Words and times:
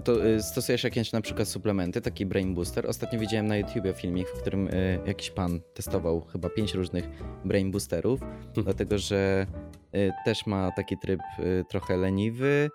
A 0.00 0.02
to 0.02 0.26
y, 0.26 0.42
stosujesz 0.42 0.84
jakieś 0.84 1.12
na 1.12 1.20
przykład 1.20 1.48
suplementy, 1.48 2.00
taki 2.00 2.26
Brain 2.26 2.54
Booster? 2.54 2.86
Ostatnio 2.86 3.18
widziałem 3.20 3.46
na 3.46 3.56
YouTubie 3.56 3.92
filmik, 3.92 4.28
w 4.28 4.40
którym 4.40 4.68
y, 4.68 4.98
jakiś 5.06 5.30
pan 5.30 5.60
testował 5.74 6.20
chyba 6.20 6.48
pięć 6.48 6.74
różnych 6.74 7.08
Brain 7.44 7.70
Boosterów, 7.70 8.20
dlatego 8.54 8.98
że 8.98 9.46
y, 9.94 10.12
też 10.24 10.46
ma 10.46 10.70
taki 10.76 10.98
tryb 10.98 11.20
y, 11.38 11.64
trochę 11.68 11.96
leniwy 11.96 12.70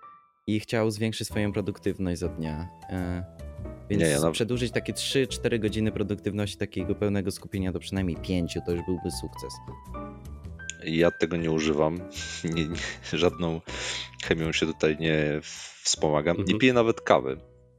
i 0.48 0.59
chciał 0.59 0.91
zwiększyć 0.91 1.27
swoją 1.27 1.52
produktywność 1.54 2.20
za 2.20 2.27
dnia. 2.27 2.70
Y, 2.89 3.46
Więc 3.89 4.04
Nie, 4.04 4.10
ja 4.10 4.20
na- 4.20 4.32
przedłużyć 4.32 4.71
takie 4.71 4.94
3-4 4.94 5.60
godziny 5.60 5.92
produktywności, 5.92 6.57
takiego 6.57 6.96
pełnego 6.96 7.32
skupienia 7.32 7.71
do 7.71 7.80
przynajmniej 7.80 8.18
5, 8.18 8.57
to 8.66 8.71
już 8.71 8.82
byłby 8.86 9.12
sukces. 9.12 9.54
Ja 10.86 11.11
tego 11.11 11.38
nie 11.38 11.52
używam. 11.52 11.99
Nie, 12.55 12.65
nie, 12.67 12.77
żadną 13.13 13.61
chemią 14.23 14.52
się 14.52 14.65
tutaj 14.65 14.98
nie 14.99 15.39
wspomagam. 15.84 16.38
Nie 16.38 16.41
Mhm. 16.43 16.59
piję 16.59 16.73
nawet 16.73 17.02
kawy. 17.02 17.38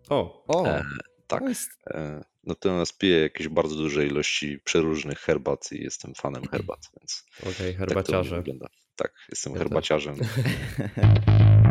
O, 0.09 0.45
O, 0.47 0.67
E, 0.67 0.85
tak. 1.27 1.43
E, 1.87 2.25
Natomiast 2.45 2.99
piję 2.99 3.21
jakieś 3.21 3.49
bardzo 3.49 3.75
duże 3.75 4.07
ilości 4.07 4.59
przeróżnych 4.65 5.19
herbat 5.19 5.73
i 5.73 5.83
jestem 5.83 6.15
fanem 6.15 6.43
herbat, 6.49 6.79
więc 7.01 7.25
okej, 7.43 7.53
tak 7.57 7.65
mnie 7.67 7.75
herbaciarze. 7.77 8.37
wygląda. 8.37 8.67
Tak, 8.97 9.13
jestem 9.29 9.53
Ja 9.53 9.59
herbaciarzem. 9.59 10.17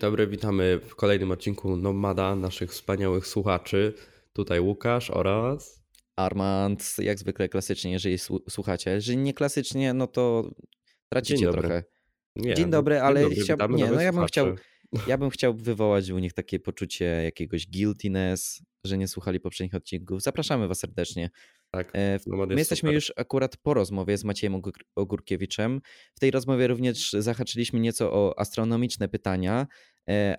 dobry, 0.00 0.26
witamy 0.26 0.80
w 0.88 0.94
kolejnym 0.94 1.30
odcinku 1.30 1.76
Nomada, 1.76 2.36
naszych 2.36 2.70
wspaniałych 2.70 3.26
słuchaczy. 3.26 3.94
Tutaj 4.32 4.60
Łukasz 4.60 5.10
oraz... 5.10 5.80
Armand, 6.16 6.94
jak 6.98 7.18
zwykle 7.18 7.48
klasycznie, 7.48 7.92
jeżeli 7.92 8.16
słu- 8.18 8.50
słuchacie. 8.50 8.90
Jeżeli 8.90 9.18
nie 9.18 9.34
klasycznie, 9.34 9.94
no 9.94 10.06
to 10.06 10.50
tracicie 11.08 11.36
Dzień 11.36 11.44
dobry. 11.46 11.60
trochę. 11.62 11.84
Nie, 12.36 12.54
Dzień 12.54 12.64
no, 12.66 12.70
dobry, 12.70 13.00
ale 13.00 13.22
dobry, 13.22 13.36
chciał- 13.42 13.56
witamy 13.56 13.76
nie, 13.78 13.86
no 13.90 14.00
ja 14.00 14.12
bym 14.12 14.26
chciał-. 14.26 14.54
Ja 15.06 15.18
bym 15.18 15.30
chciał 15.30 15.54
wywołać 15.54 16.10
u 16.10 16.18
nich 16.18 16.32
takie 16.32 16.58
poczucie 16.60 17.04
jakiegoś 17.04 17.66
guiltiness, 17.66 18.62
że 18.84 18.98
nie 18.98 19.08
słuchali 19.08 19.40
poprzednich 19.40 19.74
odcinków. 19.74 20.22
Zapraszamy 20.22 20.68
Was 20.68 20.78
serdecznie. 20.78 21.30
Tak, 21.70 21.90
E, 21.94 22.18
My 22.26 22.36
jest 22.48 22.58
jesteśmy 22.58 22.86
super. 22.86 22.94
już 22.94 23.12
akurat 23.16 23.56
po 23.56 23.74
rozmowie 23.74 24.18
z 24.18 24.24
Maciejem 24.24 24.54
Ogór- 24.54 24.84
Ogórkiewiczem. 24.96 25.80
W 26.14 26.20
tej 26.20 26.30
rozmowie 26.30 26.66
również 26.66 27.12
zahaczyliśmy 27.12 27.80
nieco 27.80 28.12
o 28.12 28.38
astronomiczne 28.38 29.08
pytania, 29.08 29.66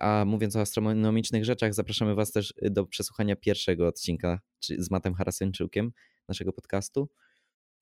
a 0.00 0.24
mówiąc 0.26 0.56
o 0.56 0.60
astronomicznych 0.60 1.44
rzeczach, 1.44 1.74
zapraszamy 1.74 2.14
Was 2.14 2.32
też 2.32 2.54
do 2.62 2.86
przesłuchania 2.86 3.36
pierwszego 3.36 3.86
odcinka 3.86 4.40
z 4.78 4.90
Matem 4.90 5.14
Harasyńczukiem 5.14 5.92
naszego 6.28 6.52
podcastu. 6.52 7.08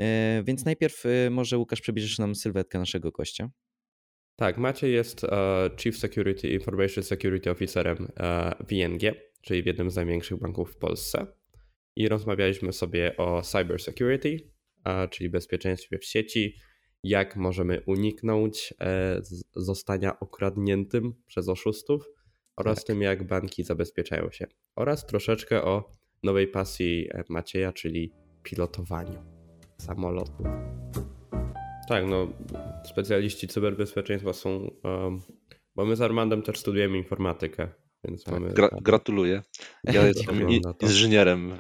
E, 0.01 0.43
Więc 0.45 0.65
najpierw 0.65 1.07
e, 1.07 1.31
może 1.31 1.59
Łukasz 1.59 1.81
przybliżysz 1.81 2.19
nam 2.19 2.35
sylwetkę 2.35 2.79
naszego 2.79 3.11
gościa. 3.11 3.51
Tak, 4.37 4.59
Maciej 4.59 4.93
jest 4.95 5.25
e, 5.25 5.71
Chief 5.79 5.99
Security 5.99 6.49
Information 6.49 7.05
Security 7.05 7.51
Officerem 7.51 8.09
e, 8.21 8.55
WNG, 8.61 9.15
czyli 9.43 9.63
w 9.63 9.67
jednym 9.67 9.91
z 9.91 9.97
największych 9.97 10.39
banków 10.39 10.73
w 10.73 10.77
Polsce. 10.77 11.27
I 11.97 12.09
rozmawialiśmy 12.09 12.73
sobie 12.73 13.17
o 13.17 13.43
cyber 13.43 13.81
security, 13.83 14.51
e, 14.85 15.09
czyli 15.09 15.31
bezpieczeństwie 15.31 15.99
w 15.99 16.05
sieci, 16.05 16.57
jak 17.05 17.37
możemy 17.37 17.83
uniknąć 17.87 18.75
e, 18.81 19.21
zostania 19.57 20.21
okradniętym 20.21 21.15
przez 21.27 21.49
oszustów 21.49 22.11
oraz 22.57 22.77
Tak. 22.77 22.87
tym, 22.87 23.03
jak 23.03 23.27
banki 23.27 23.65
zabezpieczają 23.65 24.31
się. 24.31 24.47
Oraz 24.77 25.07
troszeczkę 25.07 25.63
o 25.63 25.91
nowej 26.23 26.49
pasji 26.49 27.09
e, 27.11 27.25
Macieja, 27.29 27.73
czyli 27.73 28.13
pilotowaniu 28.43 29.23
samolotu. 29.79 30.43
Tak, 31.89 32.07
no 32.07 32.29
specjaliści 32.85 33.49
cyberbezpieczeństwa 33.49 34.33
są, 34.33 34.71
um, 34.85 35.21
bo 35.77 35.85
my 35.85 35.97
z 35.97 36.01
Armandem 36.01 36.43
też 36.43 36.59
studujemy 36.59 36.99
informatykę, 36.99 37.69
więc 38.05 38.25
Tak, 38.25 38.35
mamy... 38.35 38.53
Gra, 38.53 38.69
gratuluję. 38.83 39.43
Ja 39.85 40.07
jestem 40.09 40.49
inżynierem 40.81 41.53
e, 41.53 41.57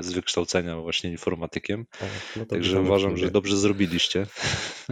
z 0.00 0.12
wykształcenia, 0.12 0.80
właśnie 0.80 1.10
informatykiem, 1.10 1.86
O, 2.00 2.04
no 2.36 2.46
także 2.46 2.80
uważam, 2.80 3.16
że 3.16 3.30
dobrze 3.30 3.56
zrobiliście. 3.56 4.26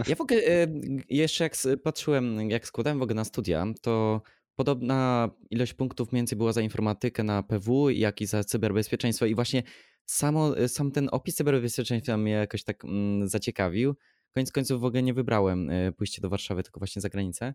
Ja 0.07 0.15
w 0.15 0.21
ogóle 0.21 0.39
e, 0.39 0.67
jeszcze 1.09 1.43
jak 1.43 1.53
patrzyłem, 1.83 2.49
jak 2.49 2.67
składałem 2.67 2.99
w 2.99 3.01
ogóle 3.01 3.15
na 3.15 3.23
studia, 3.23 3.65
to 3.81 4.21
podobna 4.55 5.29
ilość 5.49 5.73
punktów 5.73 6.11
więcej 6.11 6.37
była 6.37 6.53
za 6.53 6.61
informatykę 6.61 7.23
na 7.23 7.43
PW, 7.43 7.89
jak 7.89 8.21
i 8.21 8.25
za 8.25 8.43
cyberbezpieczeństwo. 8.43 9.25
I 9.25 9.35
właśnie 9.35 9.63
samo, 10.05 10.57
e, 10.57 10.67
sam 10.67 10.91
ten 10.91 11.09
opis 11.11 11.35
cyberbezpieczeństwa 11.35 12.17
mnie 12.17 12.31
jakoś 12.31 12.63
tak 12.63 12.85
mm, 12.85 13.27
zaciekawił. 13.27 13.95
Koniec 14.33 14.51
końców 14.51 14.81
w 14.81 14.85
ogóle 14.85 15.03
nie 15.03 15.13
wybrałem 15.13 15.71
pójście 15.97 16.21
do 16.21 16.29
Warszawy, 16.29 16.63
tylko 16.63 16.79
właśnie 16.79 17.01
za 17.01 17.09
granicę. 17.09 17.53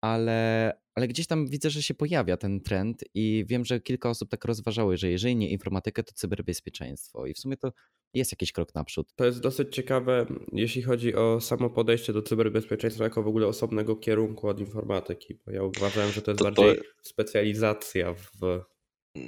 Ale, 0.00 0.72
ale 0.94 1.08
gdzieś 1.08 1.26
tam 1.26 1.46
widzę, 1.46 1.70
że 1.70 1.82
się 1.82 1.94
pojawia 1.94 2.36
ten 2.36 2.60
trend 2.60 3.04
i 3.14 3.44
wiem, 3.48 3.64
że 3.64 3.80
kilka 3.80 4.10
osób 4.10 4.30
tak 4.30 4.44
rozważały, 4.44 4.96
że 4.96 5.10
jeżeli 5.10 5.36
nie 5.36 5.50
informatykę, 5.50 6.02
to 6.02 6.12
cyberbezpieczeństwo. 6.12 7.26
I 7.26 7.34
w 7.34 7.38
sumie 7.38 7.56
to 7.56 7.72
jest 8.14 8.32
jakiś 8.32 8.52
krok 8.52 8.74
naprzód. 8.74 9.12
To 9.16 9.24
jest 9.24 9.40
dosyć 9.40 9.74
ciekawe, 9.74 10.26
jeśli 10.52 10.82
chodzi 10.82 11.14
o 11.14 11.40
samo 11.40 11.70
podejście 11.70 12.12
do 12.12 12.22
cyberbezpieczeństwa 12.22 13.04
jako 13.04 13.22
w 13.22 13.28
ogóle 13.28 13.46
osobnego 13.46 13.96
kierunku 13.96 14.48
od 14.48 14.60
informatyki, 14.60 15.34
bo 15.46 15.52
ja 15.52 15.62
uważałem, 15.62 16.12
że 16.12 16.22
to 16.22 16.30
jest 16.30 16.38
To- 16.38 16.50
to- 16.52 16.62
bardziej 16.62 16.84
specjalizacja 17.02 18.14
w 18.14 18.60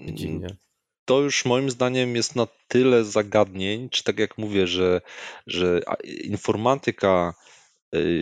dziedzinie. 0.07 0.57
to 1.05 1.21
już 1.21 1.45
moim 1.45 1.71
zdaniem 1.71 2.17
jest 2.17 2.37
na 2.37 2.47
tyle 2.69 3.05
zagadnień, 3.05 3.89
czy 3.89 4.05
tak 4.05 4.19
jak 4.19 4.39
mówię, 4.39 4.67
że, 4.67 5.01
że 5.47 5.81
informatyka 6.25 7.35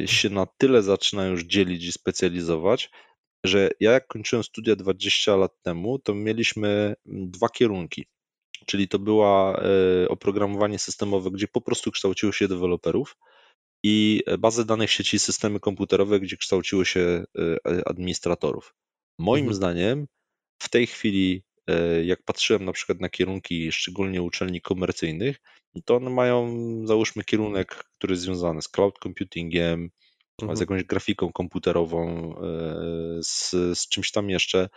się 0.07 0.31
na 0.31 0.47
tyle 0.47 0.83
zaczyna 0.83 1.27
już 1.27 1.45
dzielić 1.45 1.85
i 1.85 1.93
specjalizować, 1.93 2.91
że 3.45 3.71
ja 3.81 3.93
jak 3.93 4.07
kończyłem 4.07 4.43
studia 4.43 4.77
20 4.77 5.37
lat 5.37 5.53
temu, 5.63 5.99
to 5.99 6.15
mieliśmy 6.15 6.69
mm, 7.07 7.31
dwa 7.31 7.49
kierunki. 7.49 8.07
Czyli 8.67 8.89
to 8.89 8.99
była 8.99 9.63
y, 10.05 10.09
oprogramowanie 10.09 10.79
systemowe, 10.79 11.31
gdzie 11.31 11.49
po 11.49 11.61
prostu 11.61 11.91
kształciło 11.91 12.33
się 12.33 12.49
deweloperów 12.49 13.17
i 13.85 14.23
bazy 14.39 14.65
danych 14.65 14.91
sieci 14.91 15.17
i 15.17 15.21
systemy 15.21 15.61
komputerowe, 15.61 16.21
gdzie 16.21 16.37
kształciło 16.37 16.85
się 16.85 17.25
y, 17.39 17.85
administratorów. 17.85 18.75
Moim 19.19 19.45
Mhm. 19.45 19.55
zdaniem 19.55 20.07
w 20.63 20.69
tej 20.69 20.87
chwili, 20.87 21.43
e, 21.43 21.48
jak 22.05 22.23
patrzyłem 22.23 22.65
na 22.65 22.73
przykład 22.73 23.01
na 23.01 23.09
kierunki, 23.09 23.73
szczególnie 23.73 24.23
uczelni 24.23 24.61
komercyjnych, 24.61 25.37
to 25.85 25.97
one 25.97 26.11
mają, 26.11 26.57
załóżmy, 26.87 27.25
kierunek, 27.25 27.85
który 27.99 28.13
jest 28.13 28.23
związany 28.23 28.63
z 28.63 28.69
cloud 28.69 28.99
computingiem, 29.03 29.91
z 30.39 30.43
Mhm. 30.43 30.59
jakąś 30.61 30.85
grafiką 30.85 31.33
komputerową, 31.33 32.35
e, 32.37 33.23
z, 33.23 33.51
z 33.79 33.89
czymś 33.89 34.11
tam 34.11 34.31
jeszcze. 34.31 34.69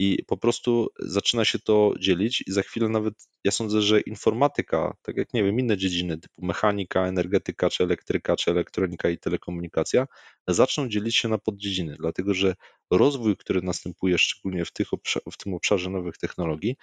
I 0.00 0.24
po 0.26 0.36
prostu 0.36 0.88
zaczyna 0.98 1.44
się 1.44 1.58
to 1.58 1.94
dzielić, 2.00 2.44
i 2.46 2.52
za 2.52 2.62
chwilę 2.62 2.88
nawet 2.88 3.14
ja 3.44 3.50
sądzę, 3.50 3.82
że 3.82 4.00
informatyka, 4.00 4.96
tak 5.02 5.16
jak 5.16 5.34
nie 5.34 5.44
wiem, 5.44 5.60
inne 5.60 5.76
dziedziny 5.76 6.18
typu 6.18 6.46
mechanika, 6.46 7.06
energetyka, 7.06 7.70
czy 7.70 7.84
elektryka, 7.84 8.36
czy 8.36 8.50
elektronika 8.50 9.10
i 9.10 9.18
telekomunikacja, 9.18 10.06
zaczną 10.48 10.88
dzielić 10.88 11.16
się 11.16 11.28
na 11.28 11.38
poddziedziny, 11.38 11.96
dlatego 11.98 12.34
że 12.34 12.54
rozwój, 12.90 13.36
który 13.36 13.62
następuje 13.62 14.18
szczególnie 14.18 14.64
w, 14.64 14.72
tych 14.72 14.88
w 15.32 15.36
tym 15.36 15.54
obszarze 15.54 15.90
nowych 15.90 16.18
technologii, 16.18 16.76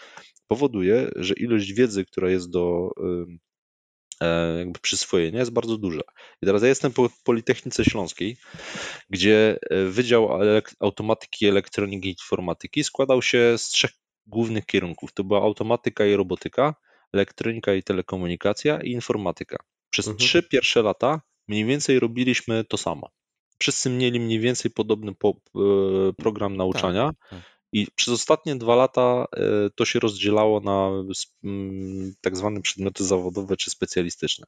powoduje, 0.47 1.11
że 1.15 1.33
ilość 1.33 1.73
wiedzy, 1.73 2.05
która 2.05 2.29
jest 2.29 2.49
do 2.49 2.91
jakby 4.57 4.79
przyswojenia 4.79 5.39
jest 5.39 5.51
bardzo 5.51 5.77
duża. 5.77 6.01
I 6.41 6.45
teraz 6.45 6.61
ja 6.61 6.67
jestem 6.67 6.91
po 6.93 7.09
Politechnice 7.23 7.85
Śląskiej, 7.85 8.37
gdzie 9.09 9.57
e, 9.69 9.85
Wydział 9.85 10.29
Automatyki, 10.79 11.45
Elektroniki 11.47 12.07
i 12.09 12.11
Informatyki 12.11 12.83
składał 12.83 13.21
się 13.21 13.57
z 13.57 13.69
trzech 13.69 13.91
głównych 14.27 14.65
kierunków. 14.65 15.13
To 15.13 15.23
była 15.23 15.41
automatyka 15.41 16.05
i 16.05 16.15
robotyka, 16.15 16.75
elektronika 17.13 17.73
i 17.73 17.83
telekomunikacja 17.83 18.81
i 18.81 18.91
informatyka. 18.91 19.57
Przez 19.89 20.07
Mhm. 20.07 20.19
trzy 20.27 20.43
pierwsze 20.43 20.81
lata 20.81 21.21
mniej 21.47 21.65
więcej 21.65 21.99
robiliśmy 21.99 22.63
to 22.63 22.77
samo. 22.77 23.09
Wszyscy 23.59 23.89
mieli 23.89 24.19
mniej 24.19 24.39
więcej 24.39 24.71
podobny 24.71 25.15
po, 25.15 25.29
e, 25.29 26.13
program 26.13 26.57
nauczania. 26.57 27.11
tak. 27.29 27.39
I 27.75 27.87
przez 27.95 28.13
ostatnie 28.13 28.55
dwa 28.55 28.75
lata 28.75 29.25
e, 29.37 29.69
to 29.75 29.85
się 29.85 29.99
rozdzielało 29.99 30.59
na 30.59 30.91
mm, 31.43 32.13
tak 32.21 32.37
zwane 32.37 32.61
przedmioty 32.61 33.03
zawodowe 33.03 33.57
czy 33.57 33.71
specjalistyczne. 33.71 34.45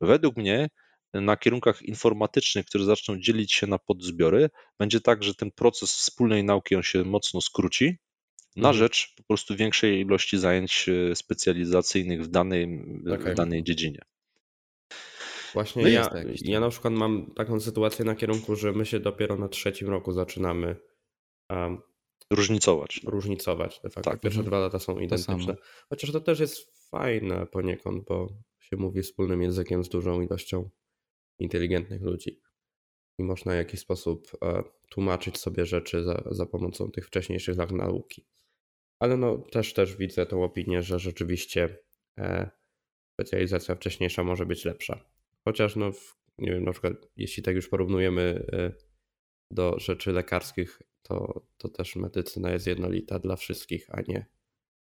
Według 0.00 0.36
mnie 0.36 0.68
na 1.14 1.36
kierunkach 1.36 1.82
informatycznych, 1.82 2.66
które 2.66 2.84
zaczną 2.84 3.20
dzielić 3.20 3.52
się 3.52 3.66
na 3.66 3.78
podzbiory, 3.78 4.50
będzie 4.78 5.00
tak, 5.00 5.22
że 5.22 5.34
ten 5.34 5.50
proces 5.50 5.96
wspólnej 5.96 6.44
nauki 6.44 6.76
on 6.76 6.82
się 6.82 7.04
mocno 7.04 7.40
skróci 7.40 7.98
na 8.56 8.68
Mhm. 8.68 8.76
rzecz 8.76 9.14
po 9.16 9.22
prostu 9.22 9.56
większej 9.56 10.00
ilości 10.00 10.38
zajęć 10.38 10.86
e, 10.88 11.16
specjalizacyjnych 11.16 12.22
w 12.22 12.28
danej, 12.28 12.84
w 13.04 13.12
Okej. 13.12 13.34
danej 13.34 13.64
dziedzinie. 13.64 14.02
Właśnie 15.54 15.82
No 15.82 15.88
ja, 15.88 16.10
ja 16.42 16.60
na 16.60 16.68
przykład 16.68 16.94
mam 16.94 17.34
taką 17.36 17.60
sytuację 17.60 18.04
na 18.04 18.14
kierunku, 18.14 18.56
że 18.56 18.72
my 18.72 18.86
się 18.86 19.00
dopiero 19.00 19.36
na 19.36 19.48
trzecim 19.48 19.88
roku 19.88 20.12
zaczynamy 20.12 20.76
um, 21.50 21.82
różnicować. 22.30 23.00
różnicować 23.04 23.80
de 23.82 23.90
facto. 23.90 24.10
Tak. 24.10 24.20
Pierwsze 24.20 24.40
Mhm. 24.40 24.50
dwa 24.50 24.58
lata 24.58 24.78
są 24.78 24.98
identyczne. 24.98 25.56
Chociaż 25.88 26.12
to 26.12 26.20
też 26.20 26.40
jest 26.40 26.88
fajne 26.90 27.46
poniekąd, 27.46 28.04
bo 28.04 28.28
się 28.60 28.76
mówi 28.76 29.02
wspólnym 29.02 29.42
językiem 29.42 29.84
z 29.84 29.88
dużą 29.88 30.20
ilością 30.20 30.70
inteligentnych 31.38 32.02
ludzi. 32.02 32.40
I 33.18 33.24
można 33.24 33.52
w 33.52 33.56
jakiś 33.56 33.80
sposób 33.80 34.30
e, 34.42 34.62
tłumaczyć 34.90 35.38
sobie 35.38 35.66
rzeczy 35.66 36.04
za, 36.04 36.22
za 36.30 36.46
pomocą 36.46 36.90
tych 36.90 37.06
wcześniejszych 37.06 37.56
lat 37.56 37.72
nauki. 37.72 38.26
Ale 38.98 39.16
no 39.16 39.38
też, 39.38 39.74
też 39.74 39.96
widzę 39.96 40.26
tą 40.26 40.44
opinię, 40.44 40.82
że 40.82 40.98
rzeczywiście 40.98 41.78
e, 42.18 42.50
specjalizacja 43.14 43.74
wcześniejsza 43.74 44.24
może 44.24 44.46
być 44.46 44.64
lepsza. 44.64 45.04
Chociaż 45.44 45.76
no, 45.76 45.92
w, 45.92 46.16
nie 46.38 46.52
wiem, 46.52 46.64
na 46.64 46.72
przykład 46.72 46.94
jeśli 47.16 47.42
tak 47.42 47.54
już 47.54 47.68
porównujemy 47.68 48.46
e, 48.52 48.72
do 49.50 49.78
rzeczy 49.78 50.12
lekarskich, 50.12 50.82
to, 51.02 51.42
to 51.58 51.68
też 51.68 51.96
medycyna 51.96 52.50
jest 52.50 52.66
jednolita 52.66 53.18
dla 53.18 53.36
wszystkich, 53.36 53.86
a 53.90 54.00
nie, 54.08 54.26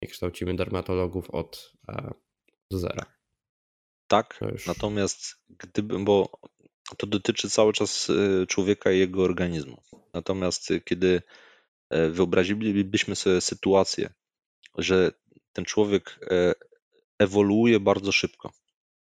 nie 0.02 0.08
kształcimy 0.08 0.56
dermatologów 0.56 1.30
od 1.30 1.72
e, 1.88 2.10
zera. 2.70 3.18
Tak, 4.08 4.40
już- 4.52 4.66
natomiast 4.66 5.36
gdyby, 5.48 5.98
bo 5.98 6.40
to 6.96 7.06
dotyczy 7.06 7.50
cały 7.50 7.72
czas 7.72 8.10
y, 8.10 8.46
człowieka 8.48 8.92
i 8.92 8.98
jego 8.98 9.22
organizmu. 9.22 9.82
Natomiast 10.14 10.70
y, 10.70 10.80
kiedy 10.80 11.22
e, 11.90 12.08
wyobrazilibyśmy 12.10 13.16
sobie 13.16 13.40
sytuację, 13.40 14.10
że 14.78 15.12
ten 15.52 15.64
człowiek 15.64 16.18
e, 16.30 16.54
ewoluuje 17.18 17.80
bardzo 17.80 18.12
szybko, 18.12 18.52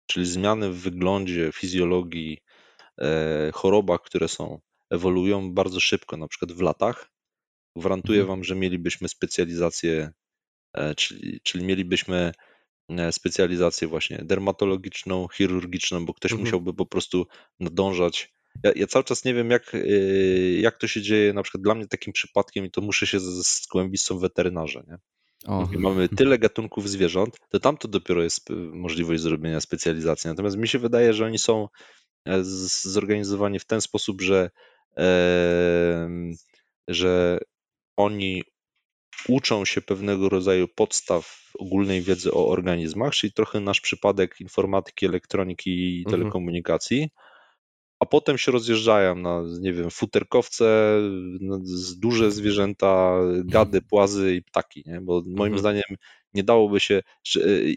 czyli 0.07 0.27
zmiany 0.27 0.71
w 0.71 0.81
wyglądzie, 0.81 1.53
fizjologii, 1.53 2.43
e, 2.99 3.51
chorobach, 3.55 4.01
które 4.03 4.29
są, 4.29 4.61
ewoluują 4.91 5.53
bardzo 5.55 5.81
szybko, 5.81 6.17
na 6.17 6.29
przykład 6.29 6.53
w 6.53 6.61
latach, 6.61 7.11
gwarantuję 7.77 8.21
Mhm. 8.21 8.29
Wam, 8.39 8.45
że 8.45 8.55
mielibyśmy 8.55 9.09
specjalizację, 9.09 10.13
e, 10.73 10.95
czyli, 10.95 11.41
czyli 11.43 11.65
mielibyśmy 11.65 12.33
e, 12.89 13.13
specjalizację 13.13 13.89
właśnie 13.89 14.19
dermatologiczną, 14.19 15.29
chirurgiczną, 15.29 16.07
bo 16.07 16.15
ktoś 16.15 16.33
Mhm. 16.33 16.47
musiałby 16.47 16.75
po 16.75 16.87
prostu 16.87 17.27
nadążać. 17.61 18.35
Ja, 18.65 18.73
ja 18.77 18.87
cały 18.87 19.05
czas 19.05 19.25
nie 19.25 19.35
wiem, 19.35 19.51
jak, 19.51 19.75
e, 19.75 19.79
jak 20.61 20.79
to 20.79 20.87
się 20.87 21.03
dzieje. 21.03 21.33
Na 21.33 21.43
przykład 21.43 21.63
dla 21.63 21.75
mnie 21.75 21.87
takim 21.87 22.13
przypadkiem, 22.13 22.65
i 22.65 22.71
to 22.71 22.81
muszę 22.81 23.07
się 23.07 23.21
zgłębić, 23.21 24.03
są 24.03 24.19
weterynarze. 24.19 24.85
Nie? 24.89 24.99
O, 25.47 25.69
I 25.73 25.79
mamy 25.79 26.09
tyle 26.19 26.39
gatunków 26.39 26.91
zwierząt, 26.91 27.39
to 27.49 27.61
tam 27.61 27.77
to 27.77 27.89
dopiero 27.89 28.23
jest 28.23 28.51
możliwość 28.73 29.23
zrobienia 29.23 29.61
specjalizacji. 29.61 30.29
Natomiast 30.29 30.57
mi 30.57 30.69
się 30.69 30.79
wydaje, 30.79 31.13
że 31.13 31.27
oni 31.27 31.39
są 31.39 31.69
zorganizowani 32.83 33.59
w 33.59 33.65
ten 33.65 33.81
sposób, 33.81 34.23
że, 34.23 34.51
że 36.89 37.39
oni 37.97 38.43
uczą 39.29 39.65
się 39.65 39.81
pewnego 39.83 40.29
rodzaju 40.29 40.69
podstaw 40.69 41.53
ogólnej 41.59 42.03
wiedzy 42.03 42.33
o 42.33 42.49
organizmach, 42.49 43.13
czyli 43.15 43.33
trochę 43.33 43.61
nasz 43.61 43.81
przypadek 43.81 44.41
informatyki, 44.41 45.07
elektroniki 45.07 45.71
i 46.01 46.05
Mhm. 46.07 46.11
telekomunikacji, 46.11 47.09
a 48.01 48.07
potem 48.07 48.39
się 48.39 48.53
rozjeżdżają 48.53 49.15
na, 49.15 49.43
nie 49.61 49.73
wiem, 49.73 49.91
futerkowce, 49.91 50.99
z- 51.63 51.99
duże 51.99 52.31
zwierzęta, 52.31 53.19
gady, 53.45 53.83
płazy 53.91 54.35
i 54.35 54.43
ptaki, 54.43 54.83
nie? 54.87 55.01
bo 55.01 55.23
moim 55.27 55.55
Mhm. 55.55 55.59
zdaniem 55.59 55.83
nie 56.35 56.45
dałoby 56.45 56.81
się, 56.81 57.03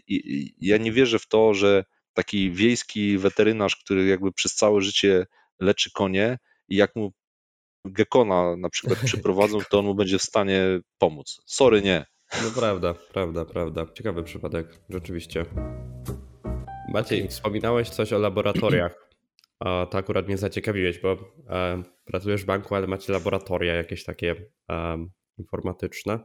i- 0.08 0.54
ja 0.60 0.76
nie 0.78 0.92
wierzę 0.92 1.18
w 1.18 1.26
to, 1.28 1.54
że 1.54 1.84
taki 2.14 2.50
wiejski 2.50 3.18
weterynarz, 3.18 3.76
który 3.76 4.06
jakby 4.06 4.32
przez 4.32 4.54
całe 4.54 4.80
życie 4.82 5.26
leczy 5.60 5.90
konie 5.92 6.38
i 6.68 6.76
jak 6.76 6.96
mu 6.96 7.12
gekona 7.84 8.56
na 8.56 8.70
przykład 8.70 8.98
przyprowadzą, 9.04 9.58
to 9.70 9.78
on 9.78 9.84
mu 9.84 9.94
będzie 9.94 10.18
w 10.18 10.22
stanie 10.22 10.80
pomóc. 10.98 11.40
Sorry, 11.46 11.82
nie. 11.82 12.06
No 12.42 12.50
prawda, 12.60 12.94
prawda, 12.94 13.44
prawda. 13.44 13.86
Ciekawy 13.94 14.22
przypadek, 14.22 14.80
rzeczywiście. 14.90 15.44
Maciej, 16.88 17.28
wspominałeś 17.28 17.88
coś 17.88 18.12
o 18.12 18.18
laboratoriach. 18.18 19.08
A 19.60 19.86
to 19.90 19.98
akurat 19.98 20.26
mnie 20.26 20.38
zaciekawiłeś, 20.38 20.98
bo 20.98 21.12
e, 21.48 21.82
pracujesz 22.04 22.42
w 22.42 22.46
banku, 22.46 22.74
ale 22.74 22.86
macie 22.86 23.12
laboratoria 23.12 23.74
jakieś 23.74 24.04
takie 24.04 24.34
e, 24.70 25.06
informatyczne. 25.38 26.18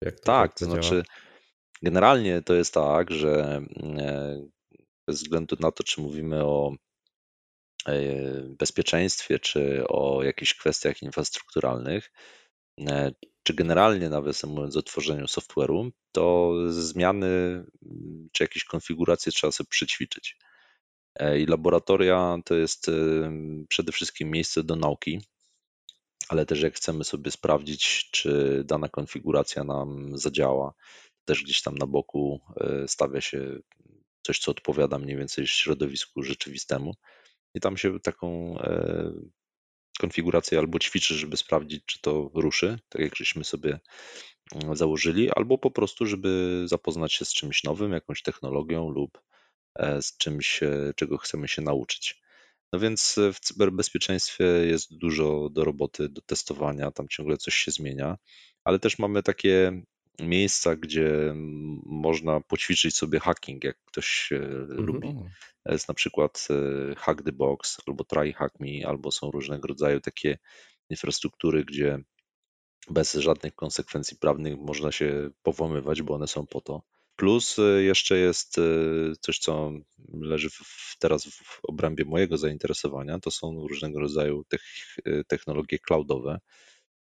Jak 0.00 0.20
to, 0.20 0.26
Tak, 0.26 0.50
jak 0.50 0.58
to 0.58 0.66
działa? 0.66 0.82
znaczy 0.82 1.02
generalnie 1.82 2.42
to 2.42 2.54
jest 2.54 2.74
tak, 2.74 3.10
że 3.10 3.62
e, 3.98 4.46
bez 5.06 5.22
względu 5.22 5.56
na 5.60 5.72
to, 5.72 5.82
czy 5.82 6.00
mówimy 6.00 6.44
o 6.44 6.72
bezpieczeństwie, 8.48 9.38
czy 9.38 9.88
o 9.88 10.22
jakichś 10.22 10.54
kwestiach 10.54 11.02
infrastrukturalnych, 11.02 12.12
e, 12.80 13.12
czy 13.42 13.54
generalnie 13.54 14.08
nawet 14.08 14.44
mówiąc 14.44 14.76
o 14.76 14.82
tworzeniu 14.82 15.24
software'u, 15.24 15.90
to 16.12 16.52
zmiany 16.68 17.26
mm, 17.26 18.28
czy 18.32 18.44
jakieś 18.44 18.64
konfiguracje 18.64 19.32
trzeba 19.32 19.50
sobie 19.50 19.68
przećwiczyć. 19.70 20.36
E, 21.14 21.40
I 21.40 21.46
laboratoria 21.46 22.38
to 22.44 22.54
jest 22.54 22.90
przede 23.68 23.92
wszystkim 23.92 24.30
miejsce 24.30 24.64
do 24.64 24.76
nauki, 24.76 25.20
ale 26.28 26.46
też 26.46 26.62
jak 26.62 26.74
chcemy 26.74 27.04
sobie 27.04 27.30
sprawdzić, 27.30 28.10
czy 28.10 28.62
dana 28.66 28.88
konfiguracja 28.88 29.64
nam 29.64 30.18
zadziała, 30.18 30.74
też 31.24 31.42
gdzieś 31.42 31.62
tam 31.62 31.78
na 31.78 31.86
boku 31.86 32.40
e, 32.56 32.88
stawia 32.88 33.20
się 33.20 33.58
coś, 34.22 34.38
co 34.38 34.50
odpowiada 34.50 34.98
mniej 34.98 35.16
więcej 35.16 35.46
środowisku 35.46 36.22
rzeczywistemu. 36.22 36.94
I 37.54 37.60
tam 37.60 37.76
się 37.76 38.00
taką 38.00 38.58
e, 38.60 39.12
konfigurację 39.98 40.58
albo 40.58 40.78
ćwiczy, 40.78 41.14
żeby 41.14 41.36
sprawdzić, 41.36 41.82
czy 41.86 42.00
to 42.00 42.30
ruszy, 42.34 42.78
tak 42.88 43.02
jak 43.02 43.16
żeśmy 43.16 43.44
sobie 43.44 43.80
mm, 44.54 44.76
założyli, 44.76 45.30
albo 45.30 45.58
po 45.58 45.70
prostu, 45.70 46.06
żeby 46.06 46.62
zapoznać 46.66 47.12
się 47.12 47.24
z 47.24 47.32
czymś 47.34 47.64
nowym, 47.64 47.92
jakąś 47.92 48.22
technologią 48.22 48.88
lub 48.88 49.20
e, 49.78 50.02
z 50.02 50.16
czymś, 50.16 50.62
e, 50.62 50.92
czego 50.96 51.18
chcemy 51.18 51.48
się 51.48 51.62
nauczyć. 51.62 52.24
No 52.72 52.78
więc 52.78 53.16
w 53.34 53.40
cyberbezpieczeństwie 53.40 54.44
jest 54.44 54.96
dużo 54.98 55.48
do 55.50 55.64
roboty, 55.64 56.08
do 56.08 56.20
testowania, 56.20 56.90
tam 56.90 57.08
ciągle 57.08 57.36
coś 57.36 57.54
się 57.54 57.70
zmienia, 57.70 58.16
ale 58.64 58.78
też 58.78 58.98
mamy 58.98 59.22
takie 59.22 59.82
miejsca, 60.20 60.76
gdzie 60.76 61.30
mm, 61.30 61.82
można 61.86 62.40
poćwiczyć 62.40 62.96
sobie 62.96 63.20
hacking, 63.20 63.64
jak 63.64 63.76
ktoś 63.84 64.32
e, 64.32 64.38
lubi. 64.68 65.14
Jest 65.66 65.88
na 65.88 65.94
przykład 65.94 66.48
e, 66.50 66.94
Hack 66.94 67.22
the 67.22 67.32
Box 67.32 67.78
albo 67.86 68.04
Try 68.04 68.32
Hack 68.32 68.60
Me, 68.60 68.86
albo 68.86 69.12
są 69.12 69.30
różnego 69.30 69.68
rodzaju 69.68 70.00
takie 70.00 70.38
infrastruktury, 70.90 71.64
gdzie 71.64 71.98
bez 72.90 73.14
żadnych 73.14 73.54
konsekwencji 73.54 74.16
prawnych 74.16 74.58
można 74.58 74.92
się 74.92 75.30
powłamywać, 75.42 76.02
bo 76.02 76.14
one 76.14 76.26
są 76.26 76.46
po 76.46 76.60
to. 76.60 76.82
Plus 77.16 77.58
e, 77.58 77.62
jeszcze 77.62 78.18
jest 78.18 78.58
e, 78.58 78.62
coś, 79.20 79.38
co 79.38 79.72
leży 80.12 80.50
w, 80.50 80.96
teraz 80.98 81.24
w 81.24 81.60
obrębie 81.62 82.04
mojego 82.04 82.38
zainteresowania, 82.38 83.18
to 83.18 83.30
są 83.30 83.68
różnego 83.68 84.00
rodzaju 84.00 84.44
tech, 84.48 84.62
technologie 85.28 85.78
cloudowe. 85.78 86.40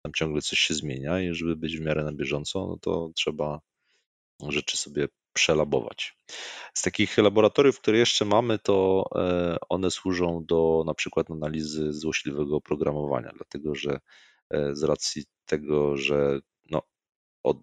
Tam 0.04 0.14
ciągle 0.14 0.42
coś 0.42 0.60
się 0.60 0.74
zmienia 0.74 1.22
i 1.22 1.34
żeby 1.34 1.56
być 1.56 1.78
w 1.78 1.82
miarę 1.82 2.04
na 2.04 2.14
bieżąco, 2.14 2.68
no 2.68 2.78
to 2.82 3.12
trzeba 3.16 3.60
rzeczy 4.50 4.78
sobie 4.78 5.08
przelabować. 5.34 6.18
Z 6.74 6.82
takich 6.82 7.18
laboratoriów, 7.18 7.80
które 7.80 7.98
jeszcze 7.98 8.26
mamy, 8.26 8.60
to 8.60 9.06
e, 9.16 9.58
one 9.70 9.92
służą 9.92 10.46
do 10.46 10.84
na 10.86 10.94
przykład 10.94 11.32
analizy 11.32 11.94
złośliwego 11.94 12.56
oprogramowania, 12.56 13.32
dlatego 13.36 13.76
że 13.76 14.00
e, 14.50 14.76
z 14.76 14.84
racji 14.84 15.24
tego, 15.46 15.98
że 15.98 16.40
no, 16.72 16.82
od, 17.44 17.58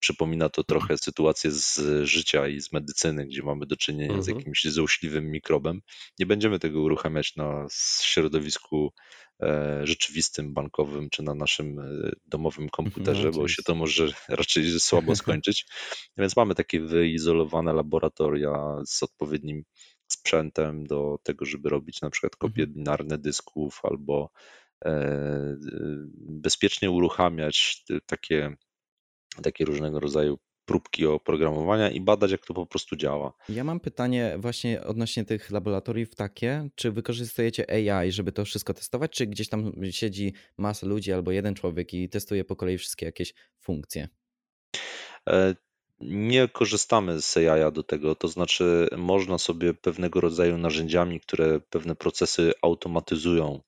przypomina 0.00 0.48
to 0.48 0.64
trochę 0.64 0.98
sytuację 0.98 1.50
z 1.50 1.80
życia 2.04 2.48
i 2.48 2.60
z 2.60 2.72
medycyny, 2.72 3.26
gdzie 3.26 3.42
mamy 3.42 3.66
do 3.66 3.76
czynienia 3.76 4.22
z 4.22 4.28
Mhm. 4.28 4.36
jakimś 4.38 4.64
złośliwym 4.64 5.30
mikrobem. 5.30 5.80
Nie 6.18 6.26
będziemy 6.26 6.58
tego 6.58 6.82
uruchamiać 6.82 7.36
na 7.36 7.66
środowisku 8.02 8.92
e, 9.42 9.80
rzeczywistym, 9.86 10.54
bankowym 10.54 11.10
czy 11.10 11.22
na 11.22 11.34
naszym 11.34 11.78
e, 11.80 11.84
domowym 12.26 12.68
komputerze, 12.68 13.32
bo 13.32 13.48
się 13.48 13.62
to 13.62 13.74
może 13.74 14.08
raczej 14.28 14.80
słabo 14.80 15.14
skończyć. 15.22 15.66
Więc 16.18 16.36
mamy 16.36 16.54
takie 16.54 16.80
wyizolowane 16.80 17.72
laboratoria 17.72 18.76
z 18.86 19.02
odpowiednim 19.02 19.64
sprzętem 20.08 20.86
do 20.86 21.18
tego, 21.22 21.44
żeby 21.44 21.68
robić 21.68 22.00
na 22.00 22.10
przykład 22.10 22.36
kopie 22.36 22.62
Mhm. 22.62 22.74
binarne 22.74 23.18
dysków 23.18 23.80
albo 23.82 24.30
e, 24.84 25.56
bezpiecznie 26.28 26.90
uruchamiać 26.90 27.84
takie, 28.06 28.56
takie 29.42 29.64
różnego 29.64 30.00
rodzaju 30.00 30.38
próbki 30.66 31.06
oprogramowania 31.06 31.90
i 31.90 32.00
badać, 32.00 32.30
jak 32.30 32.46
to 32.46 32.54
po 32.54 32.66
prostu 32.66 32.96
działa. 32.96 33.32
Ja 33.48 33.64
mam 33.64 33.80
pytanie 33.80 34.34
właśnie 34.38 34.84
odnośnie 34.84 35.24
tych 35.24 35.50
laboratoriów 35.50 36.14
takie, 36.14 36.68
czy 36.74 36.92
wykorzystujecie 36.92 37.90
AI, 37.92 38.12
żeby 38.12 38.32
to 38.32 38.44
wszystko 38.44 38.74
testować, 38.74 39.10
czy 39.12 39.26
gdzieś 39.26 39.48
tam 39.48 39.72
siedzi 39.90 40.32
masa 40.58 40.86
ludzi 40.86 41.12
albo 41.12 41.30
jeden 41.30 41.54
człowiek 41.54 41.94
i 41.94 42.08
testuje 42.08 42.44
po 42.44 42.56
kolei 42.56 42.78
wszystkie 42.78 43.06
jakieś 43.06 43.34
funkcje? 43.60 44.08
E, 45.28 45.54
Nie 46.00 46.48
korzystamy 46.48 47.22
z 47.22 47.36
AI 47.36 47.72
do 47.72 47.82
tego, 47.82 48.14
to 48.14 48.28
znaczy 48.28 48.88
można 48.96 49.38
sobie 49.38 49.74
pewnego 49.74 50.20
rodzaju 50.20 50.58
narzędziami, 50.58 51.20
które 51.20 51.60
pewne 51.60 51.96
procesy 51.96 52.52
automatyzują, 52.62 53.60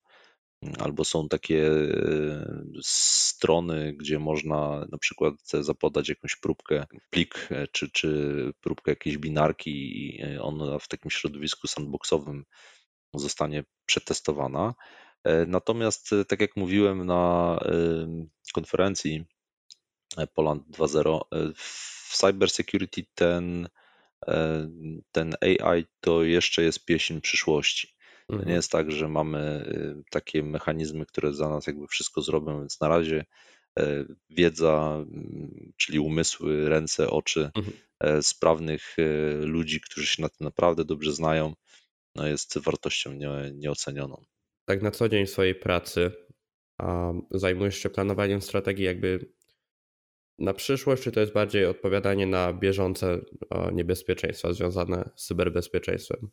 albo 0.79 1.05
są 1.05 1.29
takie 1.29 1.67
e, 1.67 2.47
strony, 2.83 3.93
gdzie 3.93 4.19
można 4.19 4.87
na 4.93 4.99
przykład 4.99 5.35
zapodać 5.61 6.09
jakąś 6.09 6.37
próbkę, 6.37 6.87
plik 7.11 7.49
czy, 7.73 7.91
czy 7.91 8.53
próbkę 8.61 8.93
jakiejś 8.93 9.19
binarki 9.19 9.71
i 9.71 10.23
ona 10.39 10.79
w 10.79 10.89
takim 10.89 11.11
środowisku 11.11 11.67
sandboxowym 11.67 12.45
zostanie 13.15 13.65
przetestowana. 13.87 14.75
Natomiast, 15.47 16.11
tak 16.29 16.41
jak 16.41 16.57
mówiłem 16.57 17.07
na 17.07 17.59
konferencji 18.55 19.25
Poland 20.35 20.63
2.0, 20.69 21.21
w 21.55 22.17
cybersecurity 22.17 23.07
ten, 23.15 23.69
ten 25.13 25.35
AI 25.41 25.85
to 26.01 26.23
jeszcze 26.23 26.63
jest 26.63 26.85
pieśń 26.85 27.21
przyszłości. 27.21 27.98
To 28.29 28.35
nie 28.35 28.39
mhm. 28.39 28.57
jest 28.57 28.73
tak, 28.73 28.93
że 28.93 29.09
mamy 29.09 29.65
y, 30.01 30.03
takie 30.11 30.43
mechanizmy, 30.43 31.07
które 31.07 31.33
za 31.33 31.49
nas 31.49 31.67
jakby 31.67 31.87
wszystko 31.87 32.23
zrobią, 32.23 32.59
więc 32.59 32.81
na 32.81 32.89
razie 32.89 33.25
e, 33.79 34.05
wiedza, 34.31 34.97
mm, 34.97 35.73
czyli 35.77 35.99
umysły, 35.99 36.69
ręce, 36.69 37.11
oczy 37.11 37.51
mhm. 37.57 37.77
E, 38.01 38.23
sprawnych 38.23 38.97
e, 38.99 39.35
ludzi, 39.47 39.81
którzy 39.81 40.07
się 40.07 40.23
na 40.23 40.29
tym 40.29 40.45
naprawdę 40.45 40.85
dobrze 40.85 41.13
znają, 41.13 41.55
no 42.15 42.27
jest 42.27 42.59
wartością 42.59 43.13
nie, 43.13 43.29
nieocenioną. 43.55 44.25
Tak 44.65 44.83
na 44.83 44.91
co 44.91 45.09
dzień 45.09 45.27
w 45.27 45.31
swojej 45.31 45.55
pracy 45.55 46.13
zajmujesz 47.31 47.79
się 47.79 47.91
planowaniem 47.91 48.43
strategii 48.43 48.85
jakby 48.85 49.33
na 50.39 50.55
przyszłość, 50.55 51.03
czy 51.03 51.13
to 51.13 51.21
jest 51.21 51.33
bardziej 51.33 51.67
odpowiadanie 51.67 52.27
na 52.27 52.53
bieżące 52.53 53.21
niebezpieczeństwa 53.73 54.53
związane 54.53 55.11
z 55.17 55.25
cyberbezpieczeństwem? 55.25 56.31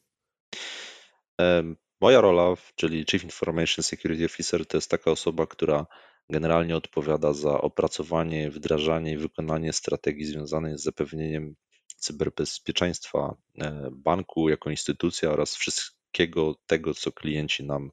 Moja 2.02 2.22
rola, 2.22 2.54
czyli 2.76 3.06
Chief 3.06 3.24
Information 3.24 3.84
Security 3.84 4.26
Officer, 4.26 4.66
to 4.66 4.78
jest 4.78 4.92
taka 4.92 5.12
osoba, 5.12 5.48
która 5.48 5.86
generalnie 6.30 6.78
odpowiada 6.78 7.34
za 7.34 7.62
opracowanie, 7.62 8.52
wdrażanie 8.52 9.14
i 9.14 9.18
wykonanie 9.18 9.74
strategii 9.74 10.26
związanej 10.26 10.78
z 10.78 10.84
zapewnieniem 10.84 11.56
cyberbezpieczeństwa 11.98 13.36
e, 13.62 13.90
banku 13.92 14.50
jako 14.50 14.70
instytucja 14.70 15.32
oraz 15.32 15.56
wszystkiego 15.56 16.56
tego, 16.68 16.94
co 16.94 17.12
klienci 17.12 17.64
nam 17.64 17.92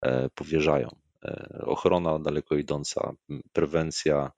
e, 0.00 0.28
powierzają. 0.34 0.88
E, 1.24 1.62
ochrona 1.66 2.18
daleko 2.18 2.56
idąca, 2.56 3.12
prewencja, 3.52 4.32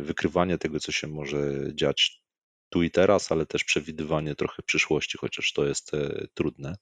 wykrywanie 0.00 0.58
tego, 0.58 0.80
co 0.80 0.92
się 0.92 1.06
może 1.06 1.38
dziać 1.74 2.22
tu 2.68 2.82
i 2.82 2.90
teraz, 2.90 3.32
ale 3.32 3.46
też 3.46 3.64
przewidywanie 3.64 4.34
trochę 4.34 4.62
przyszłości, 4.62 5.18
chociaż 5.18 5.52
to 5.52 5.66
jest 5.66 5.92
trudne. 6.34 6.76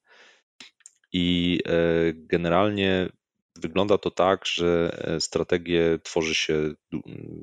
I 1.12 1.58
e, 1.66 1.72
generalnie 2.14 3.08
wygląda 3.56 3.98
to 3.98 4.10
tak, 4.10 4.46
że 4.46 4.98
e, 5.04 5.20
strategię 5.20 5.98
tworzy 6.02 6.34
się 6.34 6.74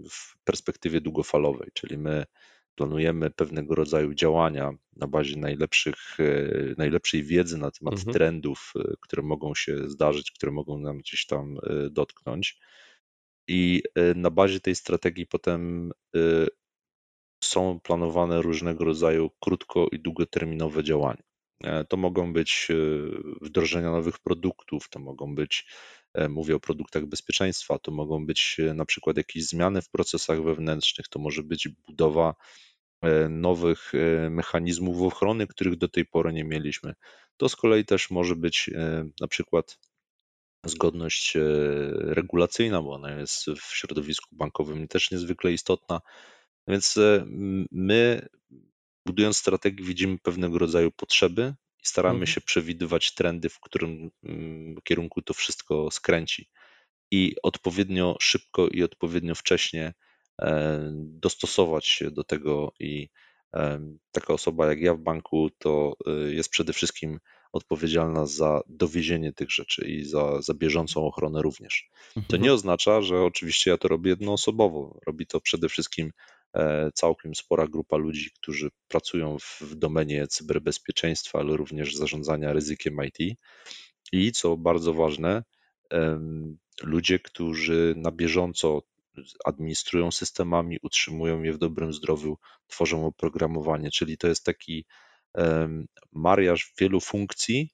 w 0.09 0.43
perspektywie 0.43 1.01
długofalowej, 1.01 1.69
czyli 1.73 1.97
my 1.97 2.25
planujemy 2.75 3.29
pewnego 3.29 3.75
rodzaju 3.75 4.13
działania 4.13 4.71
na 4.95 5.07
bazie 5.07 5.38
najlepszych, 5.38 6.19
e, 6.19 6.25
najlepszej 6.77 7.23
wiedzy 7.23 7.57
na 7.57 7.71
temat 7.71 7.93
mhm. 7.93 8.13
trendów, 8.13 8.73
które 9.01 9.23
mogą 9.23 9.55
się 9.55 9.89
zdarzyć, 9.89 10.31
które 10.31 10.51
mogą 10.51 10.79
nam 10.79 10.97
gdzieś 10.97 11.25
tam 11.25 11.57
dotknąć. 11.91 12.59
I 13.47 13.83
na 14.15 14.29
bazie 14.29 14.59
tej 14.59 14.75
strategii 14.75 15.27
potem 15.27 15.91
są 17.43 17.79
planowane 17.79 18.41
różnego 18.41 18.83
rodzaju 18.83 19.29
krótko 19.39 19.88
i 19.91 19.99
długoterminowe 19.99 20.83
działania. 20.83 21.28
E, 21.63 21.86
to 21.86 21.98
mogą 21.98 22.34
być 22.34 22.68
e, 22.70 22.75
wdrożenia 23.42 23.92
nowych 23.92 24.20
produktów, 24.20 24.89
to 24.89 25.00
mogą 25.00 25.36
być, 25.36 25.66
e, 26.13 26.30
mówię 26.30 26.56
o 26.56 26.60
produktach 26.60 27.06
bezpieczeństwa, 27.06 27.80
to 27.80 27.92
mogą 27.92 28.25
być 28.25 28.58
na 28.75 28.86
przykład 28.86 29.18
jakieś 29.18 29.46
zmiany 29.46 29.82
w 29.82 29.89
procesach 29.89 30.44
wewnętrznych, 30.44 31.08
to 31.08 31.20
może 31.20 31.44
być 31.44 31.68
budowa 31.68 32.36
nowych 33.30 33.92
mechanizmów 34.30 35.01
ochrony, 35.01 35.48
których 35.48 35.75
do 35.75 35.88
tej 35.88 36.06
pory 36.06 36.34
nie 36.34 36.44
mieliśmy. 36.44 36.94
To 37.38 37.50
z 37.50 37.56
kolei 37.56 37.86
też 37.86 38.12
może 38.12 38.36
być 38.36 38.70
na 39.22 39.28
przykład 39.28 39.80
zgodność 40.66 41.38
regulacyjna, 41.94 42.82
bo 42.82 42.94
ona 42.94 43.12
jest 43.12 43.46
w 43.46 43.75
środowisku 43.75 44.36
bankowym 44.36 44.88
też 44.88 45.12
niezwykle 45.12 45.51
istotna. 45.51 46.01
Więc 46.68 46.96
my 47.72 48.28
budując 49.10 49.38
strategię, 49.38 49.84
widzimy 49.86 50.18
pewnego 50.18 50.58
rodzaju 50.58 50.92
potrzeby 50.92 51.54
i 51.84 51.88
staramy 51.88 52.20
mhm. 52.20 52.28
się 52.28 52.42
przewidywać 52.42 53.13
trendy, 53.13 53.50
w 53.50 53.60
którym 53.60 54.12
mm, 54.24 54.75
kierunku 54.84 55.22
to 55.22 55.34
wszystko 55.34 55.92
skręci. 55.92 56.50
I 57.12 57.36
odpowiednio 57.44 58.18
szybko 58.20 58.68
i 58.68 58.84
odpowiednio 58.84 59.36
wcześnie 59.36 59.94
e, 60.42 60.80
dostosować 60.96 61.88
się 61.88 62.12
do 62.12 62.24
tego 62.24 62.74
i 62.80 63.10
e, 63.56 63.80
taka 64.12 64.34
osoba 64.34 64.68
jak 64.68 64.82
ja 64.82 64.94
w 64.94 65.00
banku 65.00 65.50
to 65.58 65.96
e, 66.08 66.12
jest 66.12 66.50
przede 66.50 66.74
wszystkim 66.74 67.20
odpowiedzialna 67.54 68.25
za 68.25 68.62
dowiezienie 68.68 69.34
tych 69.34 69.51
rzeczy 69.51 69.88
i 69.88 70.06
za, 70.06 70.42
za 70.42 70.54
bieżącą 70.54 71.06
ochronę 71.06 71.42
również. 71.42 71.89
To 72.13 72.20
mhm. 72.20 72.42
nie 72.42 72.54
oznacza, 72.54 73.01
że 73.01 73.22
oczywiście 73.22 73.72
ja 73.72 73.78
to 73.78 73.88
robię 73.88 74.10
jednoosobowo. 74.10 75.00
Robi 75.08 75.28
to 75.28 75.42
przede 75.42 75.70
wszystkim 75.70 76.12
całkiem 76.94 77.36
spora 77.36 77.68
grupa 77.68 77.98
ludzi, 77.98 78.32
którzy 78.32 78.70
pracują 78.88 79.38
w 79.39 79.75
domenie 79.75 80.27
cyberbezpieczeństwa, 80.27 81.39
ale 81.39 81.58
również 81.58 81.96
zarządzania 81.96 82.53
ryzykiem 82.53 82.98
IT. 83.06 83.38
I 84.12 84.32
co 84.32 84.58
bardzo 84.58 84.94
ważne, 84.94 85.44
ludzie, 86.84 87.20
którzy 87.20 87.94
na 87.98 88.12
bieżąco 88.12 88.82
administrują 89.46 90.12
systemami, 90.12 90.77
utrzymują 90.82 91.44
je 91.44 91.53
w 91.53 91.58
dobrym 91.58 91.94
zdrowiu, 91.94 92.38
tworzą 92.68 93.06
oprogramowanie, 93.06 93.91
czyli 93.91 94.18
to 94.18 94.27
jest 94.27 94.44
taki 94.44 94.86
mariaż 96.12 96.74
wielu 96.79 97.00
funkcji 97.00 97.70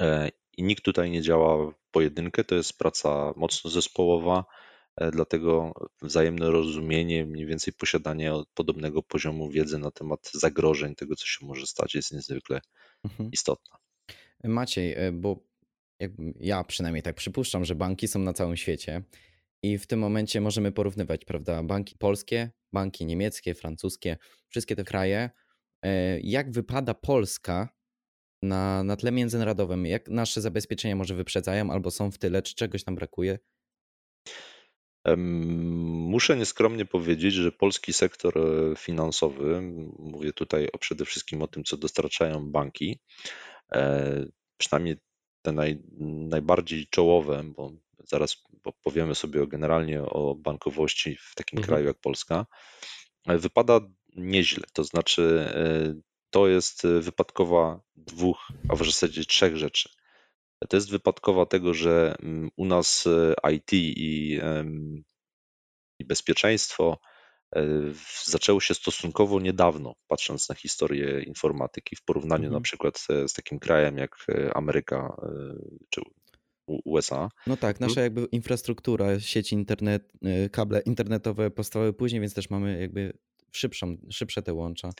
e, 0.00 0.30
i 0.56 0.62
nikt 0.62 0.84
tutaj 0.84 1.10
nie 1.10 1.22
działa 1.22 1.72
pojedynkę, 1.90 2.44
to 2.44 2.54
jest 2.54 2.78
praca 2.78 3.32
mocno 3.36 3.70
zespołowa, 3.70 4.44
E, 4.44 4.69
dlatego 5.12 5.72
wzajemne 6.02 6.50
rozumienie, 6.50 7.26
mniej 7.26 7.46
więcej 7.46 7.74
posiadanie 7.74 8.32
podobnego 8.54 9.02
poziomu 9.02 9.50
wiedzy 9.50 9.78
na 9.78 9.90
temat 9.90 10.30
zagrożeń, 10.34 10.94
tego 10.94 11.16
co 11.16 11.26
się 11.26 11.46
może 11.46 11.66
stać, 11.66 11.94
jest 11.94 12.12
niezwykle 12.12 12.60
mhm. 13.04 13.30
istotne. 13.32 13.78
Maciej, 14.44 14.94
e, 14.96 15.12
bo 15.12 15.44
ja 16.40 16.64
przynajmniej 16.64 17.02
tak 17.02 17.16
przypuszczam, 17.16 17.64
że 17.64 17.74
banki 17.74 18.08
są 18.08 18.18
na 18.18 18.32
całym 18.32 18.56
świecie 18.56 19.02
i 19.62 19.78
w 19.78 19.86
tym 19.86 20.00
momencie 20.00 20.40
możemy 20.40 20.72
porównywać, 20.72 21.24
prawda, 21.24 21.62
banki 21.62 21.96
polskie, 21.98 22.50
banki 22.72 23.06
niemieckie, 23.06 23.54
francuskie, 23.54 24.16
wszystkie 24.48 24.76
te 24.76 24.84
kraje. 24.84 25.30
E, 25.82 26.20
jak 26.20 26.52
wypada 26.52 26.94
Polska 26.94 27.68
na, 28.42 28.84
na 28.84 28.96
tle 28.96 29.12
międzynarodowym? 29.12 29.86
Jak 29.86 30.08
nasze 30.08 30.40
zabezpieczenia 30.40 30.96
może 30.96 31.14
wyprzedzają 31.14 31.70
albo 31.70 31.90
są 31.90 32.10
w 32.10 32.18
tyle, 32.18 32.42
czy 32.42 32.54
czegoś 32.54 32.86
nam 32.86 32.94
brakuje? 32.94 33.38
Muszę 35.06 36.36
nieskromnie 36.36 36.86
powiedzieć, 36.86 37.34
że 37.34 37.52
polski 37.52 37.92
sektor 37.92 38.38
e, 38.38 38.76
finansowy, 38.76 39.60
mówię 39.98 40.32
tutaj 40.32 40.68
o 40.72 40.78
przede 40.78 41.04
wszystkim 41.04 41.42
o 41.42 41.46
tym, 41.46 41.64
co 41.64 41.76
dostarczają 41.76 42.50
banki, 42.50 42.98
e, 43.72 44.26
przynajmniej 44.56 44.96
te 45.42 45.52
naj, 45.52 45.82
najbardziej 46.28 46.86
czołowe, 46.86 47.42
bo 47.56 47.72
zaraz 48.04 48.42
powiemy 48.82 49.14
sobie 49.14 49.46
generalnie 49.46 50.02
o 50.02 50.34
bankowości 50.34 51.16
w 51.16 51.34
takim 51.34 51.58
mhm. 51.58 51.68
kraju 51.68 51.86
jak 51.86 51.98
Polska, 51.98 52.46
e, 53.26 53.38
wypada 53.38 53.80
nieźle. 54.16 54.64
To 54.72 54.84
znaczy, 54.84 55.52
to 56.30 56.48
jest 56.48 56.86
wypadkowa 57.00 57.80
dwóch, 57.96 58.48
a 58.68 58.74
w 58.74 58.78
zasadzie 58.78 59.24
trzech 59.24 59.56
rzeczy. 59.56 59.88
To 60.68 60.76
jest 60.76 60.90
wypadkowa 60.90 61.46
tego, 61.46 61.74
że 61.74 62.16
mm, 62.22 62.50
u 62.56 62.64
nas 62.64 63.06
e, 63.06 63.52
IT 63.52 63.72
i, 63.72 64.40
i 65.98 66.04
bezpieczeństwo 66.04 66.98
e, 67.56 67.62
zaczęło 68.24 68.60
się 68.60 68.74
stosunkowo 68.74 69.40
niedawno, 69.40 69.94
patrząc 70.08 70.48
na 70.48 70.54
historię 70.54 71.22
informatyki, 71.22 71.96
w 71.96 72.04
porównaniu 72.04 72.44
mhm. 72.44 72.52
na 72.52 72.60
przykład 72.60 72.98
z 73.26 73.32
takim 73.32 73.58
krajem 73.58 73.98
jak 73.98 74.16
e, 74.28 74.56
Ameryka 74.56 75.16
czy 75.90 76.00
USA. 76.66 77.28
No 77.46 77.56
tak, 77.56 77.80
nasza 77.80 78.00
jakby 78.00 78.24
infrastruktura, 78.24 79.20
sieci 79.20 79.54
internet, 79.54 80.12
kable 80.52 80.80
internetowe 80.80 81.50
powstały 81.50 81.92
później, 81.92 82.20
więc 82.20 82.34
też 82.34 82.50
mamy 82.50 82.80
jakby 82.80 83.18
szybszą, 83.52 83.96
szybsze 84.10 84.42
te 84.42 84.52
łącza. 84.52 84.90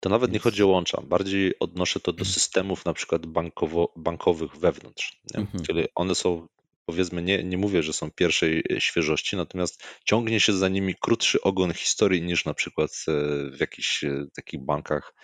To 0.00 0.08
nawet 0.08 0.32
nie 0.32 0.38
chodzi 0.38 0.62
o 0.62 0.66
łącza, 0.66 1.00
bardziej 1.02 1.58
odnoszę 1.58 2.00
to 2.00 2.12
do 2.12 2.20
mhm. 2.20 2.34
systemów 2.34 2.84
na 2.84 2.92
przykład 2.92 3.26
bankowo, 3.26 3.92
bankowych 3.96 4.56
wewnątrz. 4.56 5.20
Mhm. 5.34 5.64
Czyli 5.64 5.84
one 5.94 6.14
są 6.14 6.48
powiedzmy, 6.88 7.22
nie, 7.22 7.44
nie 7.44 7.58
mówię, 7.58 7.82
że 7.82 7.92
są 7.92 8.10
pierwszej 8.10 8.64
e, 8.70 8.80
świeżości, 8.80 9.36
natomiast 9.36 9.84
ciągnie 10.04 10.40
się 10.40 10.52
za 10.52 10.68
nimi 10.68 10.94
krótszy 11.00 11.40
ogon 11.40 11.74
historii 11.74 12.22
niż 12.22 12.44
na 12.44 12.54
przykład 12.54 12.90
e, 12.90 13.12
w 13.50 13.60
jakichś 13.60 14.04
e, 14.04 14.26
takich 14.34 14.64
bankach 14.64 15.14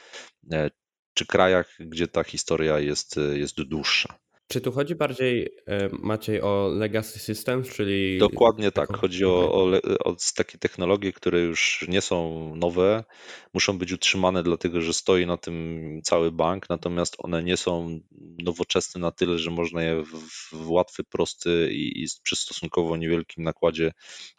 czy 1.15 1.27
krajach, 1.27 1.77
gdzie 1.79 2.09
ta 2.09 2.25
historia 2.25 2.79
jest, 2.79 3.17
jest 3.35 3.63
dłuższa. 3.63 4.19
Czy 4.55 4.61
tu 4.61 4.73
chodzi 4.73 4.95
bardziej, 4.95 5.49
e, 5.67 5.89
Maciej, 5.93 6.43
o 6.43 6.69
legacy 6.75 7.19
systems, 7.19 7.69
czyli... 7.69 8.19
Dokładnie 8.19 8.71
tak. 8.71 8.97
Chodzi 8.97 9.25
o, 9.25 9.53
o, 9.53 9.71
o 10.05 10.17
takie 10.37 10.59
technologie, 10.59 11.13
które 11.13 11.41
już 11.41 11.85
nie 11.89 12.01
są 12.01 12.53
nowe, 12.57 13.05
muszą 13.55 13.79
być 13.79 13.93
utrzymane, 13.93 14.43
dlatego 14.43 14.81
że 14.81 14.93
stoi 14.93 15.27
na 15.27 15.37
tym 15.37 16.01
cały 16.05 16.33
bank, 16.33 16.69
natomiast 16.69 17.17
one 17.19 17.43
nie 17.43 17.57
są 17.57 18.01
nowoczesne 18.39 19.01
na 19.01 19.11
tyle, 19.11 19.39
że 19.39 19.51
można 19.51 19.83
je 19.83 20.05
w, 20.53 20.71
łatwy, 20.71 21.05
prosty 21.05 21.69
i, 21.73 22.03
i 22.03 22.07
przy 22.23 22.37
stosunkowo 22.37 22.97
niewielkim 22.97 23.45
nakładzie 23.45 23.93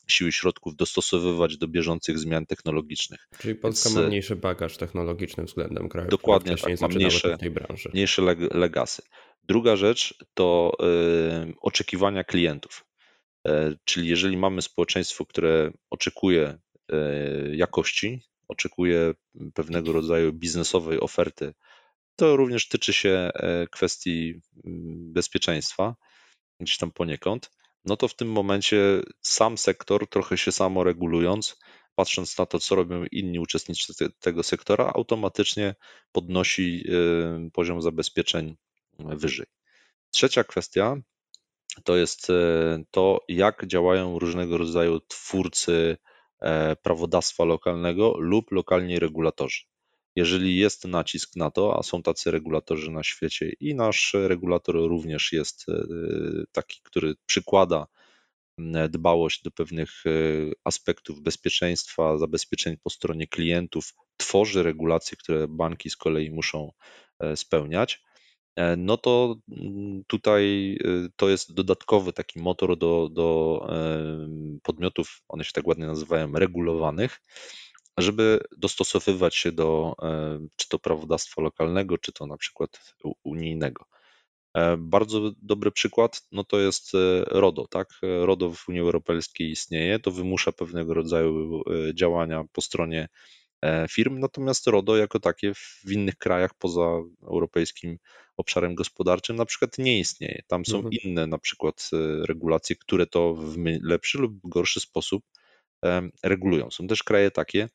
siły 0.08 0.32
środków 0.32 0.76
dostosowywać 0.76 1.58
do 1.58 1.68
bieżących 1.68 2.20
zmian 2.20 2.46
technologicznych. 2.46 3.28
Czyli 3.38 3.56
Polska 3.56 3.90
Więc, 3.90 4.02
ma 4.02 4.08
mniejszy 4.08 4.36
bagaż 4.36 4.78
technologiczny 4.78 5.44
względem 5.44 5.90
kraju. 5.90 6.10
Dokładnie 6.10 6.58
tak, 6.58 6.82
ma 6.82 6.88
mniejsze, 6.88 7.38
mniejsze 7.94 8.22
legasy. 8.52 9.02
Druga 9.48 9.76
rzecz 9.76 10.18
to 10.34 10.72
oczekiwania 11.62 12.24
klientów. 12.24 12.86
E, 13.48 13.76
czyli 13.86 14.08
jeżeli 14.08 14.38
mamy 14.38 14.62
społeczeństwo, 14.62 15.26
które 15.26 15.72
oczekuje 15.90 16.58
e, 16.92 17.56
jakości, 17.56 18.22
oczekuje 18.48 19.14
pewnego 19.54 19.92
rodzaju 19.92 20.34
biznesowej 20.34 21.00
oferty, 21.00 21.54
to 22.16 22.36
również 22.36 22.68
tyczy 22.68 22.94
się 22.94 23.10
e, 23.34 23.68
kwestii 23.68 24.42
bezpieczeństwa, 25.14 25.96
gdzieś 26.60 26.78
tam 26.78 26.92
poniekąd, 26.92 27.52
no 27.86 27.98
to 27.98 28.08
w 28.08 28.16
tym 28.16 28.32
momencie 28.32 29.02
sam 29.22 29.58
sektor, 29.58 30.10
trochę 30.10 30.38
się 30.38 30.52
samo 30.52 30.84
regulując, 30.84 31.60
patrząc 31.96 32.38
na 32.38 32.46
to, 32.46 32.60
co 32.60 32.76
robią 32.76 33.06
inni 33.12 33.40
uczestnicy 33.40 33.94
tego 34.20 34.44
sektora, 34.44 34.92
automatycznie 34.96 35.76
podnosi 36.12 36.86
poziom 37.54 37.82
zabezpieczeń 37.82 38.56
wyżej. 39.00 39.46
Trzecia 40.12 40.44
kwestia 40.44 40.98
to 41.84 41.96
jest 41.96 42.30
e, 42.30 42.84
to, 42.92 43.20
jak 43.28 43.68
działają 43.68 44.20
różnego 44.20 44.58
rodzaju 44.58 45.00
twórcy 45.00 45.98
e, 46.42 46.76
prawodawstwa 46.76 47.46
lokalnego 47.46 48.16
lub 48.18 48.52
lokalni 48.52 49.00
regulatorzy. 49.00 49.60
Jeżeli 50.16 50.58
jest 50.58 50.86
nacisk 50.86 51.36
na 51.36 51.52
to, 51.52 51.80
a 51.80 51.84
są 51.84 52.04
tacy 52.04 52.32
regulatorzy 52.32 52.92
na 52.92 53.04
świecie 53.04 53.52
i 53.60 53.76
nasz 53.76 54.14
regulator 54.14 54.76
również 54.76 55.32
jest 55.32 55.66
e, 55.70 55.74
taki, 56.52 56.82
który 56.84 57.16
przykłada 57.26 57.88
dbałość 58.90 59.44
do 59.44 59.52
pewnych 59.52 59.90
aspektów 60.64 61.22
bezpieczeństwa, 61.22 62.18
zabezpieczeń 62.18 62.78
po 62.84 62.90
stronie 62.90 63.28
klientów, 63.28 63.94
tworzy 64.18 64.64
regulacje, 64.64 65.18
które 65.18 65.48
banki 65.48 65.90
z 65.90 65.98
kolei 65.98 66.32
muszą 66.32 66.72
spełniać, 67.36 68.04
no 68.78 68.98
to 68.98 69.36
mm, 69.52 70.04
tutaj 70.08 70.74
y, 70.86 71.10
to 71.16 71.30
jest 71.30 71.54
dodatkowy 71.54 72.14
taki 72.14 72.40
motor 72.40 72.78
do, 72.78 73.10
do 73.12 73.60
podmiotów, 74.64 75.22
one 75.28 75.44
się 75.44 75.52
tak 75.54 75.68
ładnie 75.68 75.88
nazywają, 75.88 76.32
regulowanych, 76.32 77.22
żeby 77.98 78.40
dostosowywać 78.58 79.36
się 79.36 79.52
do 79.52 79.96
czy 80.56 80.70
to 80.70 80.80
prawodawstwa 80.80 81.42
lokalnego, 81.42 81.98
czy 81.98 82.12
to 82.12 82.28
na 82.28 82.38
przykład 82.38 82.96
unijnego. 83.24 83.86
E, 84.54 84.78
bardzo 84.78 85.32
dobry 85.42 85.72
przykład 85.72 86.22
no 86.32 86.44
to 86.44 86.60
jest 86.60 86.96
e, 86.96 87.24
RODO. 87.28 87.68
Tak? 87.68 87.88
RODO 88.02 88.52
w 88.52 88.70
Unii 88.70 88.82
Europejskiej 88.82 89.52
istnieje, 89.52 90.00
to 90.00 90.12
wymusza 90.12 90.52
pewnego 90.52 90.94
rodzaju 90.94 91.62
działania 91.94 92.44
po 92.54 92.62
stronie 92.62 93.08
E, 93.08 93.45
firm, 93.90 94.20
natomiast 94.20 94.68
RODO 94.68 94.98
jako 94.98 95.20
takie 95.20 95.54
w 95.54 95.92
innych 95.92 96.18
krajach 96.18 96.54
poza 96.54 97.02
europejskim 97.24 97.98
obszarem 98.38 98.76
gospodarczym 98.76 99.36
na 99.36 99.46
przykład 99.46 99.78
nie 99.78 100.00
istnieje. 100.00 100.42
Tam 100.48 100.66
są 100.66 100.78
mhm. 100.78 100.94
inne 101.04 101.28
na 101.28 101.38
przykład 101.38 101.90
e, 101.94 102.26
regulacje, 102.26 102.76
które 102.76 103.06
to 103.06 103.34
w 103.34 103.58
lepszy 103.82 104.18
lub 104.18 104.34
gorszy 104.44 104.80
sposób 104.80 105.24
e, 105.86 106.10
regulują. 106.24 106.72
Są 106.72 106.88
też 106.88 107.04
kraje 107.04 107.32
takie, 107.32 107.70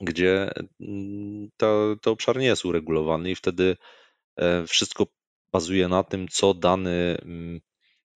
gdzie 0.00 0.50
mm, 0.80 1.48
to, 1.56 1.96
to 2.02 2.10
obszar 2.10 2.38
nie 2.38 2.46
jest 2.46 2.64
uregulowany 2.64 3.30
i 3.30 3.34
wtedy 3.34 3.76
wszystko 4.66 5.06
bazuje 5.52 5.88
na 5.88 6.04
tym, 6.04 6.28
co 6.28 6.54
dany 6.54 7.18
mm, 7.22 7.60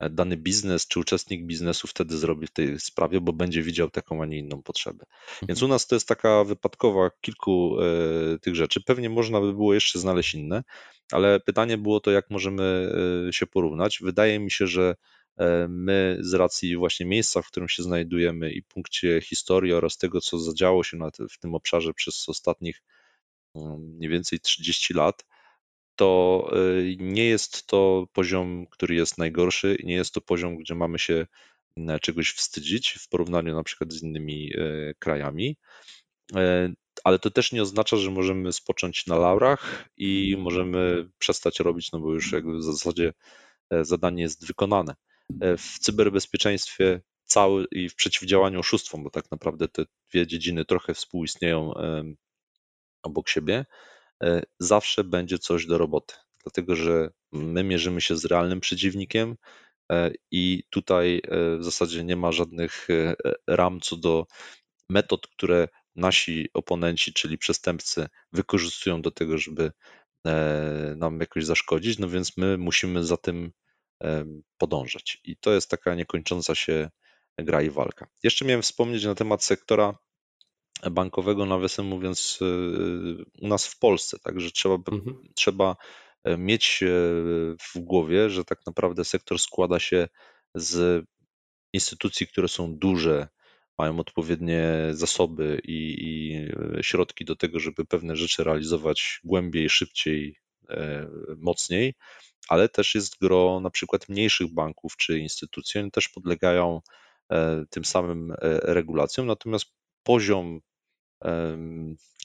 dany 0.01 0.37
biznes 0.37 0.87
czy 0.87 1.01
uczestnik 1.01 1.47
biznesu 1.47 1.87
wtedy 1.87 2.17
zrobi 2.17 2.47
w 2.47 2.51
tej 2.51 2.81
sprawie, 2.81 3.21
bo 3.21 3.33
będzie 3.33 3.63
widział 3.63 3.91
taką, 3.91 4.23
a 4.23 4.27
nie 4.27 4.39
inną 4.39 4.63
potrzebę. 4.63 5.05
Więc 5.49 5.63
u 5.63 5.65
mhm. 5.65 5.71
nas 5.71 5.87
to 5.87 5.97
jest 5.97 6.09
taka 6.09 6.45
wypadkowa 6.45 7.11
kilku 7.21 7.77
e, 7.81 8.39
tych 8.39 8.55
rzeczy. 8.55 8.81
Pewnie 8.81 9.11
można 9.11 9.41
by 9.41 9.53
było 9.53 9.75
jeszcze 9.75 9.99
znaleźć 9.99 10.35
inne, 10.35 10.63
ale 11.13 11.41
pytanie 11.41 11.79
było 11.79 12.01
to, 12.01 12.11
jak 12.11 12.31
możemy 12.31 12.93
e, 13.29 13.33
się 13.33 13.47
porównać. 13.47 13.99
Wydaje 14.03 14.39
mi 14.39 14.51
się, 14.51 14.67
że 14.67 14.95
e, 15.37 15.69
my 15.69 16.19
z 16.21 16.35
racji 16.35 16.77
właśnie 16.77 17.07
miejsca, 17.07 17.43
w 17.43 17.47
którym 17.47 17.69
się 17.69 17.83
znajdujemy 17.83 18.53
i 18.53 18.63
punkcie 18.63 19.21
historii 19.21 19.73
oraz 19.73 19.97
tego, 19.99 20.21
co 20.21 20.39
zadziało 20.39 20.85
się 20.85 20.99
w 21.31 21.39
tym 21.39 21.55
obszarze 21.55 21.95
przez 21.95 22.29
ostatnich 22.29 22.83
mm, 23.55 23.81
mniej 23.81 24.11
więcej 24.11 24.41
30 24.41 24.95
lat, 24.95 25.25
to 25.99 26.51
y, 26.79 26.97
nie 27.01 27.25
jest 27.25 27.67
to 27.67 28.07
poziom, 28.13 28.67
który 28.67 28.95
jest 28.95 29.19
najgorszy, 29.19 29.77
nie 29.85 29.95
jest 29.95 30.15
to 30.15 30.21
poziom, 30.21 30.57
gdzie 30.57 30.75
mamy 30.75 30.99
się 30.99 31.27
czegoś 32.01 32.31
wstydzić 32.31 32.91
w 33.01 33.09
porównaniu 33.09 33.55
na 33.55 33.63
przykład 33.63 33.93
z 33.93 34.03
innymi 34.03 34.53
e, 34.55 34.95
krajami. 34.99 35.57
E, 36.37 36.73
ale 37.05 37.19
to 37.19 37.31
też 37.31 37.53
nie 37.53 37.63
oznacza, 37.63 37.97
że 37.97 38.11
możemy 38.11 38.53
spocząć 38.53 39.07
na 39.07 39.17
laurach 39.17 39.89
i 39.97 40.37
możemy 40.39 41.09
przestać 41.19 41.61
robić, 41.61 41.93
no 41.93 42.01
bo 42.01 42.13
już 42.13 42.33
jakby 42.33 42.59
w 42.59 42.63
zasadzie 42.63 43.13
e, 43.71 43.85
zadanie 43.85 44.23
jest 44.23 44.47
wykonane. 44.47 44.95
W 45.59 45.79
cyberbezpieczeństwie 45.79 47.01
cały 47.25 47.67
i 47.73 47.89
w 47.89 47.95
przeciwdziałaniu 47.95 48.61
oszustwom, 48.61 49.03
bo 49.05 49.11
tak 49.11 49.31
naprawdę 49.31 49.69
te 49.69 49.85
dwie 50.11 50.27
dziedziny 50.27 50.65
trochę 50.65 50.95
współistnieją 50.95 51.73
obok 53.03 53.29
siebie, 53.29 53.65
E, 53.65 53.98
zawsze 54.59 55.05
będzie 55.05 55.39
coś 55.39 55.67
do 55.67 55.79
roboty, 55.79 56.15
dlatego 56.43 56.77
że 56.77 57.11
my 57.33 57.65
mierzymy 57.65 58.01
się 58.01 58.17
z 58.17 58.25
realnym 58.25 58.61
przeciwnikiem 58.61 59.37
e, 59.93 60.11
i 60.31 60.63
tutaj 60.71 61.21
e, 61.25 61.57
w 61.57 61.65
zasadzie 61.65 62.05
nie 62.05 62.17
ma 62.17 62.33
żadnych 62.33 62.89
ram 63.47 63.81
co 63.81 63.97
do 63.97 64.27
metod, 64.91 65.27
które 65.27 65.69
nasi 65.97 66.49
oponenci, 66.55 67.13
czyli 67.13 67.39
przestępcy, 67.39 68.09
wykorzystują 68.33 69.03
do 69.03 69.11
tego, 69.11 69.39
żeby 69.39 69.73
nam 70.97 71.21
jakoś 71.21 71.45
zaszkodzić, 71.45 71.99
no 71.99 72.09
więc 72.09 72.37
my 72.37 72.59
musimy 72.59 73.05
za 73.05 73.17
tym 73.17 73.53
podążać. 74.59 75.21
I 75.25 75.37
to 75.37 75.53
jest 75.53 75.71
taka 75.71 75.95
niekończąca 75.95 76.55
się 76.55 76.91
gra 77.39 77.63
i 77.63 77.71
walka. 77.71 78.07
Jeszcze 78.23 78.45
miałem 78.45 78.63
wspomnieć 78.63 79.05
na 79.05 79.15
temat 79.15 79.45
sektora 79.45 79.99
bankowego, 80.91 81.47
nawiasem 81.47 81.87
mówiąc, 81.87 82.39
y, 82.43 83.25
u 83.43 83.49
nas 83.49 83.67
w 83.67 83.79
Polsce. 83.79 84.19
Także 84.19 84.51
trzeba, 84.51 84.75
mhm. 84.75 85.23
trzeba 85.35 85.77
e, 86.25 86.37
mieć 86.37 86.83
e, 86.83 86.87
w 87.61 87.79
głowie, 87.79 88.31
że 88.31 88.45
tak 88.45 88.59
naprawdę 88.67 89.05
sektor 89.05 89.39
składa 89.39 89.79
się 89.79 90.09
z 90.55 91.05
instytucji, 91.73 92.27
które 92.27 92.49
są 92.49 92.75
duże, 92.75 93.29
mają 93.79 94.01
odpowiednie 94.01 94.89
zasoby 94.91 95.61
i, 95.65 95.97
i 96.01 96.37
e, 96.79 96.83
środki 96.83 97.25
do 97.25 97.37
tego, 97.37 97.59
żeby 97.59 97.85
pewne 97.85 98.17
rzeczy 98.17 98.45
realizować 98.45 99.21
głębiej, 99.25 99.71
szybciej, 99.71 100.37
mocniej, 101.37 101.95
ale 102.49 102.69
też 102.69 102.95
jest 102.95 103.19
gro 103.21 103.61
na 103.61 103.71
przykład 103.71 104.09
mniejszych 104.09 104.55
banków 104.55 104.97
czy 104.97 105.19
instytucji, 105.19 105.81
one 105.81 105.91
też 105.91 106.09
podlegają 106.09 106.81
tym 107.71 107.85
samym 107.85 108.35
regulacjom, 108.63 109.27
natomiast 109.27 109.67
poziom 110.03 110.61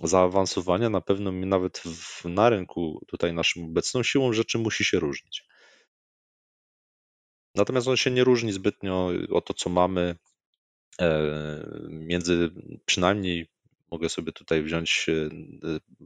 zaawansowania 0.03 0.89
na 0.89 1.01
pewno 1.01 1.31
nawet 1.31 1.77
w, 1.77 2.25
na 2.25 2.49
rynku 2.49 3.05
tutaj 3.07 3.33
naszym 3.33 3.63
obecną 3.63 4.03
siłą 4.03 4.33
rzeczy 4.33 4.57
musi 4.57 4.85
się 4.85 4.99
różnić. 4.99 5.45
Natomiast 7.55 7.87
on 7.87 7.97
się 7.97 8.11
nie 8.11 8.23
różni 8.23 8.51
zbytnio 8.51 9.11
o 9.31 9.41
to, 9.41 9.53
co 9.53 9.69
mamy 9.69 10.15
e, 11.01 11.23
między 11.89 12.51
przynajmniej 12.85 13.47
mogę 13.91 14.09
sobie 14.09 14.31
tutaj 14.31 14.63
wziąć 14.63 15.05
e, 15.09 15.29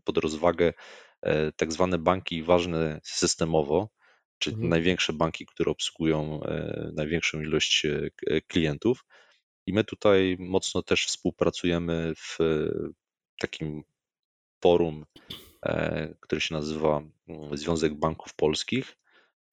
pod 0.03 0.17
rozwagę 0.17 0.73
e, 1.21 1.51
tak 1.51 1.73
zwane 1.73 1.97
banki 1.97 2.43
ważne 2.43 2.99
systemowo, 3.03 3.89
czyli 4.39 4.53
mhm. 4.53 4.69
największe 4.69 5.13
banki, 5.13 5.45
które 5.45 5.71
obsługują 5.71 6.39
największą 6.93 7.41
ilość 7.41 7.85
klientów, 8.47 9.05
i 9.67 9.73
my 9.73 9.83
tutaj 9.83 10.37
mocno 10.39 10.83
też 10.83 11.05
współpracujemy 11.05 12.13
w 12.15 12.37
takim 13.39 13.83
forum, 14.61 15.05
e, 15.65 16.13
które 16.19 16.41
się 16.41 16.55
nazywa 16.55 17.01
mm, 17.27 17.57
Związek 17.57 17.93
Banków 17.93 18.33
Polskich, 18.33 18.97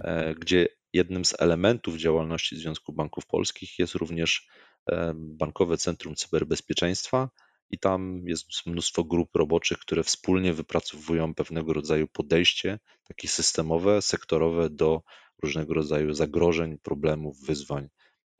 e, 0.01 0.35
gdzie 0.35 0.69
jednym 0.93 1.25
z 1.25 1.41
elementów 1.41 1.97
działalności 1.97 2.57
Związku 2.57 2.93
Banków 2.93 3.27
Polskich 3.27 3.79
jest 3.79 3.95
również 3.95 4.49
e, 4.91 5.13
Bankowe 5.17 5.77
Centrum 5.77 6.15
Cyberbezpieczeństwa 6.15 7.31
i 7.71 7.79
tam 7.79 8.23
jest 8.27 8.47
mnóstwo 8.67 9.05
grup 9.05 9.37
roboczych, 9.37 9.79
które 9.79 10.03
wspólnie 10.03 10.53
wypracowują 10.53 11.35
pewnego 11.35 11.73
rodzaju 11.73 12.09
podejście, 12.09 12.79
takie 13.09 13.29
systemowe, 13.29 14.03
sektorowe 14.03 14.71
do 14.71 15.03
różnego 15.43 15.75
rodzaju 15.75 16.15
zagrożeń, 16.15 16.79
problemów, 16.79 17.41
wyzwań 17.41 17.89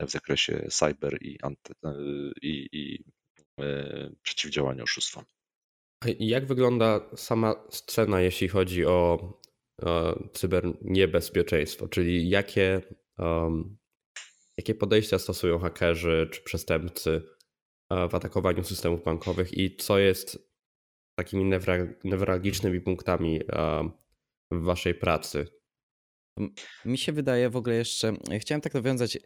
w 0.01 0.11
zakresie 0.11 0.67
cyber 0.69 1.17
i, 1.21 1.37
anty, 1.41 1.73
i, 2.41 2.67
i 2.71 3.03
przeciwdziałania 4.21 4.83
oszustwom. 4.83 5.23
Jak 6.19 6.45
wygląda 6.45 7.09
sama 7.15 7.55
scena, 7.69 8.21
jeśli 8.21 8.47
chodzi 8.47 8.85
o 8.85 9.33
cyberniebezpieczeństwo, 10.33 11.87
czyli 11.87 12.29
jakie, 12.29 12.81
um, 13.17 13.77
jakie 14.57 14.75
podejścia 14.75 15.19
stosują 15.19 15.59
hakerzy 15.59 16.29
czy 16.31 16.41
przestępcy 16.41 17.21
w 18.09 18.15
atakowaniu 18.15 18.63
systemów 18.63 19.03
bankowych 19.03 19.57
i 19.57 19.75
co 19.75 19.99
jest 19.99 20.49
takimi 21.19 21.59
newralgicznymi 22.03 22.81
punktami 22.81 23.41
w 24.51 24.63
waszej 24.63 24.95
pracy? 24.95 25.47
Mi 26.85 26.97
się 26.97 27.11
wydaje 27.11 27.49
w 27.49 27.55
ogóle 27.55 27.75
jeszcze, 27.75 28.13
chciałem 28.39 28.61
tak 28.61 28.73
nawiązać 28.73 29.17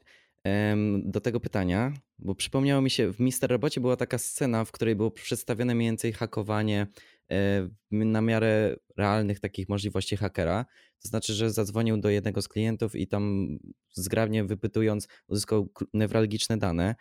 do 1.04 1.21
tego 1.21 1.39
pytania, 1.39 1.93
bo 2.19 2.36
przypomniało 2.36 2.82
mi 2.82 2.89
się, 2.89 3.13
w 3.13 3.19
Mister 3.19 3.49
Robocie 3.49 3.82
była 3.82 3.95
taka 3.95 4.17
scena, 4.17 4.65
w 4.65 4.71
której 4.71 4.95
było 4.95 5.12
przedstawione 5.12 5.75
mniej 5.75 5.88
więcej 5.88 6.13
hakowanie 6.13 6.88
e, 7.32 7.69
na 7.91 8.21
miarę 8.21 8.75
realnych 8.97 9.39
takich 9.39 9.69
możliwości 9.69 10.17
hakera. 10.17 10.65
To 11.02 11.10
znaczy, 11.10 11.34
że 11.34 11.52
zadzwonił 11.52 11.97
do 11.97 12.10
jednego 12.10 12.41
z 12.41 12.47
klientów 12.47 12.95
i 12.95 13.08
tam 13.08 13.47
zgrabnie 13.93 14.43
wypytując 14.43 15.08
uzyskał 15.28 15.69
newralgiczne 15.93 16.58
dane. 16.58 16.95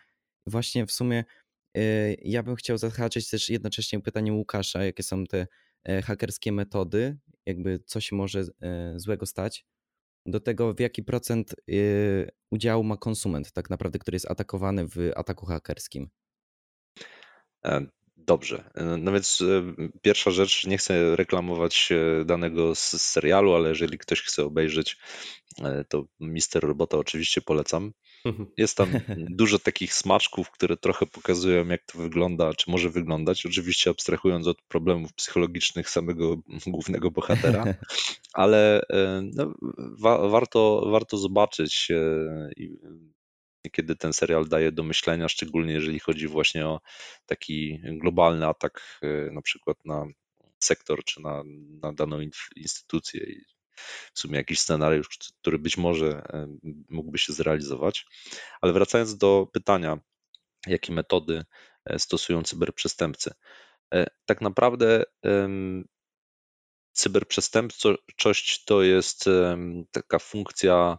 Właśnie 0.46 0.86
w 0.86 0.92
sumie 0.92 1.24
e, 1.76 2.14
ja 2.14 2.42
bym 2.42 2.56
chciał 2.56 2.78
zahaczyć 2.78 3.30
też 3.30 3.50
jednocześnie 3.50 4.00
pytanie 4.00 4.32
Łukasza, 4.32 4.84
jakie 4.84 5.02
są 5.02 5.24
te 5.24 5.46
e, 5.84 6.02
hakerskie 6.02 6.52
metody, 6.52 7.18
jakby 7.46 7.80
co 7.86 8.00
się 8.00 8.16
może 8.16 8.44
złego 8.96 9.26
stać 9.26 9.66
do 10.30 10.40
tego, 10.40 10.74
w 10.74 10.80
jaki 10.80 11.02
procent 11.02 11.54
y, 11.70 12.28
udziału 12.50 12.84
ma 12.84 12.96
konsument, 12.96 13.52
tak 13.52 13.70
naprawdę, 13.70 13.98
który 13.98 14.14
jest 14.14 14.30
atakowany 14.30 14.88
w 14.88 14.96
ataku 15.16 15.46
hakerskim. 15.46 16.10
E, 18.28 18.34
dobrze. 18.34 18.70
E, 18.74 18.84
no 18.84 19.12
więc 19.12 19.40
e, 19.40 19.74
pierwsza 20.02 20.30
rzecz, 20.30 20.66
nie 20.66 20.78
chcę 20.78 21.16
reklamować 21.16 21.88
danego 22.24 22.74
z 22.74 23.02
serialu, 23.02 23.54
ale 23.54 23.68
jeżeli 23.68 23.98
ktoś 23.98 24.22
chce 24.22 24.44
obejrzeć, 24.44 24.98
to 25.88 26.04
Mister 26.20 26.62
Robota 26.62 26.98
oczywiście 26.98 27.40
polecam. 27.40 27.92
Jest 28.56 28.76
tam 28.76 28.88
dużo 29.30 29.58
takich 29.58 29.94
smaczków, 29.94 30.50
które 30.50 30.76
trochę 30.76 31.06
pokazują, 31.06 31.68
jak 31.68 31.84
to 31.84 31.98
wygląda, 31.98 32.54
czy 32.54 32.70
może 32.70 32.90
wyglądać. 32.90 33.46
Oczywiście 33.46 33.90
abstrahując 33.90 34.46
od 34.46 34.62
problemów 34.62 35.12
psychologicznych 35.12 35.90
samego 35.90 36.36
głównego 36.66 37.10
bohatera, 37.10 37.64
ale 38.32 38.80
e, 38.90 39.22
no, 39.34 39.54
wa 39.98 40.28
warto, 40.28 40.88
warto 40.90 41.16
zobaczyć, 41.16 41.88
e, 41.90 42.50
kiedy 43.70 43.96
ten 43.96 44.12
serial 44.12 44.48
daje 44.48 44.72
do 44.72 44.82
myślenia, 44.82 45.28
szczególnie 45.28 45.72
jeżeli 45.72 45.98
chodzi 46.00 46.26
właśnie 46.26 46.66
o 46.66 46.80
taki 47.26 47.80
globalny 47.84 48.46
atak, 48.46 48.98
e, 49.02 49.32
na 49.32 49.42
przykład 49.42 49.84
na 49.84 50.06
sektor 50.58 51.04
czy 51.04 51.22
na, 51.22 51.42
na 51.82 51.92
daną 51.92 52.20
instytucję 52.56 53.26
w 54.14 54.20
sumie 54.20 54.36
jakiś 54.36 54.60
scenariusz, 54.60 55.08
który 55.40 55.58
być 55.58 55.76
może 55.76 56.22
mógłby 56.88 57.18
się 57.18 57.32
zrealizować. 57.32 58.06
Ale 58.60 58.72
wracając 58.72 59.16
do 59.16 59.48
pytania, 59.52 59.98
jakie 60.66 60.92
metody 60.92 61.44
e, 61.84 61.98
stosują 61.98 62.42
cyberprzestępcy. 62.42 63.34
E, 63.94 64.06
tak 64.26 64.40
naprawdę 64.40 65.04
cyberprzestępczość 66.92 68.64
to 68.64 68.82
jest 68.82 69.24
taka 69.90 70.18
funkcja 70.18 70.98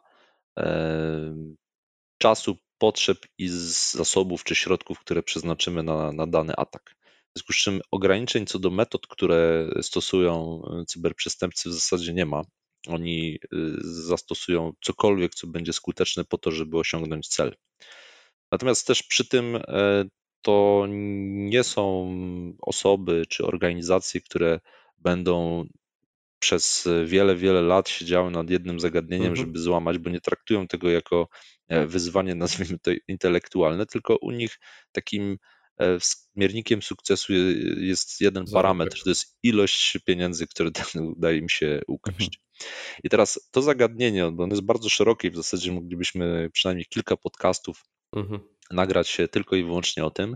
czasu, 2.20 2.58
potrzeb 2.78 3.18
i 3.38 3.48
zasobów 3.50 4.44
czy 4.44 4.56
środków, 4.56 5.00
które 5.00 5.24
przeznaczymy 5.24 5.84
na, 5.84 6.12
na 6.12 6.28
dany 6.28 6.54
atak. 6.56 6.96
W 7.04 7.40
związku 7.40 7.54
z 7.54 7.56
czym 7.56 7.82
ograniczeń 7.92 8.46
co 8.46 8.60
do 8.60 8.70
metod, 8.70 9.08
które 9.08 9.70
stosują 9.82 10.62
e, 10.66 10.86
cyberprzestępcy 10.86 11.70
w 11.70 11.74
zasadzie 11.74 12.14
nie 12.14 12.26
ma. 12.26 12.42
Oni 12.88 13.36
y, 13.36 13.38
zastosują 13.82 14.74
cokolwiek, 14.82 15.36
co 15.36 15.48
będzie 15.48 15.74
skuteczne 15.74 16.26
po 16.26 16.38
to, 16.38 16.52
żeby 16.52 16.78
osiągnąć 16.78 17.28
cel. 17.28 17.56
Natomiast 18.52 18.88
też 18.88 19.04
przy 19.04 19.28
tym 19.28 19.56
e, 19.56 20.06
to 20.42 20.86
nie 20.90 21.64
są 21.64 22.16
osoby 22.62 23.26
czy 23.30 23.46
organizacje, 23.46 24.22
które 24.22 24.60
będą 24.98 25.66
przez 26.40 26.88
wiele, 27.06 27.36
wiele 27.36 27.62
lat 27.62 27.90
siedziały 27.90 28.32
nad 28.32 28.50
jednym 28.50 28.80
zagadnieniem, 28.80 29.30
mhm. 29.30 29.48
żeby 29.48 29.60
złamać, 29.60 29.98
bo 29.98 30.10
nie 30.10 30.22
traktują 30.22 30.68
tego 30.68 30.90
jako 30.90 31.28
e, 31.68 31.88
wyzwanie, 31.88 32.36
nazwijmy 32.46 32.80
to 32.80 32.92
intelektualne, 33.08 33.86
tylko 33.86 34.18
u 34.22 34.32
nich 34.32 34.60
takim 34.92 35.38
E, 35.80 35.98
miernikiem 36.36 36.82
sukcesu 36.82 37.34
jest 37.78 38.22
jeden 38.22 38.46
parametr, 38.54 39.04
to 39.04 39.10
jest 39.10 39.38
ilość 39.44 39.98
pieniędzy, 40.06 40.48
które 40.48 40.72
udaje 41.18 41.38
im 41.38 41.50
się 41.50 41.82
ukraść. 41.88 42.40
Mhm. 42.40 42.70
I 43.04 43.10
teraz 43.10 43.50
to 43.52 43.62
zagadnienie, 43.62 44.32
bo 44.32 44.44
ono 44.44 44.54
jest 44.54 44.66
bardzo 44.66 44.90
szerokie 44.90 45.28
i 45.28 45.32
w 45.32 45.36
zasadzie 45.36 45.72
moglibyśmy 45.72 46.50
przynajmniej 46.54 46.86
kilka 46.90 47.18
podcastów 47.18 47.86
mhm. 48.16 48.40
nagrać 48.72 49.08
się 49.08 49.28
tylko 49.28 49.56
i 49.56 49.64
wyłącznie 49.64 50.06
o 50.06 50.12
tym, 50.12 50.36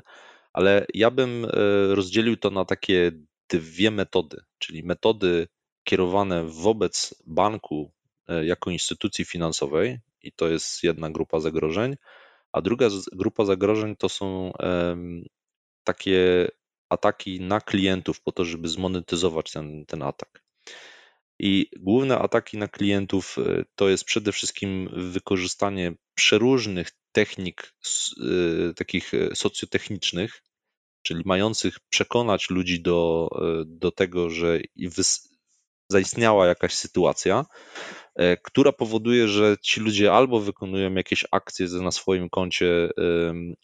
ale 0.54 0.86
ja 0.94 1.12
bym 1.12 1.46
e, 1.46 1.50
rozdzielił 1.96 2.38
to 2.38 2.50
na 2.50 2.66
takie 2.66 3.12
dwie 3.50 3.92
metody, 3.92 4.38
czyli 4.60 4.84
metody 4.84 5.48
kierowane 5.84 6.46
wobec 6.46 7.16
banku 7.28 7.92
e, 8.28 8.46
jako 8.46 8.72
instytucji 8.72 9.26
finansowej, 9.26 10.00
i 10.22 10.32
to 10.32 10.50
jest 10.50 10.84
jedna 10.84 11.10
grupa 11.10 11.40
zagrożeń, 11.40 11.96
a 12.52 12.62
druga 12.62 12.88
grupa 13.14 13.46
zagrożeń 13.46 13.96
to 13.96 14.10
są 14.10 14.52
takie 15.84 16.48
ataki 16.90 17.42
na 17.42 17.62
klientów 17.62 18.22
po 18.22 18.32
to, 18.32 18.46
żeby 18.46 18.68
zmonetyzować 18.68 19.52
ten, 19.52 19.86
ten 19.86 20.02
atak. 20.02 20.44
I 21.40 21.70
główne 21.80 22.20
ataki 22.20 22.58
na 22.58 22.68
klientów 22.68 23.38
e, 23.38 23.66
to 23.76 23.90
jest 23.90 24.06
przede 24.06 24.32
wszystkim 24.32 24.90
wykorzystanie 24.94 25.94
przeróżnych 26.16 26.90
technik 27.12 27.74
e, 28.72 28.74
takich 28.74 29.12
socjotechnicznych, 29.34 30.44
czyli 31.02 31.24
mających 31.26 31.80
przekonać 31.90 32.50
ludzi 32.50 32.82
do, 32.82 33.30
do 33.66 33.92
tego, 33.92 34.30
że 34.30 34.60
zaistniała 35.94 36.48
jakaś 36.48 36.74
sytuacja, 36.74 37.46
która 38.44 38.72
powoduje, 38.72 39.28
że 39.28 39.58
ci 39.62 39.80
ludzie 39.80 40.14
albo 40.14 40.40
wykonują 40.40 40.94
jakieś 40.94 41.26
akcje 41.32 41.68
na 41.68 41.92
swoim 41.92 42.30
koncie 42.30 42.90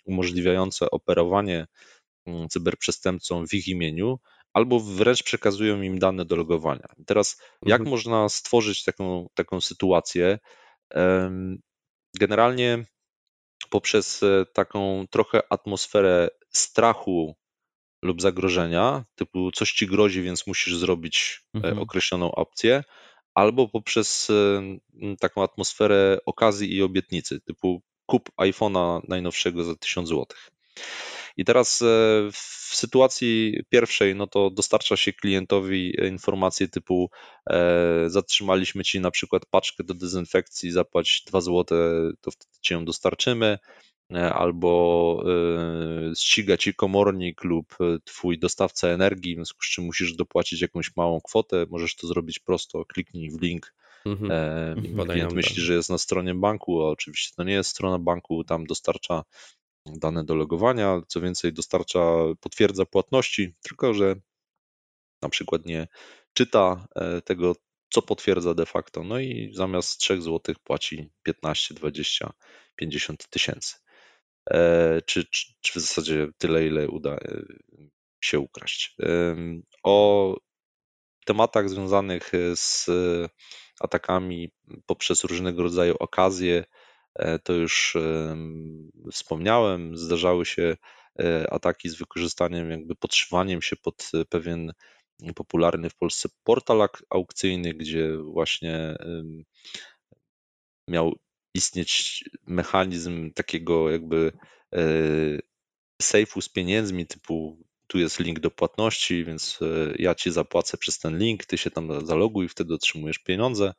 umożliwiające 0.05 0.91
operowanie 0.91 1.67
mm, 2.25 2.49
cyberprzestępcom 2.49 3.47
w 3.47 3.53
ich 3.53 3.67
imieniu, 3.67 4.19
albo 4.53 4.79
wręcz 4.79 5.23
przekazują 5.23 5.81
im 5.81 5.99
dane 5.99 6.25
do 6.25 6.35
logowania. 6.35 6.87
Teraz, 7.05 7.41
jak 7.65 7.81
mhm. 7.81 7.89
można 7.89 8.29
stworzyć 8.29 8.83
taką, 8.83 9.27
taką 9.35 9.61
sytuację? 9.61 10.39
Generalnie 12.19 12.85
poprzez 13.69 14.23
e, 14.23 14.45
taką 14.53 15.05
trochę 15.09 15.41
atmosferę 15.49 16.29
strachu 16.51 17.35
lub 18.01 18.21
zagrożenia, 18.21 19.05
typu 19.15 19.51
coś 19.51 19.71
ci 19.71 19.87
grozi, 19.87 20.21
więc 20.21 20.47
musisz 20.47 20.77
zrobić 20.77 21.41
e, 21.55 21.57
mhm. 21.57 21.79
określoną 21.79 22.31
opcję, 22.31 22.83
albo 23.33 23.67
poprzez 23.67 24.27
taką 25.19 25.43
atmosferę 25.43 26.17
okazji 26.25 26.75
i 26.75 26.83
obietnicy, 26.83 27.39
typu 27.41 27.81
kup 28.05 28.29
iPhone'a 28.37 29.01
najnowszego 29.07 29.63
za 29.63 29.75
1000 29.75 30.09
zł. 30.09 30.25
I 31.39 31.45
teraz 31.45 31.81
e, 31.81 31.85
w 32.31 32.75
sytuacji 32.75 33.63
pierwszej, 33.69 34.15
no 34.15 34.27
to 34.27 34.49
dostarcza 34.49 34.97
się 34.97 35.13
klientowi 35.13 35.95
informacje 36.07 36.67
typu 36.67 37.09
zatrzymaliśmy 38.07 38.83
ci 38.83 38.99
na 38.99 39.11
przykład 39.11 39.45
paczkę 39.45 39.83
do 39.83 39.93
dezynfekcji, 39.93 40.71
zapłać 40.71 41.23
2 41.27 41.41
zł, 41.41 41.65
to 42.21 42.31
wtedy 42.31 42.51
ci 42.61 42.73
ją 42.73 42.85
dostarczymy 42.85 43.57
E, 44.13 44.33
albo 44.33 45.23
e, 45.25 46.15
ściga 46.15 46.57
ci 46.57 46.73
komornik 46.73 47.43
lub 47.43 47.75
e, 47.81 47.99
twój 48.03 48.39
dostawca 48.39 48.87
energii, 48.87 49.33
w 49.33 49.37
związku 49.37 49.63
z 49.63 49.69
czym 49.69 49.85
musisz 49.85 50.15
dopłacić 50.15 50.61
jakąś 50.61 50.95
małą 50.95 51.21
kwotę, 51.21 51.65
możesz 51.69 51.95
to 51.95 52.07
zrobić 52.07 52.39
prosto, 52.39 52.85
kliknij 52.85 53.29
w 53.29 53.41
link. 53.41 53.73
Mhm. 54.05 55.07
Klient 55.07 55.33
myśli, 55.33 55.61
że 55.61 55.73
jest 55.73 55.89
na 55.89 55.97
stronie 55.97 56.35
banku, 56.35 56.81
a 56.81 56.89
oczywiście 56.89 57.33
to 57.35 57.43
nie 57.43 57.53
jest 57.53 57.69
strona 57.69 57.99
banku, 57.99 58.43
tam 58.43 58.65
dostarcza 58.65 59.23
dane 59.85 60.23
do 60.23 60.35
logowania, 60.35 61.01
co 61.07 61.21
więcej 61.21 61.53
dostarcza, 61.53 61.99
potwierdza 62.39 62.85
płatności, 62.85 63.55
tylko 63.61 63.93
że 63.93 64.15
na 65.21 65.29
przykład 65.29 65.65
nie 65.65 65.87
czyta 66.33 66.87
tego, 67.25 67.55
co 67.89 68.01
potwierdza 68.01 68.53
de 68.53 68.65
facto. 68.65 69.03
No 69.03 69.19
i 69.19 69.51
zamiast 69.53 69.99
3 69.99 70.21
zł 70.21 70.55
płaci 70.63 71.09
15, 71.23 71.73
20, 71.73 72.33
50 72.75 73.29
tysięcy. 73.29 73.75
E, 74.51 75.01
czy, 75.05 75.25
czy, 75.25 75.53
czy 75.61 75.79
w 75.79 75.81
zasadzie 75.81 76.27
tyle, 76.37 76.67
ile 76.67 76.87
uda 76.87 77.11
e, 77.11 77.43
się 78.21 78.39
ukraść. 78.39 78.95
O 79.83 80.37
tematach 81.25 81.69
związanych 81.69 82.31
z 82.55 82.89
atakami 83.79 84.51
poprzez 84.85 85.23
różnego 85.23 85.63
rodzaju 85.63 85.95
okazje. 85.99 86.65
To 87.43 87.53
już 87.53 87.97
wspomniałem, 89.11 89.97
zdarzały 89.97 90.45
się 90.45 90.77
ataki 91.49 91.89
z 91.89 91.95
wykorzystaniem, 91.95 92.71
jakby 92.71 92.95
podszywaniem 92.95 93.61
się 93.61 93.75
pod 93.75 94.11
pewien 94.29 94.73
popularny 95.35 95.89
w 95.89 95.95
Polsce 95.95 96.29
portal 96.43 96.87
aukcyjny, 97.09 97.73
gdzie 97.73 98.17
właśnie 98.17 98.97
miał 100.87 101.15
istnieć 101.55 102.23
mechanizm 102.47 103.31
takiego 103.33 103.89
jakby 103.89 104.31
sejfu 106.01 106.41
z 106.41 106.49
pieniędzmi, 106.49 107.07
typu 107.07 107.63
tu 107.87 107.99
jest 107.99 108.19
link 108.19 108.39
do 108.39 108.51
płatności, 108.51 109.25
więc 109.25 109.59
e, 109.61 109.65
ja 109.95 110.15
ci 110.15 110.31
zapłacę 110.31 110.77
przez 110.77 110.99
ten 110.99 111.17
link, 111.17 111.45
ty 111.45 111.57
się 111.57 111.71
tam 111.71 112.05
zaloguj 112.05 112.49
wtedy 112.49 112.73
otrzymujesz 112.73 113.19
pieniądze. 113.19 113.73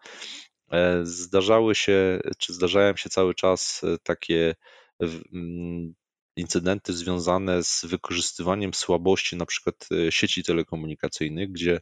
E, 0.72 1.00
zdarzały 1.06 1.74
się, 1.74 2.20
czy 2.38 2.52
zdarzają 2.52 2.96
się 2.96 3.10
cały 3.10 3.34
czas 3.34 3.82
e, 3.84 3.98
takie 4.02 4.54
incydenty 6.36 6.92
związane 6.92 7.62
z 7.62 7.84
wykorzystywaniem 7.84 8.74
słabości 8.74 9.36
na 9.36 9.46
przykład 9.46 9.88
sieci 10.10 10.42
telekomunikacyjnych, 10.42 11.52
gdzie 11.52 11.80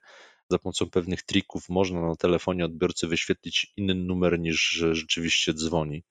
za 0.50 0.58
pomocą 0.58 0.90
pewnych 0.90 1.22
trików 1.22 1.68
można 1.68 2.02
na 2.08 2.16
telefonie 2.16 2.64
odbiorcy 2.64 3.06
wyświetlić 3.06 3.72
inny 3.76 3.94
numer 3.94 4.40
niż 4.40 4.84
rzeczywiście 4.92 5.54
dzwoni. 5.54 6.04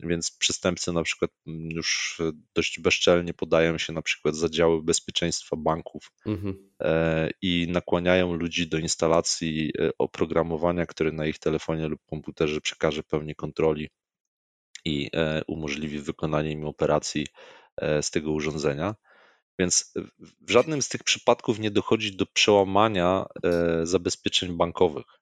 Więc 0.00 0.36
przestępcy 0.38 0.92
na 0.92 1.02
przykład 1.02 1.30
mm, 1.46 1.70
już 1.70 2.20
dość 2.54 2.80
bezczelnie 2.80 3.34
podają 3.34 3.78
się 3.78 3.92
na 3.92 4.02
przykład 4.02 4.36
za 4.36 4.48
działy 4.48 4.82
bezpieczeństwa 4.82 5.56
banków 5.56 6.12
mhm. 6.26 6.70
E, 6.80 7.30
i 7.42 7.66
nakłaniają 7.68 8.34
ludzi 8.34 8.68
do 8.68 8.78
instalacji 8.78 9.72
e, 9.78 9.90
oprogramowania, 9.98 10.86
które 10.86 11.12
na 11.12 11.26
ich 11.26 11.38
telefonie 11.38 11.88
lub 11.88 12.00
komputerze 12.06 12.60
przekaże 12.60 13.02
pełni 13.02 13.34
kontroli 13.34 13.88
i 14.84 15.10
e, 15.14 15.42
umożliwi 15.46 15.98
wykonanie 15.98 16.50
im 16.50 16.64
operacji 16.64 17.26
z 18.02 18.10
tego 18.10 18.32
urządzenia. 18.32 18.94
Więc 19.58 19.92
w 20.40 20.50
żadnym 20.50 20.82
z 20.82 20.88
tych 20.88 21.04
przypadków 21.04 21.58
nie 21.58 21.70
dochodzi 21.70 22.16
do 22.16 22.26
przełamania 22.26 23.26
zabezpieczeń 23.82 24.56
bankowych. 24.56 25.21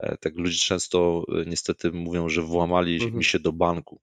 E, 0.00 0.16
tak 0.16 0.36
ludzie 0.36 0.58
często 0.58 1.24
e, 1.28 1.44
niestety 1.46 1.92
mówią, 1.92 2.28
że 2.28 2.42
włamali 2.42 2.94
mhm. 2.94 3.14
mi 3.14 3.24
się 3.24 3.38
do 3.38 3.52
banku. 3.52 4.00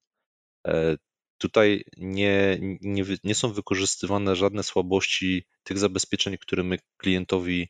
E, 0.68 0.98
tutaj 1.38 1.84
nie, 1.98 2.58
nie, 2.82 3.04
nie 3.24 3.36
są 3.36 3.54
wykorzystywane 3.54 4.36
żadne 4.36 4.64
słabości 4.64 5.46
tych 5.64 5.78
zabezpieczeń, 5.78 6.38
które 6.38 6.64
my 6.64 6.78
klientowi 6.98 7.70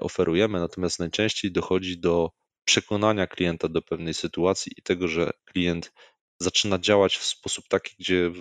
oferujemy, 0.00 0.60
natomiast 0.60 0.98
najczęściej 0.98 1.52
dochodzi 1.52 2.00
do 2.00 2.30
przekonania 2.64 3.26
klienta 3.26 3.68
do 3.68 3.82
pewnej 3.82 4.14
sytuacji 4.14 4.72
i 4.76 4.82
tego, 4.82 5.08
że 5.08 5.30
klient 5.44 5.92
zaczyna 6.40 6.78
działać 6.78 7.16
w 7.16 7.24
sposób 7.24 7.68
taki, 7.68 7.94
gdzie 7.98 8.32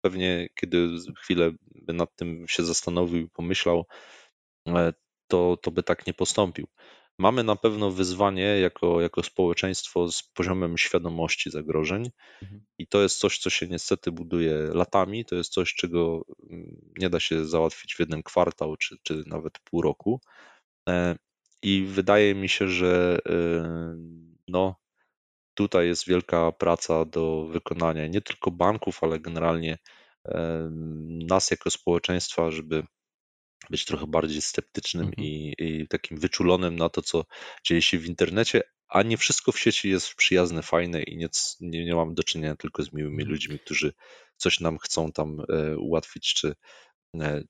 pewnie 0.00 0.48
kiedy 0.54 0.88
chwilę 1.22 1.52
by 1.60 1.92
nad 1.92 2.16
tym 2.16 2.48
się 2.48 2.64
zastanowił 2.64 3.22
i 3.26 3.30
pomyślał, 3.30 3.86
to, 5.28 5.56
to 5.62 5.70
by 5.70 5.82
tak 5.82 6.06
nie 6.06 6.14
postąpił. 6.14 6.66
Mamy 7.18 7.44
na 7.44 7.56
pewno 7.56 7.90
wyzwanie 7.90 8.42
jako, 8.42 9.00
jako 9.00 9.22
społeczeństwo 9.22 10.12
z 10.12 10.22
poziomem 10.22 10.78
świadomości 10.78 11.50
zagrożeń 11.50 12.10
mhm. 12.42 12.64
i 12.78 12.86
to 12.86 13.02
jest 13.02 13.18
coś, 13.18 13.38
co 13.38 13.50
się 13.50 13.66
niestety 13.66 14.12
buduje 14.12 14.54
latami. 14.54 15.24
To 15.24 15.34
jest 15.34 15.52
coś, 15.52 15.74
czego 15.74 16.24
mm, 16.50 16.92
nie 16.98 17.10
da 17.10 17.20
się 17.20 17.44
załatwić 17.44 17.94
w 17.94 18.00
jeden 18.00 18.22
kwartał 18.22 18.76
czy, 18.76 18.96
czy 19.02 19.22
nawet 19.26 19.58
pół 19.58 19.82
roku. 19.82 20.20
E, 20.88 21.16
I 21.62 21.82
wydaje 21.82 22.34
mi 22.34 22.48
się, 22.48 22.68
że 22.68 23.18
e, 23.28 23.96
no, 24.48 24.76
tutaj 25.54 25.86
jest 25.86 26.06
wielka 26.06 26.52
praca 26.52 27.04
do 27.04 27.46
wykonania 27.46 28.06
nie 28.06 28.20
tylko 28.20 28.50
banków, 28.50 29.04
ale 29.04 29.20
generalnie 29.20 29.78
e, 30.24 30.68
nas 31.28 31.50
jako 31.50 31.70
społeczeństwa, 31.70 32.50
żeby 32.50 32.82
być 33.70 33.84
trochę 33.84 34.06
bardziej 34.06 34.42
sceptycznym 34.42 35.06
mhm. 35.06 35.26
i, 35.26 35.54
i, 35.58 35.88
takim 35.88 36.18
wyczulonym 36.18 36.76
na 36.76 36.88
to, 36.88 37.02
co 37.02 37.24
dzieje 37.64 37.82
się 37.82 37.98
w 37.98 38.06
internecie, 38.06 38.62
a 38.88 39.02
nie 39.02 39.16
wszystko 39.16 39.52
w 39.52 39.58
sieci 39.58 39.90
jest 39.90 40.14
przyjazne, 40.14 40.62
fajne 40.62 41.02
i 41.02 41.16
nie, 41.16 41.28
nie, 41.60 41.84
nie 41.84 41.94
mam 41.94 42.14
do 42.14 42.22
czynienia 42.22 42.56
tylko 42.56 42.82
z 42.82 42.92
miłymi 42.92 43.14
mhm. 43.14 43.30
ludźmi, 43.30 43.58
którzy 43.58 43.92
coś 44.36 44.60
nam 44.60 44.78
chcą 44.78 45.12
tam 45.12 45.40
e, 45.48 45.76
ułatwić, 45.76 46.34
czy, 46.34 46.54
e, 47.14 47.24
e, 47.24 47.44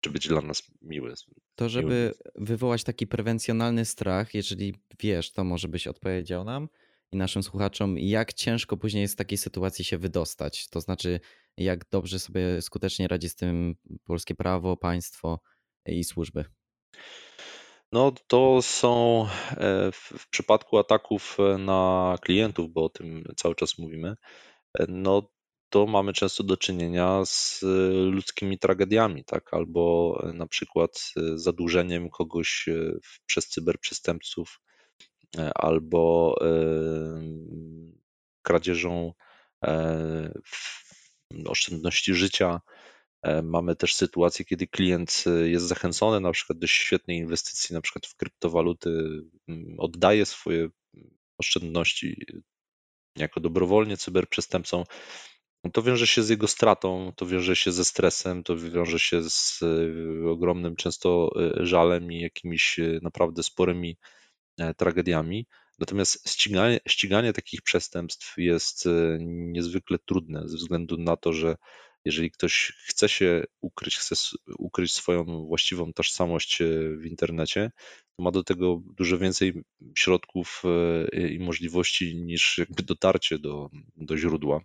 czy 0.00 0.10
być 0.10 0.28
dla 0.28 0.40
nas 0.40 0.62
miły. 0.82 1.14
To, 1.54 1.68
żeby 1.68 2.14
wywołać 2.34 2.84
taki 2.84 3.06
prewencjonalny 3.06 3.84
strach, 3.84 4.34
jeżeli 4.34 4.74
wiesz, 5.00 5.32
to 5.32 5.44
może 5.44 5.68
byś 5.68 5.86
odpowiedział 5.86 6.44
nam 6.44 6.68
i 7.12 7.16
naszym 7.16 7.42
słuchaczom, 7.42 7.98
jak 7.98 8.32
ciężko 8.32 8.76
później 8.76 9.08
z 9.08 9.16
takiej 9.16 9.38
sytuacji 9.38 9.84
się 9.84 9.98
wydostać. 9.98 10.68
To 10.68 10.80
znaczy, 10.80 11.20
jak 11.56 11.88
dobrze 11.88 12.18
sobie 12.18 12.62
skutecznie 12.62 13.08
radzi 13.08 13.28
z 13.28 13.36
tym 13.36 13.74
polskie 14.04 14.34
prawo, 14.34 14.76
państwo 14.76 15.40
i 15.86 16.04
służby? 16.04 16.44
No, 17.94 18.12
to 18.26 18.62
są 18.62 19.22
e, 19.50 19.92
w 19.92 20.28
przypadku 20.30 20.78
ataków 20.78 21.36
e, 21.38 21.58
na 21.58 22.14
klientów, 22.22 22.72
bo 22.72 22.84
o 22.84 22.88
tym 22.88 23.24
cały 23.36 23.54
czas 23.54 23.78
mówimy, 23.78 24.16
e, 24.78 24.86
no 24.88 25.30
to 25.70 25.86
mamy 25.86 26.12
często 26.12 26.44
do 26.44 26.56
czynienia 26.56 27.22
z 27.24 27.60
ludzkimi 28.10 28.58
tragediami, 28.58 29.24
tak? 29.24 29.54
Albo 29.54 30.18
na 30.34 30.46
przykład 30.46 31.12
zadłużeniem 31.34 32.10
kogoś 32.10 32.68
przez 33.26 33.48
cyberprzestępców, 33.48 34.60
albo 35.54 36.34
kradzieżą 38.42 39.12
oszczędności 41.46 42.14
życia. 42.14 42.60
E, 43.22 43.42
mamy 43.42 43.76
też 43.76 43.94
sytuację, 43.94 44.44
kiedy 44.44 44.66
klient 44.66 45.24
e, 45.26 45.48
jest 45.48 45.66
zachęcony 45.66 46.20
na 46.20 46.32
przykład 46.32 46.58
do 46.58 46.66
świetnej 46.66 47.16
inwestycji, 47.16 47.74
na 47.74 47.80
przykład 47.80 48.06
w 48.06 48.16
kryptowaluty, 48.16 49.22
oddaje 49.78 50.26
swoje 50.26 50.68
oszczędności 51.38 52.26
jako 53.16 53.40
dobrowolnie 53.40 53.96
cyberprzestępcom. 53.96 54.84
To 55.72 55.82
wiąże 55.82 56.06
się 56.06 56.22
z 56.22 56.28
jego 56.28 56.48
stratą, 56.48 57.12
to 57.16 57.26
wiąże 57.26 57.56
się 57.56 57.72
ze 57.72 57.84
stresem, 57.84 58.42
to 58.42 58.56
wiąże 58.56 58.98
się 58.98 59.22
z 59.22 59.60
e, 59.62 60.30
ogromnym 60.30 60.76
często 60.76 61.30
żalem 61.56 62.12
i 62.12 62.20
jakimiś 62.20 62.80
naprawdę 63.02 63.42
sporymi 63.42 63.96
tragediami. 64.76 65.46
Natomiast 65.78 66.28
ściganie, 66.28 66.80
ściganie 66.88 67.32
takich 67.32 67.62
przestępstw 67.62 68.34
jest 68.36 68.86
e, 68.86 69.18
niezwykle 69.20 69.98
trudne 69.98 70.48
ze 70.48 70.56
względu 70.56 70.96
na 70.96 71.16
to, 71.16 71.32
że 71.32 71.56
jeżeli 72.04 72.30
ktoś 72.30 72.72
chce 72.86 73.08
się 73.08 73.44
ukryć, 73.60 73.96
chce 73.96 74.14
ukryć 74.58 74.92
swoją 74.92 75.46
właściwą 75.46 75.92
tożsamość 75.92 76.60
e, 76.60 76.66
w 76.96 77.06
internecie, 77.06 77.70
to 78.16 78.24
ma 78.24 78.30
do 78.30 78.44
tego 78.44 78.82
dużo 78.84 79.18
więcej 79.18 79.62
środków 79.98 80.62
e, 81.12 81.28
i 81.28 81.38
możliwości 81.38 82.16
niż 82.16 82.58
jakby 82.58 82.82
dotarcie 82.82 83.38
do, 83.38 83.70
do 83.96 84.16
źródła. 84.16 84.60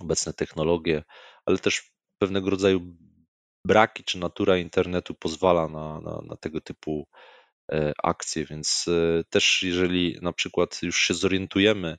Obecne 0.00 0.32
technologie, 0.32 1.02
ale 1.46 1.58
też 1.58 1.92
pewnego 2.18 2.50
rodzaju 2.50 2.96
braki 3.66 4.04
czy 4.04 4.18
natura 4.18 4.56
internetu 4.56 5.14
pozwala 5.14 5.68
na, 5.68 6.00
na, 6.00 6.20
na 6.22 6.36
tego 6.36 6.60
typu 6.60 7.08
akcje, 8.02 8.44
więc 8.44 8.86
e, 8.88 9.24
też 9.30 9.62
jeżeli 9.62 10.18
na 10.22 10.32
przykład 10.32 10.82
już 10.82 10.98
się 10.98 11.14
zorientujemy, 11.14 11.96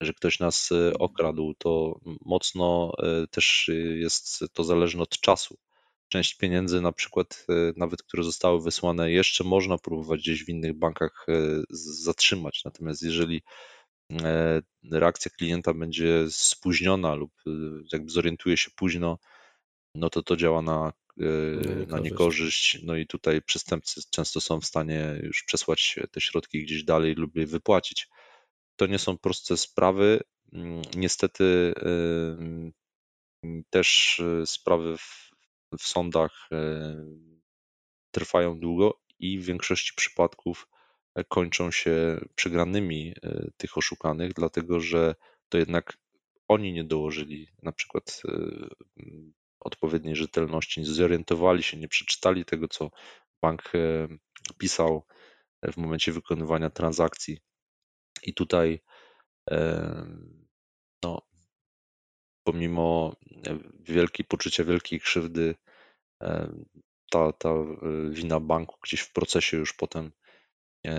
że 0.00 0.12
ktoś 0.12 0.38
nas 0.38 0.72
e, 0.72 0.98
okradł, 0.98 1.54
to 1.58 2.00
mocno 2.24 2.92
też 3.30 3.70
jest 3.94 4.44
to 4.52 4.64
zależne 4.64 5.02
od 5.02 5.20
czasu. 5.20 5.58
Część 6.08 6.34
pieniędzy, 6.34 6.80
na 6.80 6.92
przykład, 6.92 7.46
nawet 7.76 8.02
które 8.02 8.22
zostały 8.22 8.62
wysłane, 8.62 9.10
jeszcze 9.10 9.44
można 9.44 9.78
próbować 9.78 10.20
gdzieś 10.20 10.44
w 10.44 10.48
innych 10.48 10.78
bankach 10.78 11.26
zatrzymać. 11.70 12.62
Natomiast 12.64 13.02
jeżeli 13.02 13.42
reakcja 14.92 15.30
klienta 15.30 15.74
będzie 15.74 16.26
spóźniona 16.30 17.14
lub 17.14 17.30
jakby 17.92 18.10
zorientuje 18.10 18.56
się 18.56 18.70
późno, 18.76 19.18
no 19.94 20.10
to 20.10 20.22
to 20.22 20.36
działa 20.36 20.62
na 20.62 20.92
na 21.88 21.98
niekorzyść. 21.98 22.82
No 22.82 22.96
i 22.96 23.06
tutaj 23.06 23.42
przestępcy 23.42 24.00
często 24.10 24.40
są 24.40 24.60
w 24.60 24.66
stanie 24.66 25.20
już 25.22 25.42
przesłać 25.42 25.98
te 26.10 26.20
środki 26.20 26.62
gdzieś 26.62 26.84
dalej 26.84 27.14
lub 27.14 27.36
je 27.36 27.46
wypłacić. 27.46 28.08
To 28.76 28.86
nie 28.86 28.98
są 28.98 29.18
proste 29.18 29.56
sprawy. 29.56 30.20
Mm, 30.52 30.82
niestety 30.96 31.74
też 33.70 34.18
y, 34.18 34.46
sprawy 34.46 34.96
w, 34.96 35.30
w 35.78 35.82
sądach 35.82 36.48
y, 36.52 36.56
trwają 38.10 38.60
długo 38.60 39.00
i 39.18 39.38
w 39.38 39.44
większości 39.44 39.92
przypadków 39.96 40.68
e, 41.14 41.24
kończą 41.24 41.70
się 41.70 42.20
przegranymi 42.34 43.14
tych 43.56 43.78
oszukanych, 43.78 44.32
dlatego 44.32 44.80
że 44.80 45.14
to 45.48 45.58
jednak 45.58 45.98
oni 46.48 46.72
nie 46.72 46.84
dołożyli 46.84 47.48
na 47.62 47.72
przykład 47.72 48.22
odpowiedniej 49.60 50.16
rzetelności, 50.16 50.80
nie 50.80 50.86
zorientowali 50.86 51.62
się, 51.62 51.76
nie 51.76 51.88
przeczytali 51.88 52.44
tego, 52.44 52.68
co 52.68 52.90
bank 53.42 53.72
e, 53.74 54.08
pisał 54.58 55.06
w 55.72 55.76
momencie 55.76 56.12
wykonywania 56.12 56.70
transakcji. 56.70 57.38
I 58.22 58.34
tutaj 58.34 58.80
no, 61.02 61.22
pomimo 62.44 63.16
wielkiej 63.80 64.26
poczucia 64.26 64.64
wielkiej 64.64 65.00
krzywdy, 65.00 65.54
ta, 67.10 67.32
ta 67.32 67.54
wina 68.10 68.40
banku 68.40 68.76
gdzieś 68.82 69.00
w 69.00 69.12
procesie 69.12 69.56
już 69.56 69.72
potem 69.72 70.12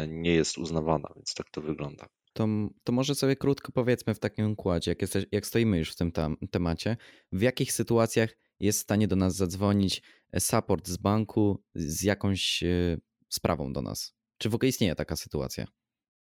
nie 0.07 0.33
jest 0.33 0.57
uznawana, 0.57 1.11
więc 1.15 1.33
tak 1.33 1.49
to 1.49 1.61
wygląda. 1.61 2.07
To, 2.33 2.47
to 2.83 2.91
może 2.91 3.15
sobie 3.15 3.35
krótko 3.35 3.71
powiedzmy 3.71 4.15
w 4.15 4.19
takim 4.19 4.51
układzie, 4.51 4.91
jak, 4.91 5.01
jesteś, 5.01 5.25
jak 5.31 5.45
stoimy 5.45 5.77
już 5.77 5.91
w 5.91 5.95
tym 5.95 6.11
tam, 6.11 6.37
temacie, 6.51 6.97
w 7.31 7.41
jakich 7.41 7.73
sytuacjach 7.73 8.37
jest 8.61 8.79
w 8.79 8.81
stanie 8.81 9.07
do 9.07 9.15
nas 9.15 9.35
zadzwonić 9.35 10.01
e, 10.31 10.39
support 10.39 10.87
z 10.87 10.97
banku 10.97 11.63
z 11.75 12.03
jakąś 12.03 12.63
e, 12.63 12.97
sprawą 13.29 13.73
do 13.73 13.81
nas? 13.81 14.15
Czy 14.37 14.49
w 14.49 14.55
ogóle 14.55 14.69
istnieje 14.69 14.95
taka 14.95 15.15
sytuacja? 15.15 15.65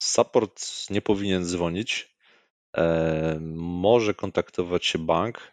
Support 0.02 0.90
nie 0.90 1.02
powinien 1.02 1.44
dzwonić. 1.44 2.16
E, 2.76 3.38
może 3.56 4.14
kontaktować 4.14 4.86
się 4.86 4.98
bank 4.98 5.50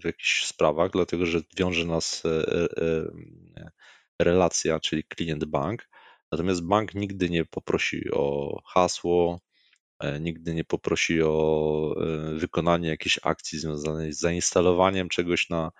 w 0.00 0.04
jakichś 0.04 0.44
sprawach, 0.44 0.90
dlatego 0.90 1.26
że 1.26 1.40
wiąże 1.56 1.86
nas 1.86 2.22
relacja, 4.18 4.80
czyli 4.80 5.04
klient 5.04 5.44
bank. 5.44 5.88
Natomiast 6.32 6.66
bank 6.66 6.94
nigdy 6.94 7.30
nie 7.30 7.44
poprosi 7.44 8.10
o 8.12 8.56
hasło, 8.66 9.40
nigdy 10.20 10.54
nie 10.54 10.64
poprosi 10.64 11.22
o 11.22 11.94
wykonanie 12.36 12.88
jakiejś 12.88 13.18
akcji 13.22 13.58
związanej 13.58 14.12
z 14.12 14.20
zainstalowaniem 14.20 15.08
czegoś 15.08 15.48
na, 15.48 15.70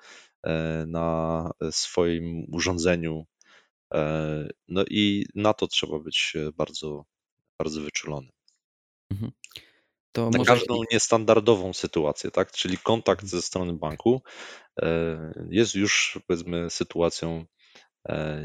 na 0.86 1.50
swoim 1.70 2.46
urządzeniu. 2.52 3.24
No 4.68 4.84
i 4.90 5.26
na 5.34 5.54
to 5.54 5.66
trzeba 5.66 5.98
być 5.98 6.34
bardzo, 6.54 7.04
bardzo 7.58 7.80
wyczulonym. 7.80 8.32
Mhm. 9.10 9.32
To 10.12 10.30
na 10.30 10.38
może... 10.38 10.48
każdą 10.48 10.80
niestandardową 10.92 11.72
sytuację, 11.72 12.30
tak? 12.30 12.52
Czyli 12.52 12.78
kontakt 12.78 13.26
ze 13.26 13.42
strony 13.42 13.72
banku 13.72 14.22
jest 15.50 15.74
już 15.74 16.18
powiedzmy 16.26 16.70
sytuacją 16.70 17.44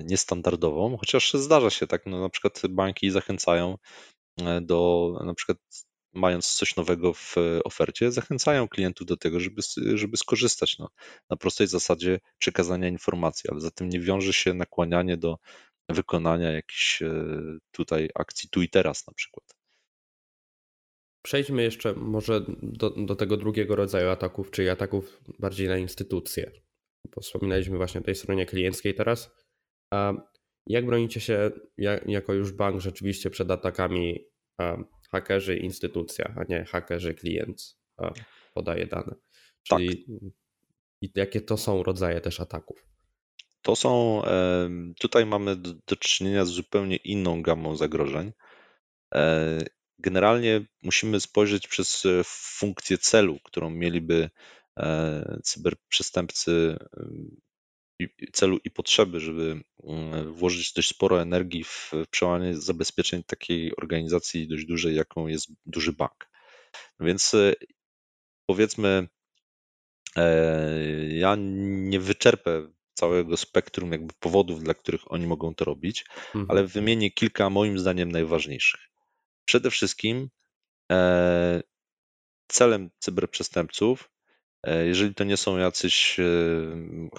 niestandardową, 0.03 0.97
chociaż 0.97 1.33
zdarza 1.33 1.69
się 1.69 1.87
tak, 1.87 2.05
no 2.05 2.21
na 2.21 2.29
przykład 2.29 2.61
banki 2.69 3.11
zachęcają 3.11 3.77
E, 4.41 4.61
do 4.61 5.11
na 5.25 5.33
przykład 5.33 5.57
mając 6.13 6.47
coś 6.47 6.75
nowego 6.75 7.13
w 7.13 7.35
ofercie, 7.63 8.11
zachęcają 8.11 8.67
klientów 8.67 9.07
do 9.07 9.17
tego, 9.17 9.39
żeby, 9.39 9.61
żeby 9.93 10.17
skorzystać 10.17 10.79
no, 10.79 10.89
na 11.29 11.37
prostej 11.37 11.67
zasadzie 11.67 12.19
przekazania 12.37 12.87
informacji, 12.87 13.49
ale 13.49 13.59
za 13.59 13.71
tym 13.71 13.89
nie 13.89 13.99
wiąże 13.99 14.33
się 14.33 14.53
nakłanianie 14.53 15.17
do 15.17 15.37
wykonania 15.89 16.51
jakichś 16.51 17.01
e, 17.01 17.33
tutaj 17.71 18.09
akcji 18.15 18.49
tu 18.49 18.61
i 18.61 18.69
teraz 18.69 19.07
na 19.07 19.13
przykład. 19.13 19.57
Przejdźmy 21.21 21.63
jeszcze 21.63 21.93
może 21.93 22.45
do, 22.61 22.89
do 22.89 23.15
tego 23.15 23.37
drugiego 23.37 23.75
rodzaju 23.75 24.09
ataków, 24.09 24.51
czyli 24.51 24.69
ataków 24.69 25.21
bardziej 25.39 25.67
na 25.67 25.77
instytucje. 25.77 26.51
Bo 27.15 27.21
wspominaliśmy 27.21 27.77
właśnie 27.77 28.01
o 28.01 28.03
tej 28.03 28.15
stronie 28.15 28.45
klienckiej 28.45 28.95
teraz. 28.95 29.35
A 29.93 30.13
jak 30.67 30.85
bronicie 30.85 31.19
się 31.19 31.51
jako 32.05 32.33
już 32.33 32.51
bank 32.51 32.81
rzeczywiście 32.81 33.29
przed 33.29 33.51
atakami 33.51 34.25
hakerzy 35.07 35.57
instytucja, 35.57 36.33
a 36.37 36.43
nie 36.43 36.65
hakerzy 36.65 37.13
klient 37.13 37.77
podaje 38.53 38.87
dane? 38.87 39.15
Czyli 39.63 40.05
tak. 40.05 40.15
i 41.01 41.11
jakie 41.15 41.41
to 41.41 41.57
są 41.57 41.83
rodzaje 41.83 42.21
też 42.21 42.39
ataków? 42.39 42.87
To 43.61 43.75
są, 43.75 44.21
tutaj 44.99 45.25
mamy 45.25 45.55
do, 45.55 45.73
do 45.87 45.95
czynienia 45.95 46.45
z 46.45 46.49
zupełnie 46.49 46.95
inną 46.95 47.41
gamą 47.41 47.75
zagrożeń. 47.75 48.31
E, 49.15 49.57
generalnie 49.99 50.65
musimy 50.83 51.19
spojrzeć 51.19 51.67
przez 51.67 52.05
e, 52.05 52.21
funkcję 52.59 52.97
celu, 52.97 53.39
którą 53.43 53.69
mieliby 53.69 54.29
e, 54.77 55.39
cyberprzestępcy 55.43 56.77
celu 58.33 58.59
i 58.63 58.71
potrzeby, 58.71 59.19
żeby 59.19 59.61
mm, 59.83 60.33
włożyć 60.33 60.73
dość 60.73 60.89
sporo 60.89 61.21
energii 61.21 61.63
w 61.63 61.91
przełamanie 62.11 62.55
zabezpieczeń 62.55 63.23
takiej 63.23 63.75
organizacji 63.75 64.47
dość 64.47 64.65
dużej, 64.65 64.95
jaką 64.95 65.27
jest 65.27 65.47
duży 65.65 65.93
bank. 65.93 66.29
Więc 66.99 67.33
e, 67.33 67.53
powiedzmy, 68.45 69.07
e, 70.15 71.07
ja 71.09 71.35
nie 71.39 71.99
wyczerpę 71.99 72.67
całego 72.93 73.37
spektrum 73.37 73.91
jakby 73.91 74.13
powodów, 74.19 74.63
dla 74.63 74.73
których 74.73 75.11
oni 75.11 75.27
mogą 75.27 75.55
to 75.55 75.65
robić, 75.65 76.05
mhm. 76.25 76.45
ale 76.49 76.67
wymienię 76.67 77.11
kilka 77.11 77.49
moim 77.49 77.79
zdaniem 77.79 78.11
najważniejszych. 78.11 78.81
Przede 79.45 79.71
wszystkim 79.71 80.29
e, 80.91 81.63
celem 82.47 82.89
cyberprzestępców 82.99 84.09
jeżeli 84.63 85.15
to 85.15 85.23
nie 85.23 85.37
są 85.37 85.57
jacyś 85.57 86.19
e, 86.19 86.23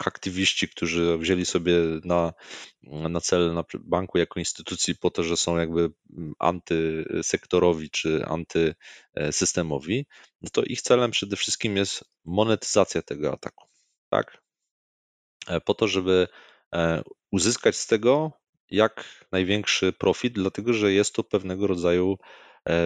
aktywiści, 0.04 0.68
którzy 0.68 1.18
wzięli 1.18 1.46
sobie 1.46 1.74
na, 2.04 2.32
na 2.82 3.20
cel 3.20 3.54
na 3.54 3.64
banku 3.80 4.18
jako 4.18 4.38
instytucji 4.38 4.96
po 4.96 5.10
to, 5.10 5.22
że 5.22 5.36
są 5.36 5.56
jakby 5.56 5.90
antysektorowi 6.38 7.90
czy 7.90 8.24
antysystemowi, 8.26 10.06
no 10.40 10.50
to 10.52 10.62
ich 10.62 10.82
celem 10.82 11.10
przede 11.10 11.36
wszystkim 11.36 11.76
jest 11.76 12.04
monetyzacja 12.24 13.02
tego 13.02 13.32
ataku. 13.32 13.68
Tak? 14.10 14.42
E, 15.48 15.60
po 15.60 15.74
to, 15.74 15.88
żeby 15.88 16.28
uzyskać 17.30 17.76
z 17.76 17.86
tego 17.86 18.32
jak 18.70 19.26
największy 19.32 19.92
profit, 19.92 20.32
dlatego 20.32 20.72
że 20.72 20.92
jest 20.92 21.14
to 21.14 21.24
pewnego 21.24 21.66
rodzaju 21.66 22.18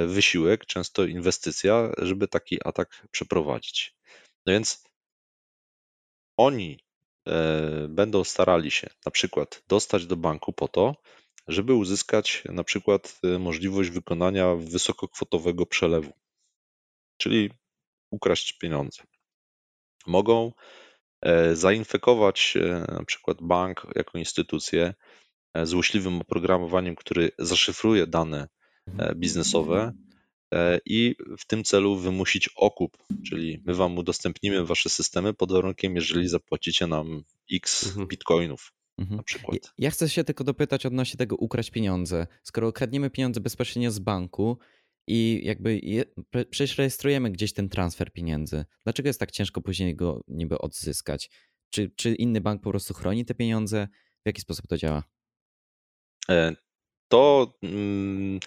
wysiłek, 0.06 0.66
często 0.66 1.04
inwestycja, 1.04 1.92
żeby 1.98 2.28
taki 2.28 2.58
atak 2.64 3.06
przeprowadzić. 3.10 3.94
No 4.46 4.52
więc 4.52 4.84
oni 6.36 6.78
e, 7.28 7.88
będą 7.88 8.24
starali 8.24 8.70
się 8.70 8.90
na 9.06 9.12
przykład 9.12 9.62
dostać 9.68 10.06
do 10.06 10.16
banku 10.16 10.52
po 10.52 10.68
to, 10.68 10.96
żeby 11.48 11.74
uzyskać 11.74 12.42
na 12.48 12.64
przykład 12.64 13.20
e, 13.24 13.38
możliwość 13.38 13.90
wykonania 13.90 14.54
wysokokwotowego 14.54 15.66
przelewu, 15.66 16.12
czyli 17.16 17.50
ukraść 18.10 18.52
pieniądze. 18.52 19.02
Mogą 20.06 20.52
e, 21.22 21.56
zainfekować 21.56 22.54
na 22.88 23.04
przykład 23.04 23.42
bank 23.42 23.86
jako 23.94 24.18
instytucję 24.18 24.94
złośliwym 25.62 26.20
oprogramowaniem, 26.20 26.96
który 26.96 27.30
zaszyfruje 27.38 28.06
dane 28.06 28.48
biznesowe 29.16 29.92
E, 29.96 30.11
i 30.86 31.14
w 31.38 31.46
tym 31.46 31.64
celu 31.64 31.96
wymusić 31.96 32.48
okup, 32.56 32.96
czyli 33.28 33.62
my 33.66 33.74
wam 33.74 33.98
udostępnimy 33.98 34.64
wasze 34.64 34.88
systemy 34.88 35.34
pod 35.34 35.52
warunkiem, 35.52 35.96
jeżeli 35.96 36.28
zapłacicie 36.28 36.86
nam 36.86 37.22
x 37.52 37.86
mhm. 37.86 38.06
bitcoinów. 38.08 38.72
Mhm. 38.98 39.16
Na 39.16 39.22
przykład. 39.22 39.74
Ja 39.78 39.90
chcę 39.90 40.08
się 40.08 40.24
tylko 40.24 40.44
dopytać 40.44 40.86
odnośnie 40.86 41.18
tego 41.18 41.36
ukraść 41.36 41.70
pieniądze. 41.70 42.26
Skoro 42.42 42.72
kradniemy 42.72 43.10
pieniądze 43.10 43.40
bezpośrednio 43.40 43.90
z 43.90 43.98
banku 43.98 44.58
i 45.06 45.40
jakby 45.44 45.80
je, 45.82 46.04
przecież 46.50 46.78
rejestrujemy 46.78 47.30
gdzieś 47.30 47.52
ten 47.52 47.68
transfer 47.68 48.12
pieniędzy, 48.12 48.64
dlaczego 48.84 49.08
jest 49.08 49.20
tak 49.20 49.30
ciężko 49.30 49.60
później 49.60 49.96
go 49.96 50.24
niby 50.28 50.58
odzyskać? 50.58 51.30
Czy, 51.70 51.90
czy 51.96 52.14
inny 52.14 52.40
bank 52.40 52.62
po 52.62 52.70
prostu 52.70 52.94
chroni 52.94 53.24
te 53.24 53.34
pieniądze? 53.34 53.88
W 54.24 54.26
jaki 54.26 54.40
sposób 54.40 54.66
to 54.66 54.76
działa? 54.76 55.04
E, 56.28 56.54
to 57.08 57.52
mm, 57.62 58.40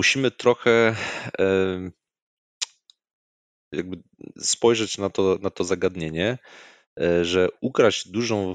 musimy 0.00 0.30
trochę 0.30 0.96
jakby 3.72 4.02
spojrzeć 4.38 4.98
na 4.98 5.10
to, 5.10 5.38
na 5.42 5.50
to 5.50 5.64
zagadnienie, 5.64 6.38
e, 7.00 7.24
że 7.24 7.48
ukraść 7.60 8.08
dużą, 8.08 8.52
e, 8.52 8.54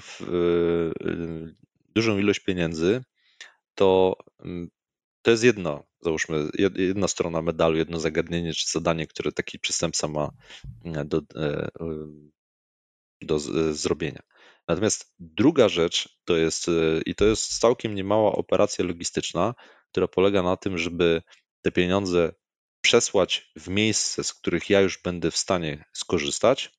dużą 1.95 2.17
ilość 2.17 2.39
pieniędzy 2.39 3.03
to, 3.75 4.17
mm, 4.39 4.69
to 5.21 5.31
jest 5.31 5.43
jedna, 5.43 5.83
załóżmy, 6.01 6.49
jedna 6.75 7.07
strona 7.07 7.41
medalu, 7.41 7.77
jedno 7.77 7.99
zagadnienie 7.99 8.53
czy 8.53 8.71
zadanie, 8.71 9.07
które 9.07 9.31
taki 9.31 9.59
przestępca 9.59 10.07
ma 10.07 10.31
mm, 10.85 11.07
do, 11.07 11.21
e, 11.35 11.69
do 13.21 13.39
zrobienia. 13.73 14.21
Natomiast 14.67 15.13
druga 15.19 15.69
rzecz 15.69 16.19
to 16.23 16.37
jest, 16.37 16.67
i 17.05 17.15
to 17.15 17.25
jest 17.25 17.59
całkiem 17.59 17.95
niemała 17.95 18.31
operacja 18.31 18.85
logistyczna, 18.85 19.53
która 19.95 20.07
polega 20.07 20.43
na 20.43 20.57
tym, 20.57 20.77
żeby 20.77 21.21
te 21.61 21.71
pieniądze 21.71 22.33
przesłać 22.81 23.51
w 23.55 23.67
miejsce, 23.67 24.23
z 24.23 24.33
których 24.33 24.69
ja 24.69 24.81
już 24.81 25.01
będę 25.01 25.31
w 25.31 25.37
stanie 25.37 25.85
skorzystać. 25.93 26.71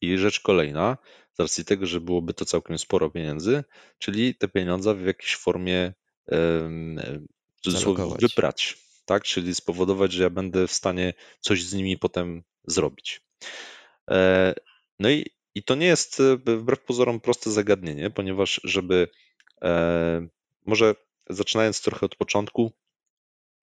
I 0.00 0.18
rzecz 0.18 0.40
kolejna, 0.40 0.96
z 1.32 1.40
racji 1.40 1.64
tego, 1.64 1.86
że 1.86 2.00
byłoby 2.00 2.34
to 2.34 2.44
całkiem 2.44 2.78
sporo 2.78 3.10
pieniędzy, 3.10 3.64
czyli 3.98 4.34
te 4.34 4.48
pieniądze 4.48 4.94
w 4.94 5.06
jakiejś 5.06 5.36
formie 5.36 5.92
um, 6.26 7.00
wyprać, 8.20 8.78
tak? 9.04 9.22
Czyli 9.22 9.54
spowodować, 9.54 10.12
że 10.12 10.22
ja 10.22 10.30
będę 10.30 10.66
w 10.66 10.72
stanie 10.72 11.14
coś 11.40 11.64
z 11.64 11.74
nimi 11.74 11.98
potem 11.98 12.42
zrobić. 12.64 13.20
E, 14.10 14.54
no 14.98 15.10
i, 15.10 15.30
i 15.54 15.62
to 15.62 15.74
nie 15.74 15.86
jest 15.86 16.22
wbrew 16.46 16.80
pozorom 16.80 17.20
proste 17.20 17.50
zagadnienie, 17.50 18.10
ponieważ 18.10 18.60
żeby 18.64 19.08
e, 19.62 20.28
może 20.66 20.94
zaczynając 21.30 21.82
trochę 21.82 22.06
od 22.06 22.16
początku, 22.16 22.72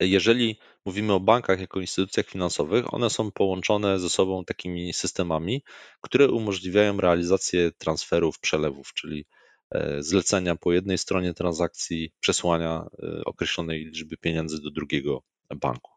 jeżeli 0.01 0.59
mówimy 0.86 1.14
o 1.14 1.20
bankach 1.20 1.59
jako 1.59 1.80
instytucjach 1.80 2.28
finansowych, 2.28 2.93
one 2.93 3.09
są 3.09 3.32
połączone 3.32 3.99
ze 3.99 4.09
sobą 4.09 4.45
takimi 4.45 4.93
systemami, 4.93 5.64
które 6.01 6.28
umożliwiają 6.28 6.97
realizację 6.97 7.72
transferów, 7.72 8.39
przelewów, 8.39 8.93
czyli 8.93 9.26
e, 9.72 10.03
zlecenia 10.03 10.55
po 10.55 10.74
jednej 10.74 10.97
stronie 10.97 11.34
transakcji, 11.34 12.14
przesłania 12.20 12.86
e, 13.03 13.24
określonej 13.26 13.86
liczby 13.86 14.18
pieniędzy 14.18 14.62
do 14.62 14.72
drugiego 14.72 15.24
banku. 15.55 15.91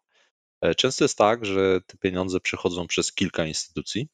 E, 0.61 0.75
często 0.75 1.05
jest 1.05 1.19
tak, 1.19 1.45
że 1.45 1.81
te 1.87 1.97
pieniądze 1.99 2.41
przechodzą 2.41 2.87
przez 2.87 3.13
kilka 3.13 3.47
instytucji, 3.47 4.09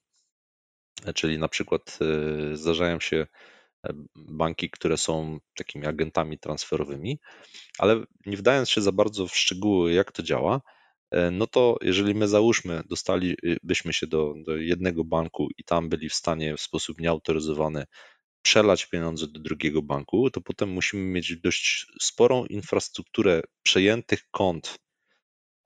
czyli 1.14 1.38
na 1.38 1.48
przykład 1.48 1.98
zdarzają 2.53 3.01
się 3.01 3.26
banki, 4.16 4.70
które 4.70 4.97
są 4.97 5.39
takimi 5.57 5.87
agentami 5.87 6.39
transferowymi, 6.39 7.18
ale 7.78 8.05
nie 8.26 8.37
wdając 8.37 8.70
się 8.70 8.81
za 8.81 8.93
bardzo 8.93 9.26
w 9.26 9.37
szczegóły, 9.37 9.93
jak 9.93 10.12
to 10.12 10.22
działa, 10.22 10.61
e, 11.11 11.31
no 11.31 11.47
to 11.47 11.76
jeżeli 11.83 12.14
my 12.14 12.28
załóżmy, 12.28 12.83
dostalibyśmy 12.87 13.93
się 13.93 14.07
do, 14.07 14.35
do 14.47 14.57
jednego 14.57 15.05
banku 15.05 15.49
i 15.59 15.64
tam 15.64 15.89
byli 15.89 16.09
w 16.09 16.14
stanie 16.14 16.57
w 16.57 16.61
sposób 16.61 17.01
nieautoryzowany 17.01 17.85
przelać 18.43 18.87
pieniądze 18.87 19.26
do 19.26 19.41
drugiego 19.41 19.83
banku, 19.83 20.31
to 20.31 20.41
potem 20.41 20.70
musimy 20.70 21.03
mieć 21.03 21.37
dość 21.37 21.87
sporą 22.01 22.45
infrastrukturę 22.45 23.43
przejętych 23.62 24.31
kont 24.31 24.78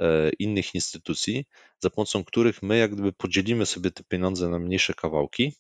e, 0.01 0.31
innych 0.39 0.75
instytucji, 0.75 1.45
za 1.81 1.91
pomocą 1.91 2.25
których 2.25 2.63
my 2.63 2.79
jak 2.79 2.95
gdyby 2.95 3.13
podzielimy 3.13 3.67
sobie 3.67 3.91
te 3.91 4.05
pieniądze 4.05 4.49
na 4.49 4.59
mniejsze 4.59 4.95
kawałki 4.95 5.53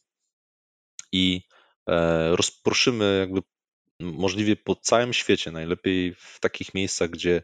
i 1.12 1.42
rozproszymy 2.36 3.16
jakby 3.20 3.42
możliwie 4.00 4.56
po 4.56 4.76
całym 4.76 5.12
świecie, 5.12 5.50
najlepiej 5.50 6.14
w 6.14 6.40
takich 6.40 6.74
miejscach, 6.74 7.10
gdzie 7.10 7.42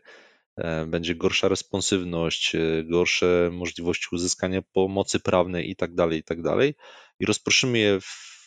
e, 0.57 0.87
będzie 0.87 1.15
gorsza 1.15 1.49
responsywność, 1.49 2.55
e, 2.55 2.85
gorsze 2.85 3.51
możliwości 3.53 4.09
uzyskania 4.13 4.63
pomocy 4.63 5.21
prawnej 5.21 5.71
i 5.71 5.77
tak 5.77 5.95
dalej, 5.95 6.19
i 6.19 6.23
tak 6.23 6.43
dalej. 6.43 6.75
I 7.21 7.27
rozproszymy 7.27 7.79
je 7.79 8.01
w, 8.01 8.41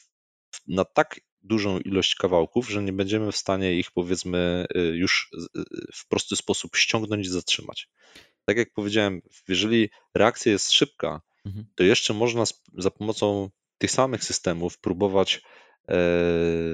na 0.68 0.86
tak 0.86 1.20
dużą 1.41 1.80
ilość 1.80 2.16
kawałków, 2.16 2.70
że 2.70 2.84
nie 2.84 2.94
będziemy 2.94 3.32
w 3.32 3.38
stanie 3.38 3.80
ich 3.80 3.91
powiedzmy 3.91 4.66
e, 4.76 4.80
już 4.80 5.30
w 5.94 6.08
prosty 6.08 6.36
sposób 6.36 6.76
ściągnąć 6.76 7.28
i 7.28 7.30
zatrzymać. 7.30 7.89
Tak 8.46 8.58
jak 8.58 8.74
powiedziałem, 8.74 9.22
jeżeli 9.48 9.89
reakcja 10.16 10.52
jest 10.52 10.72
szybka, 10.72 11.22
mhm. 11.46 11.66
to 11.76 11.84
jeszcze 11.84 12.14
można 12.14 12.44
za 12.78 12.91
pomocą 12.91 13.50
tych 13.78 13.91
samych 13.91 14.24
systemów 14.24 14.78
próbować 14.78 15.41
E, 15.41 15.62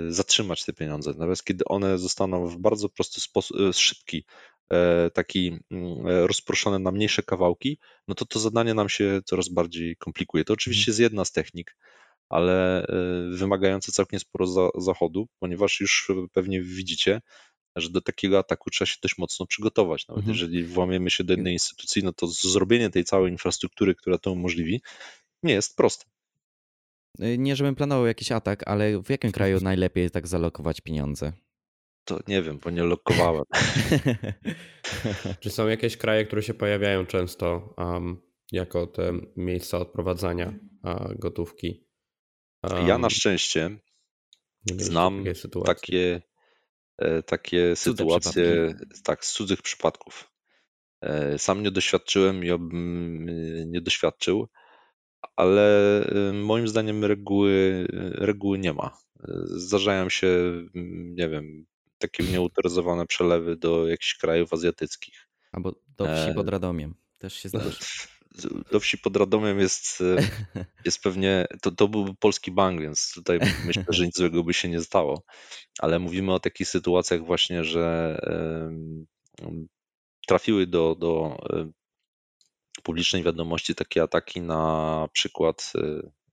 zatrzymać 0.09 0.65
te 0.65 0.73
pieniądze. 0.73 1.11
Natomiast 1.11 1.43
kiedy 1.43 1.65
one 1.65 1.97
zostaną 1.97 2.47
w 2.47 2.57
bardzo 2.57 2.89
prosty 2.89 3.21
sposób, 3.21 3.57
e, 3.59 3.73
szybki, 3.73 4.25
e, 4.71 5.09
taki 5.13 5.59
mm, 5.71 6.07
rozproszone 6.07 6.79
na 6.79 6.91
mniejsze 6.91 7.23
kawałki, 7.23 7.79
no 8.07 8.15
to 8.15 8.25
to 8.25 8.39
zadanie 8.39 8.73
nam 8.73 8.89
się 8.89 9.21
coraz 9.25 9.49
bardziej 9.49 9.95
komplikuje. 9.95 10.45
To 10.45 10.53
oczywiście 10.53 10.83
mhm. 10.83 10.91
jest 10.91 10.99
jedna 10.99 11.25
z 11.25 11.31
technik, 11.31 11.75
ale 12.29 12.85
wymagające 13.31 13.91
całkiem 13.91 14.19
sporo 14.19 14.71
zachodu, 14.75 15.27
ponieważ 15.39 15.79
już 15.79 16.11
pewnie 16.33 16.61
widzicie, 16.61 17.21
że 17.75 17.89
do 17.89 18.01
takiego 18.01 18.39
ataku 18.39 18.69
trzeba 18.69 18.85
się 18.85 18.97
dość 19.03 19.17
mocno 19.17 19.45
przygotować. 19.45 20.07
Nawet 20.07 20.19
mhm. 20.19 20.33
jeżeli 20.35 20.63
włamiemy 20.63 21.09
się 21.09 21.23
do 21.23 21.33
jednej 21.33 21.53
instytucji, 21.53 22.03
no 22.03 22.13
to 22.13 22.27
zrobienie 22.27 22.89
tej 22.89 23.03
całej 23.03 23.31
infrastruktury, 23.31 23.95
która 23.95 24.17
to 24.17 24.31
umożliwi, 24.31 24.81
nie 25.43 25.53
jest 25.53 25.77
proste. 25.77 26.05
Y, 27.23 27.37
nie, 27.37 27.55
żebym 27.55 27.75
planował 27.75 28.07
jakiś 28.07 28.31
atak, 28.31 28.67
ale 28.67 29.03
w 29.03 29.09
jakim 29.09 29.31
kraju 29.31 29.59
najlepiej 29.63 30.11
tak 30.11 30.27
zalokować 30.27 30.81
pieniądze? 30.81 31.33
To 32.05 32.19
nie 32.27 32.41
wiem, 32.41 32.59
bo 32.63 32.69
nie 32.69 32.83
lokowałem. 32.83 33.43
Czy 35.39 35.49
są 35.49 35.67
jakieś 35.67 35.97
kraje, 35.97 36.25
które 36.25 36.43
się 36.43 36.53
pojawiają 36.53 37.05
często 37.05 37.73
um, 37.77 38.21
jako 38.51 38.87
te 38.87 39.13
miejsca 39.35 39.77
odprowadzania 39.77 40.53
gotówki? 41.15 41.87
Um, 42.63 42.87
ja 42.87 42.97
na 42.97 43.09
szczęście 43.09 43.79
znam 44.65 45.23
takie, 45.65 46.21
e, 46.97 47.23
takie 47.23 47.75
sytuacje 47.75 48.75
tak, 49.03 49.25
z 49.25 49.33
cudzych 49.33 49.61
przypadków. 49.61 50.31
E, 51.01 51.39
sam 51.39 51.63
nie 51.63 51.71
doświadczyłem 51.71 52.43
i 52.43 52.51
obym 52.51 53.25
nie 53.65 53.81
doświadczył, 53.81 54.47
ale 55.35 56.01
y, 56.29 56.33
moim 56.33 56.67
zdaniem 56.67 57.05
reguły, 57.05 57.87
reguły 58.13 58.59
nie 58.59 58.73
ma. 58.73 58.97
Zdarzają 59.45 60.09
się, 60.09 60.27
mm, 60.75 61.15
nie 61.15 61.29
wiem, 61.29 61.65
takie 61.97 62.23
nieautoryzowane 62.23 63.05
przelewy 63.05 63.55
do 63.55 63.87
jakichś 63.87 64.17
krajów 64.17 64.53
azjatyckich. 64.53 65.29
Albo 65.51 65.75
do 65.97 66.05
wsi 66.05 66.29
e, 66.29 66.33
pod 66.33 66.49
Radomiem 66.49 66.95
też 67.17 67.33
się 67.33 67.49
zdarza. 67.49 67.79
Do 68.71 68.79
wsi 68.79 68.97
pod 68.97 69.17
Radomiem 69.17 69.59
jest, 69.59 70.01
y, 70.01 70.17
jest 70.85 71.03
pewnie, 71.03 71.47
to, 71.61 71.71
to 71.71 71.87
byłby 71.87 72.15
polski 72.15 72.51
bank, 72.51 72.81
więc 72.81 73.11
tutaj 73.15 73.39
myślę, 73.65 73.83
że 73.89 74.05
nic 74.05 74.17
złego 74.17 74.43
by 74.43 74.53
się 74.53 74.69
nie 74.69 74.81
stało. 74.81 75.23
Ale 75.79 75.99
mówimy 75.99 76.33
o 76.33 76.39
takich 76.39 76.67
sytuacjach 76.67 77.25
właśnie, 77.25 77.63
że 77.63 78.17
trafiły 80.27 80.67
do, 80.67 80.95
do 80.95 81.37
y, 82.79 82.81
publicznej 82.83 83.23
wiadomości 83.23 83.75
takie 83.75 84.03
ataki 84.03 84.41
na 84.41 85.07
przykład, 85.13 85.73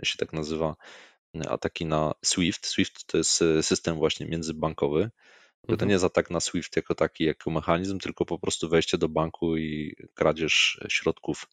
y, 0.02 0.06
się 0.06 0.18
tak 0.18 0.32
nazywa, 0.32 0.76
ataki 1.48 1.86
na 1.86 2.12
SWIFT. 2.24 2.66
SWIFT 2.66 3.06
to 3.06 3.18
jest 3.18 3.42
y, 3.42 3.62
system 3.62 3.96
właśnie 3.96 4.26
międzybankowy. 4.26 5.10
Mhm. 5.62 5.78
To 5.78 5.84
nie 5.84 5.92
jest 5.92 6.04
atak 6.04 6.30
na 6.30 6.40
SWIFT 6.40 6.76
jako 6.76 6.94
taki, 6.94 7.24
jako 7.24 7.50
mechanizm, 7.50 7.98
tylko 7.98 8.24
po 8.24 8.38
prostu 8.38 8.68
wejście 8.68 8.98
do 8.98 9.08
banku 9.08 9.56
i 9.56 9.96
kradzież 10.14 10.80
środków 10.88 11.46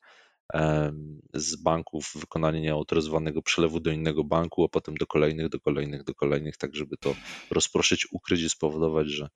z 1.34 1.56
banków, 1.56 2.12
wykonanie 2.16 2.62
nieautoryzowanego 2.62 3.42
przelewu 3.42 3.80
do 3.80 3.92
innego 3.92 4.24
banku, 4.24 4.64
a 4.64 4.70
potem 4.70 4.96
do 4.96 5.08
kolejnych, 5.08 5.50
do 5.50 5.60
kolejnych, 5.60 6.04
do 6.04 6.16
kolejnych, 6.16 6.58
tak 6.58 6.76
żeby 6.76 6.98
to 6.98 7.16
rozproszyć, 7.52 8.08
ukryć 8.12 8.42
i 8.42 8.50
spowodować, 8.50 9.08
że 9.08 9.30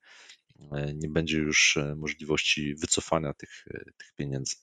e, 0.72 0.94
nie 0.94 1.08
będzie 1.08 1.38
już 1.38 1.76
e, 1.76 1.94
możliwości 1.94 2.74
wycofania 2.74 3.34
tych, 3.34 3.64
e, 3.70 3.84
tych 3.84 4.12
pieniędzy. 4.16 4.54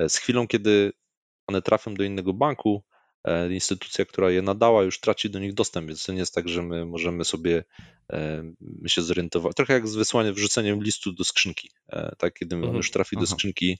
E, 0.00 0.08
z 0.08 0.16
chwilą, 0.16 0.46
kiedy 0.46 0.92
one 1.46 1.62
trafią 1.62 1.94
do 1.94 2.04
innego 2.04 2.32
banku, 2.32 2.82
e, 3.24 3.52
instytucja, 3.52 4.04
która 4.04 4.30
je 4.30 4.42
nadała, 4.42 4.82
już 4.82 5.00
traci 5.00 5.30
do 5.30 5.38
nich 5.38 5.54
dostęp, 5.54 5.88
więc 5.88 6.04
to 6.04 6.12
nie 6.12 6.18
jest 6.18 6.34
tak, 6.34 6.48
że 6.48 6.62
my 6.62 6.86
możemy 6.86 7.24
sobie 7.24 7.64
e, 8.12 8.42
się 8.86 9.02
zorientować. 9.02 9.56
Trochę 9.56 9.72
jak 9.72 9.88
z 9.88 9.94
wysłaniem, 9.94 10.34
wrzuceniem 10.34 10.82
listu 10.82 11.12
do 11.12 11.24
skrzynki. 11.24 11.70
Tak, 12.18 12.34
kiedy 12.34 12.54
on 12.54 12.60
mhm. 12.60 12.76
już 12.76 12.90
trafi 12.90 13.16
do 13.16 13.26
skrzynki, 13.26 13.78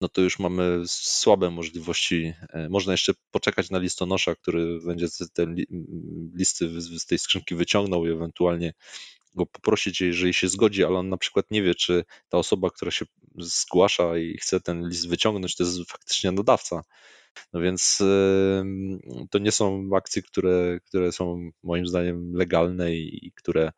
no 0.00 0.08
to 0.08 0.20
już 0.20 0.38
mamy 0.38 0.82
słabe 0.86 1.50
możliwości. 1.50 2.34
Można 2.70 2.92
jeszcze 2.92 3.12
poczekać 3.30 3.70
na 3.70 3.78
listonosza, 3.78 4.34
który 4.34 4.80
będzie 4.86 5.06
te 5.32 5.46
listy 6.34 6.80
z 6.80 7.06
tej 7.06 7.18
skrzynki 7.18 7.54
wyciągnął 7.54 8.06
i 8.06 8.10
ewentualnie 8.10 8.72
go 9.34 9.46
poprosić, 9.46 10.00
jeżeli 10.00 10.34
się 10.34 10.48
zgodzi, 10.48 10.84
ale 10.84 10.98
on 10.98 11.08
na 11.08 11.16
przykład 11.16 11.50
nie 11.50 11.62
wie, 11.62 11.74
czy 11.74 12.04
ta 12.28 12.38
osoba, 12.38 12.70
która 12.70 12.90
się 12.90 13.04
zgłasza 13.38 14.18
i 14.18 14.36
chce 14.36 14.60
ten 14.60 14.88
list 14.88 15.08
wyciągnąć, 15.08 15.56
to 15.56 15.64
jest 15.64 15.90
faktycznie 15.90 16.32
nadawca. 16.32 16.82
No 17.52 17.60
więc 17.60 17.98
to 19.30 19.38
nie 19.38 19.52
są 19.52 19.90
akcje, 19.96 20.22
które, 20.22 20.80
które 20.86 21.12
są 21.12 21.50
moim 21.62 21.86
zdaniem 21.86 22.32
legalne 22.34 22.94
i 22.94 23.32
które 23.36 23.72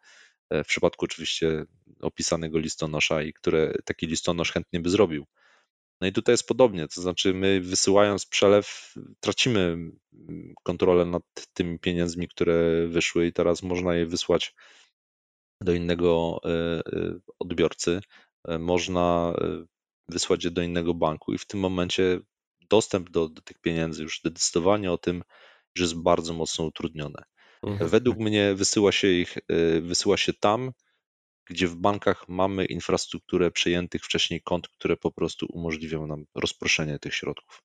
e, 0.50 0.64
w 0.64 0.66
przypadku 0.66 1.04
oczywiście 1.04 1.64
opisanego 2.00 2.58
listonosza 2.58 3.22
i 3.22 3.32
które 3.32 3.74
taki 3.84 4.06
listonosz 4.06 4.52
chętnie 4.52 4.80
by 4.80 4.90
zrobił. 4.90 5.26
No 6.00 6.08
i 6.08 6.12
tutaj 6.12 6.32
jest 6.32 6.46
podobnie, 6.46 6.88
to 6.88 7.02
znaczy 7.02 7.34
my 7.34 7.60
wysyłając 7.60 8.26
przelew 8.26 8.94
tracimy 9.20 9.78
kontrolę 10.62 11.06
nad 11.06 11.22
tymi 11.54 11.78
pieniędzmi, 11.78 12.28
które 12.28 12.86
wyszły 12.88 13.26
i 13.26 13.32
teraz 13.32 13.62
można 13.62 13.94
je 13.94 14.06
wysłać 14.06 14.54
do 15.64 15.72
innego 15.72 16.40
e, 16.44 16.48
e, 16.48 17.18
odbiorcy, 17.38 18.00
e, 18.48 18.58
można 18.58 19.34
wysłać 20.08 20.44
je 20.44 20.50
do 20.50 20.62
innego 20.62 20.94
banku 20.94 21.32
i 21.32 21.38
w 21.38 21.46
tym 21.46 21.60
momencie 21.60 22.20
dostęp 22.70 23.10
do, 23.10 23.28
do 23.28 23.42
tych 23.42 23.58
pieniędzy, 23.58 24.02
już 24.02 24.20
decydowanie 24.24 24.92
o 24.92 24.98
tym, 24.98 25.22
że 25.74 25.84
jest 25.84 25.96
bardzo 25.96 26.32
mocno 26.32 26.64
utrudnione. 26.64 27.22
Mhm. 27.62 27.90
Według 27.90 28.18
mnie 28.18 28.54
wysyła 28.54 28.92
się 28.92 29.08
ich, 29.08 29.38
wysyła 29.82 30.16
się 30.16 30.32
tam, 30.32 30.72
gdzie 31.46 31.68
w 31.68 31.76
bankach 31.76 32.28
mamy 32.28 32.64
infrastrukturę 32.64 33.50
przejętych 33.50 34.04
wcześniej 34.04 34.40
kont, 34.42 34.68
które 34.68 34.96
po 34.96 35.10
prostu 35.12 35.46
umożliwią 35.52 36.06
nam 36.06 36.24
rozproszenie 36.34 36.98
tych 36.98 37.14
środków 37.14 37.62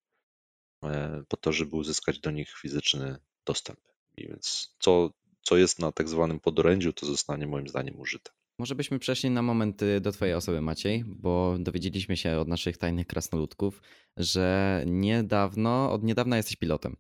po 1.28 1.38
to, 1.38 1.54
żeby 1.54 1.76
uzyskać 1.76 2.20
do 2.20 2.32
nich 2.32 2.50
fizyczny 2.62 3.18
dostęp. 3.46 3.80
I 4.18 4.28
więc 4.28 4.76
co 4.80 5.10
co 5.48 5.58
jest 5.58 5.80
na 5.80 5.92
tak 5.92 6.10
zwanym 6.10 6.40
podorędziu, 6.40 6.94
to 6.94 7.06
zostanie 7.06 7.48
moim 7.48 7.68
zdaniem 7.68 8.00
użyte. 8.00 8.32
Może 8.60 8.76
byśmy 8.76 9.00
przeszli 9.00 9.30
na 9.30 9.42
moment 9.42 9.82
do 10.02 10.12
Twojej 10.12 10.34
osoby, 10.34 10.62
Maciej, 10.62 11.04
bo 11.08 11.58
dowiedzieliśmy 11.60 12.18
się 12.18 12.38
od 12.38 12.48
naszych 12.48 12.78
tajnych 12.78 13.08
krasnoludków, 13.08 13.82
że 14.18 14.84
niedawno, 14.86 15.92
od 15.92 16.04
niedawna 16.04 16.38
jesteś 16.38 16.56
pilotem. 16.56 16.96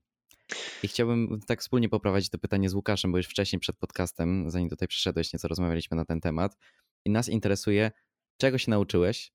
I 0.84 0.88
chciałbym 0.88 1.39
tak 1.48 1.62
wspólnie 1.62 1.89
poprowadzić 1.89 2.30
to 2.30 2.38
pytanie 2.38 2.70
z 2.70 2.74
Łukaszem, 2.74 3.12
bo 3.12 3.18
już 3.18 3.28
wcześniej 3.28 3.60
przed 3.60 3.78
podcastem, 3.78 4.50
zanim 4.50 4.70
tutaj 4.70 4.88
przyszedłeś, 4.88 5.34
nieco 5.34 5.48
rozmawialiśmy 5.48 5.98
na 5.98 6.06
ten 6.06 6.22
temat. 6.22 6.58
I 7.06 7.10
nas 7.10 7.30
interesuje, 7.30 7.91
czego 8.38 8.58
się 8.58 8.72
nauczyłeś 8.72 9.32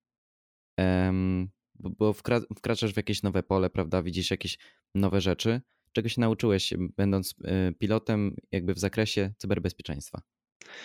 bo, 1.74 1.90
bo 1.90 2.12
wkraczasz 2.56 2.92
w 2.92 2.96
jakieś 2.96 3.22
nowe 3.22 3.42
pole, 3.42 3.70
prawda? 3.70 4.02
Widzisz 4.02 4.30
jakieś 4.30 4.58
nowe 4.94 5.20
rzeczy. 5.20 5.60
Czego 5.92 6.08
się 6.08 6.20
nauczyłeś, 6.20 6.74
będąc 6.96 7.34
y, 7.70 7.74
pilotem, 7.78 8.36
jakby 8.52 8.74
w 8.74 8.78
zakresie 8.78 9.32
cyberbezpieczeństwa 9.38 10.22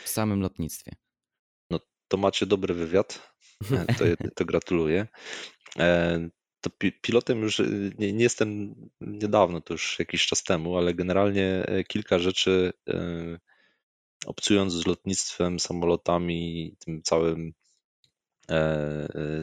w 0.03 0.09
samym 0.09 0.41
lotnictwie? 0.41 0.91
No 1.69 1.79
to 2.07 2.17
macie 2.17 2.45
dobry 2.45 2.73
wywiad. 2.73 3.33
E, 3.71 3.85
to, 3.93 4.05
to 4.35 4.45
gratuluję. 4.45 5.07
E, 5.79 6.29
to 6.61 6.69
pilotem 7.01 7.41
już 7.41 7.59
y, 7.59 7.91
nie, 7.99 8.13
nie, 8.13 8.23
jestem 8.23 8.75
niedawno, 9.01 9.61
to 9.61 9.73
już 9.73 9.99
jakiś 9.99 10.27
czas 10.27 10.43
temu, 10.43 10.77
ale 10.77 10.93
generalnie 10.93 11.63
e, 11.65 11.83
kilka 11.83 12.19
rzeczy 12.19 12.73
obcując 14.25 14.73
z 14.73 14.85
lotnictwem, 14.85 15.59
samolotami, 15.59 16.75
tym 16.79 17.01
całym, 17.03 17.53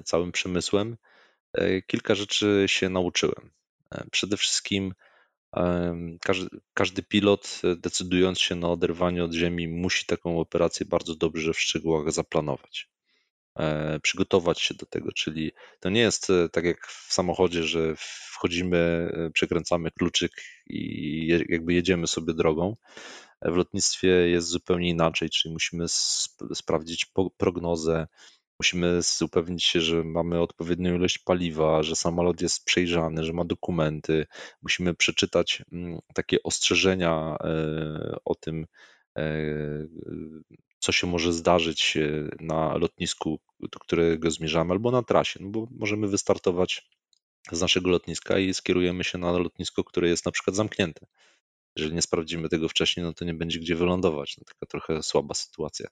całym 0.04 0.32
przemysłem, 0.32 0.96
kilka 1.86 2.14
rzeczy 2.14 2.64
się 2.66 2.88
nauczyłem. 2.88 3.50
Przede 4.10 4.36
wszystkim 4.36 4.94
każdy, 6.74 7.02
pilot, 7.02 7.61
e, 7.64 7.76
decydując 7.76 8.40
się 8.40 8.55
na 8.55 8.68
oderwanie 8.68 9.24
od 9.24 9.32
Ziemi, 9.32 9.68
musi 9.68 10.07
taką 10.07 10.40
operację 10.40 10.86
bardzo 10.86 11.14
dobrze 11.14 11.52
w 11.52 11.61
szczegółach 11.61 12.12
zaplanować. 12.12 12.88
E, 13.59 14.00
przygotować 14.00 14.61
się 14.61 14.74
do 14.74 14.86
tego, 14.86 15.12
czyli 15.12 15.52
to 15.80 15.90
nie 15.90 16.00
jest 16.00 16.30
e, 16.30 16.48
tak 16.48 16.64
jak 16.64 16.86
w 16.86 17.12
samochodzie, 17.12 17.62
że 17.62 17.94
wchodzimy, 17.96 19.11
przekręcamy 19.34 19.90
kluczyk 19.90 20.32
i 20.66 21.26
jakby 21.48 21.74
jedziemy 21.74 22.07
sobie 22.07 22.34
drogą. 22.34 22.76
W 23.42 23.57
lotnictwie 23.57 24.09
jest 24.09 24.48
zupełnie 24.48 24.88
inaczej, 24.88 25.30
czyli 25.30 25.52
musimy 25.52 25.84
sprawdzić 26.55 27.07
prognozę, 27.36 28.07
Musimy 28.61 29.00
upewnić 29.20 29.64
się, 29.64 29.80
że 29.80 30.05
mamy 30.05 30.40
odpowiednią 30.40 30.94
ilość 30.94 31.18
paliwa, 31.18 31.82
że 31.82 31.96
samolot 31.96 32.40
jest 32.40 32.64
przejrzany, 32.64 33.24
że 33.24 33.32
ma 33.32 33.44
dokumenty. 33.44 34.26
Musimy 34.62 34.94
przeczytać 34.94 35.62
mm, 35.72 35.98
takie 36.14 36.42
ostrzeżenia 36.42 37.36
e, 37.40 38.16
o 38.24 38.34
tym, 38.34 38.66
e, 39.18 39.24
co 40.78 40.92
się 40.92 41.07
może 41.07 41.32
zdarzyć 41.32 41.96
e, 41.96 42.28
na 42.40 42.76
lotnisku, 42.76 43.40
do 43.61 43.78
którego 43.78 44.30
zmierzamy, 44.30 44.72
albo 44.72 44.90
na 44.90 45.02
trasie, 45.02 45.40
no 45.42 45.48
bo 45.48 45.66
możemy 45.70 46.09
wystartować 46.09 46.88
z 47.52 47.61
naszego 47.61 47.90
lotniska 47.90 48.38
i 48.38 48.55
skierujemy 48.55 49.05
się 49.05 49.18
na 49.18 49.32
lotnisko, 49.32 49.84
które 49.84 50.09
jest 50.09 50.26
na 50.26 50.32
przykład 50.32 50.57
zamknięte. 50.57 51.07
Jeżeli 51.76 51.94
nie 51.94 52.02
sprawdzimy 52.02 52.48
tego 52.48 52.68
wcześniej, 52.68 53.07
no 53.07 53.12
to 53.12 53.24
nie 53.24 53.34
będzie 53.34 53.61
gdzie 53.61 53.76
wylądować. 53.76 54.36
No, 54.38 54.44
taka 54.44 54.66
trochę 54.66 55.02
słaba 55.02 55.34
sytuacja. 55.34 55.88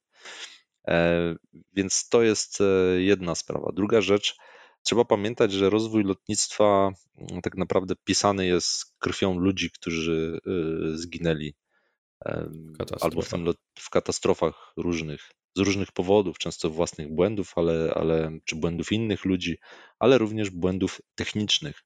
E, 0.88 1.34
więc 1.72 2.08
to 2.08 2.22
jest 2.22 2.60
e, 2.60 2.64
jedna 3.02 3.34
sprawa. 3.34 3.72
Druga 3.72 4.00
rzecz, 4.00 4.36
trzeba 4.82 5.04
pamiętać, 5.04 5.52
że 5.52 5.70
rozwój 5.70 6.04
lotnictwa 6.04 6.92
mm, 7.18 7.42
tak 7.42 7.56
naprawdę 7.56 7.94
pisany 8.04 8.46
jest 8.46 8.94
krwią 8.98 9.38
ludzi, 9.38 9.70
którzy 9.70 10.40
e, 10.46 10.50
zginęli 10.98 11.54
albo 13.00 13.22
w, 13.22 13.30
w 13.78 13.90
katastrofach 13.90 14.72
różnych, 14.76 15.30
z 15.56 15.60
różnych 15.60 15.92
powodów, 15.92 16.38
często 16.38 16.70
własnych 16.70 17.14
błędów, 17.14 17.52
ale, 17.56 17.92
ale, 17.94 18.38
czy 18.44 18.56
błędów 18.56 18.92
innych 18.92 19.24
ludzi, 19.24 19.58
ale 19.98 20.18
również 20.18 20.50
błędów 20.50 21.00
technicznych. 21.14 21.82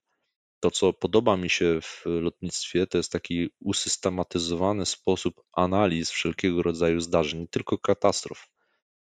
To, 0.60 0.70
co 0.70 0.92
podoba 0.92 1.36
mi 1.36 1.50
się 1.50 1.80
w 1.80 2.02
lotnictwie, 2.06 2.86
to 2.86 2.98
jest 2.98 3.12
taki 3.12 3.48
usystematyzowany 3.60 4.86
sposób 4.86 5.42
analiz 5.52 6.10
wszelkiego 6.10 6.62
rodzaju 6.62 7.00
zdarzeń, 7.00 7.40
nie 7.40 7.48
tylko 7.48 7.78
katastrof 7.78 8.48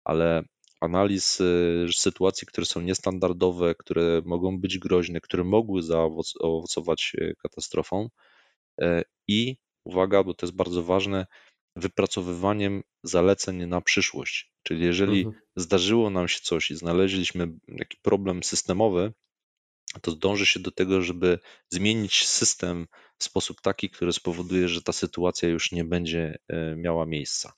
ale 0.07 0.43
analiz 0.81 1.41
y, 1.41 1.87
sytuacji, 1.93 2.47
które 2.47 2.67
są 2.67 2.81
niestandardowe, 2.81 3.75
które 3.75 4.23
mogą 4.25 4.61
być 4.61 4.79
groźne, 4.79 5.21
które 5.21 5.45
mogły 5.45 5.83
zaowocować 5.83 7.13
y, 7.15 7.35
katastrofą 7.43 8.09
e, 8.81 9.03
i 9.29 9.57
uwaga, 9.85 10.23
bo 10.23 10.35
to 10.35 10.47
jest 10.47 10.57
bardzo 10.57 10.83
ważne, 10.83 11.27
wypracowywaniem 11.77 12.83
zaleceń 13.03 13.67
na 13.67 13.81
przyszłość. 13.81 14.53
Czyli 14.63 14.85
jeżeli 14.85 15.21
mhm. 15.21 15.43
zdarzyło 15.57 16.11
nam 16.11 16.29
się 16.29 16.41
coś 16.41 16.71
i 16.71 16.77
znaleźliśmy 16.77 17.49
jakiś 17.69 18.01
problem 18.01 18.43
systemowy, 18.43 19.13
to 20.03 20.13
dąży 20.13 20.47
się 20.47 20.61
do 20.61 20.71
tego, 20.71 21.03
żeby 21.03 21.39
zmienić 21.71 22.27
system 22.27 22.87
w 23.19 23.25
sposób 23.25 23.61
taki, 23.61 23.91
który 23.91 24.13
spowoduje, 24.13 24.69
że 24.69 24.83
ta 24.83 24.93
sytuacja 24.93 25.49
już 25.49 25.73
nie 25.73 25.85
będzie 25.85 26.39
e, 26.49 26.77
miała 26.77 27.07
miejsca. 27.07 27.53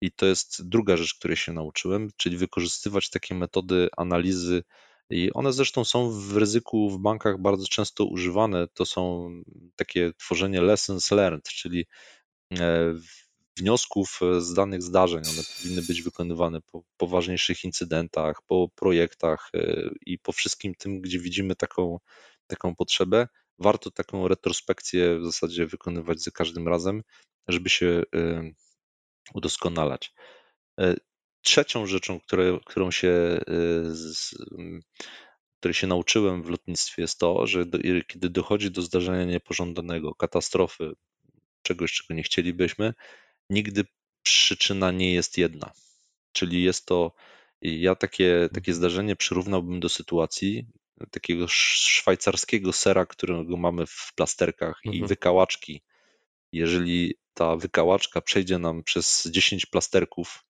I 0.00 0.12
to 0.12 0.26
jest 0.26 0.68
druga 0.68 0.96
rzecz, 0.96 1.14
której 1.14 1.36
się 1.36 1.52
nauczyłem, 1.52 2.10
czyli 2.16 2.36
wykorzystywać 2.36 3.10
takie 3.10 3.34
metody 3.34 3.88
analizy. 3.96 4.62
I 5.10 5.32
one 5.32 5.52
zresztą 5.52 5.84
są 5.84 6.10
w 6.10 6.36
ryzyku 6.36 6.90
w 6.90 6.98
bankach 6.98 7.40
bardzo 7.40 7.66
często 7.66 8.04
używane. 8.04 8.68
To 8.74 8.86
są 8.86 9.30
takie 9.76 10.12
tworzenie 10.18 10.60
lessons 10.60 11.10
learned, 11.10 11.44
czyli 11.44 11.86
e, 12.58 12.94
wniosków 13.58 14.20
z 14.38 14.54
danych 14.54 14.82
zdarzeń. 14.82 15.22
One 15.30 15.42
powinny 15.56 15.82
być 15.82 16.02
wykonywane 16.02 16.60
po 16.60 16.82
poważniejszych 16.96 17.64
incydentach, 17.64 18.42
po 18.46 18.68
projektach 18.74 19.50
e, 19.54 19.90
i 20.06 20.18
po 20.18 20.32
wszystkim 20.32 20.74
tym, 20.74 21.00
gdzie 21.00 21.18
widzimy 21.18 21.56
taką, 21.56 21.98
taką 22.46 22.74
potrzebę. 22.74 23.28
Warto 23.58 23.90
taką 23.90 24.28
retrospekcję 24.28 25.18
w 25.18 25.24
zasadzie 25.24 25.66
wykonywać 25.66 26.20
za 26.20 26.30
każdym 26.30 26.68
razem, 26.68 27.02
żeby 27.48 27.70
się 27.70 28.02
e, 28.14 28.50
udoskonalać. 29.34 30.14
E, 30.80 30.94
trzecią 31.42 31.86
rzeczą, 31.86 32.20
które, 32.20 32.58
którą 32.66 32.90
się, 32.90 33.08
e, 33.08 33.40
z, 33.84 34.34
której 35.60 35.74
się 35.74 35.86
nauczyłem 35.86 36.42
w 36.42 36.50
lotnictwie 36.50 37.02
jest 37.02 37.18
to, 37.18 37.46
że 37.46 37.66
do, 37.66 37.78
kiedy 38.06 38.30
dochodzi 38.30 38.70
do 38.70 38.82
zdarzenia 38.82 39.24
niepożądanego, 39.24 40.14
katastrofy, 40.14 40.92
czegoś, 41.62 41.92
czego 41.92 42.14
nie 42.14 42.22
chcielibyśmy, 42.22 42.94
nigdy 43.50 43.84
przyczyna 44.22 44.90
nie 44.90 45.12
jest 45.12 45.38
jedna. 45.38 45.72
Czyli 46.32 46.62
jest 46.62 46.86
to, 46.86 47.12
ja 47.62 47.94
takie, 47.94 48.48
takie 48.54 48.74
zdarzenie 48.74 49.16
przyrównałbym 49.16 49.80
do 49.80 49.88
sytuacji 49.88 50.66
takiego 51.10 51.48
szwajcarskiego 51.48 52.72
sera, 52.72 53.06
którego 53.06 53.56
mamy 53.56 53.86
w 53.86 54.12
plasterkach 54.16 54.80
mhm. 54.86 55.04
i 55.04 55.08
wykałaczki. 55.08 55.82
Jeżeli 56.52 57.14
ta 57.38 57.56
wykałaczka 57.56 58.20
przejdzie 58.20 58.58
nam 58.58 58.82
przez 58.82 59.28
10 59.30 59.66
plasterków 59.66 60.44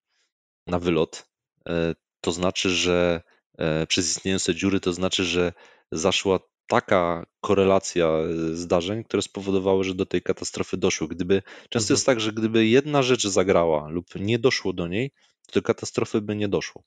na 0.66 0.78
wylot, 0.78 1.28
e, 1.68 1.94
to 2.20 2.32
znaczy, 2.32 2.70
że 2.70 3.22
e, 3.58 3.86
przez 3.86 4.08
istniejące 4.16 4.54
dziury, 4.54 4.80
to 4.80 4.92
znaczy, 4.92 5.24
że 5.24 5.52
zaszła 5.92 6.40
taka 6.66 7.26
korelacja 7.40 8.06
e, 8.06 8.56
zdarzeń, 8.56 9.04
które 9.04 9.22
spowodowały, 9.22 9.84
że 9.84 9.94
do 9.94 10.06
tej 10.06 10.22
katastrofy 10.22 10.76
doszło. 10.76 11.08
Gdyby, 11.08 11.42
często 11.68 11.86
mhm. 11.86 11.94
jest 11.94 12.06
tak, 12.06 12.20
że 12.20 12.32
gdyby 12.32 12.66
jedna 12.66 13.02
rzecz 13.02 13.26
zagrała 13.26 13.88
lub 13.88 14.14
nie 14.14 14.38
doszło 14.38 14.72
do 14.72 14.88
niej, 14.88 15.10
to 15.46 15.52
do 15.60 15.62
katastrofy 15.62 16.20
by 16.20 16.36
nie 16.36 16.48
doszło. 16.48 16.82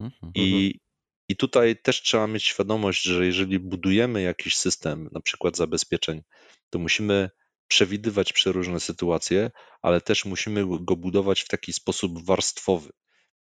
Mhm. 0.00 0.32
I, 0.34 0.80
I 1.28 1.36
tutaj 1.36 1.76
też 1.76 2.02
trzeba 2.02 2.26
mieć 2.26 2.44
świadomość, 2.44 3.02
że 3.02 3.26
jeżeli 3.26 3.58
budujemy 3.58 4.22
jakiś 4.22 4.56
system, 4.56 5.08
na 5.12 5.20
przykład 5.20 5.56
zabezpieczeń, 5.56 6.22
to 6.70 6.78
musimy 6.78 7.30
przewidywać 7.68 8.32
przeróżne 8.32 8.80
sytuacje, 8.80 9.50
ale 9.82 10.00
też 10.00 10.24
musimy 10.24 10.64
go 10.80 10.96
budować 10.96 11.40
w 11.40 11.48
taki 11.48 11.72
sposób 11.72 12.24
warstwowy. 12.26 12.90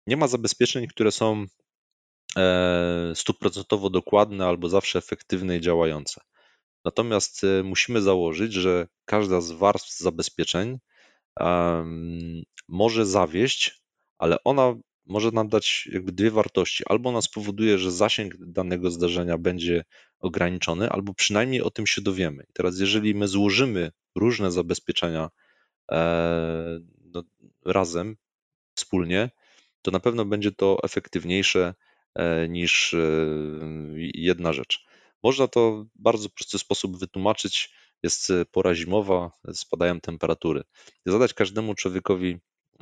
Nie 0.07 0.17
ma 0.17 0.28
zabezpieczeń, 0.28 0.88
które 0.88 1.11
są 1.11 1.45
e, 2.38 3.11
stuprocentowo 3.15 3.89
dokładne 3.89 4.45
albo 4.45 4.69
zawsze 4.69 4.99
efektywne 4.99 5.57
i 5.57 5.61
działające. 5.61 6.21
Natomiast 6.86 7.43
e, 7.43 7.63
musimy 7.63 8.01
założyć, 8.01 8.53
że 8.53 8.88
każda 9.05 9.41
z 9.41 9.51
warstw 9.51 9.97
zabezpieczeń 9.97 10.78
może 12.67 13.05
zawieść, 13.05 13.82
ale 14.17 14.43
ona 14.43 14.75
może 15.07 15.31
nam 15.31 15.49
dać 15.49 15.89
jakby 15.91 16.11
dwie 16.11 16.31
wartości. 16.31 16.83
Albo 16.87 17.09
ona 17.09 17.21
spowoduje, 17.21 17.77
że 17.77 17.91
zasięg 17.91 18.37
danego 18.37 18.91
zdarzenia 18.91 19.37
będzie 19.37 19.83
ograniczony, 20.19 20.89
albo 20.89 21.13
przynajmniej 21.13 21.61
o 21.61 21.69
tym 21.69 21.87
się 21.87 22.01
dowiemy. 22.01 22.43
I 22.49 22.53
teraz, 22.53 22.79
jeżeli 22.79 23.15
my 23.15 23.27
złożymy 23.27 23.91
różne 24.15 24.51
zabezpieczenia 24.51 25.29
e, 25.91 26.79
no, 27.13 27.23
razem, 27.65 28.17
wspólnie, 28.75 29.29
to 29.81 29.91
na 29.91 29.99
pewno 29.99 30.25
będzie 30.25 30.51
to 30.51 30.77
efektywniejsze 30.83 31.73
e, 32.15 32.47
niż 32.47 32.93
e, 32.93 32.97
jedna 34.13 34.53
rzecz. 34.53 34.85
Można 35.23 35.47
to 35.47 35.71
w 35.71 36.01
bardzo 36.01 36.29
prosty 36.29 36.59
sposób 36.59 36.99
wytłumaczyć. 36.99 37.73
Jest 38.03 38.33
pora 38.51 38.75
zimowa, 38.75 39.31
spadają 39.53 39.99
temperatury. 39.99 40.63
Zadać 41.05 41.33
każdemu 41.33 41.75
człowiekowi 41.75 42.39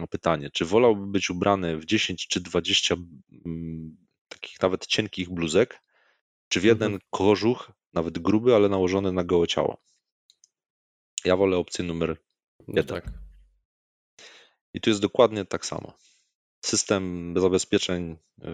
pytanie, 0.08 0.50
czy 0.50 0.66
wolałby 0.66 1.08
być 1.08 1.30
ubrany 1.30 1.78
w 1.78 1.86
10 1.86 2.28
czy 2.28 2.42
20 2.42 2.96
mm, 3.46 3.98
takich 4.30 4.62
nawet 4.62 4.88
cienkich 4.88 5.30
bluzek, 5.30 5.82
czy 6.48 6.60
w 6.60 6.64
jeden 6.64 6.94
mhm. 6.94 7.10
kożuch, 7.10 7.72
nawet 7.94 8.20
gruby, 8.20 8.56
ale 8.56 8.70
nałożony 8.70 9.12
na 9.12 9.24
gołe 9.24 9.48
ciało? 9.48 9.82
Ja 11.26 11.36
wolę 11.36 11.58
opcję 11.58 11.86
numer 11.86 12.18
no 12.68 12.74
jeden. 12.82 12.86
No 12.96 13.02
tak. 13.02 13.14
I 14.74 14.82
tu 14.82 14.90
jest 14.90 15.02
dokładnie 15.02 15.46
tak 15.46 15.66
samo. 15.66 15.94
system 16.66 17.34
zabezpieczeń 17.38 18.12
y, 18.12 18.48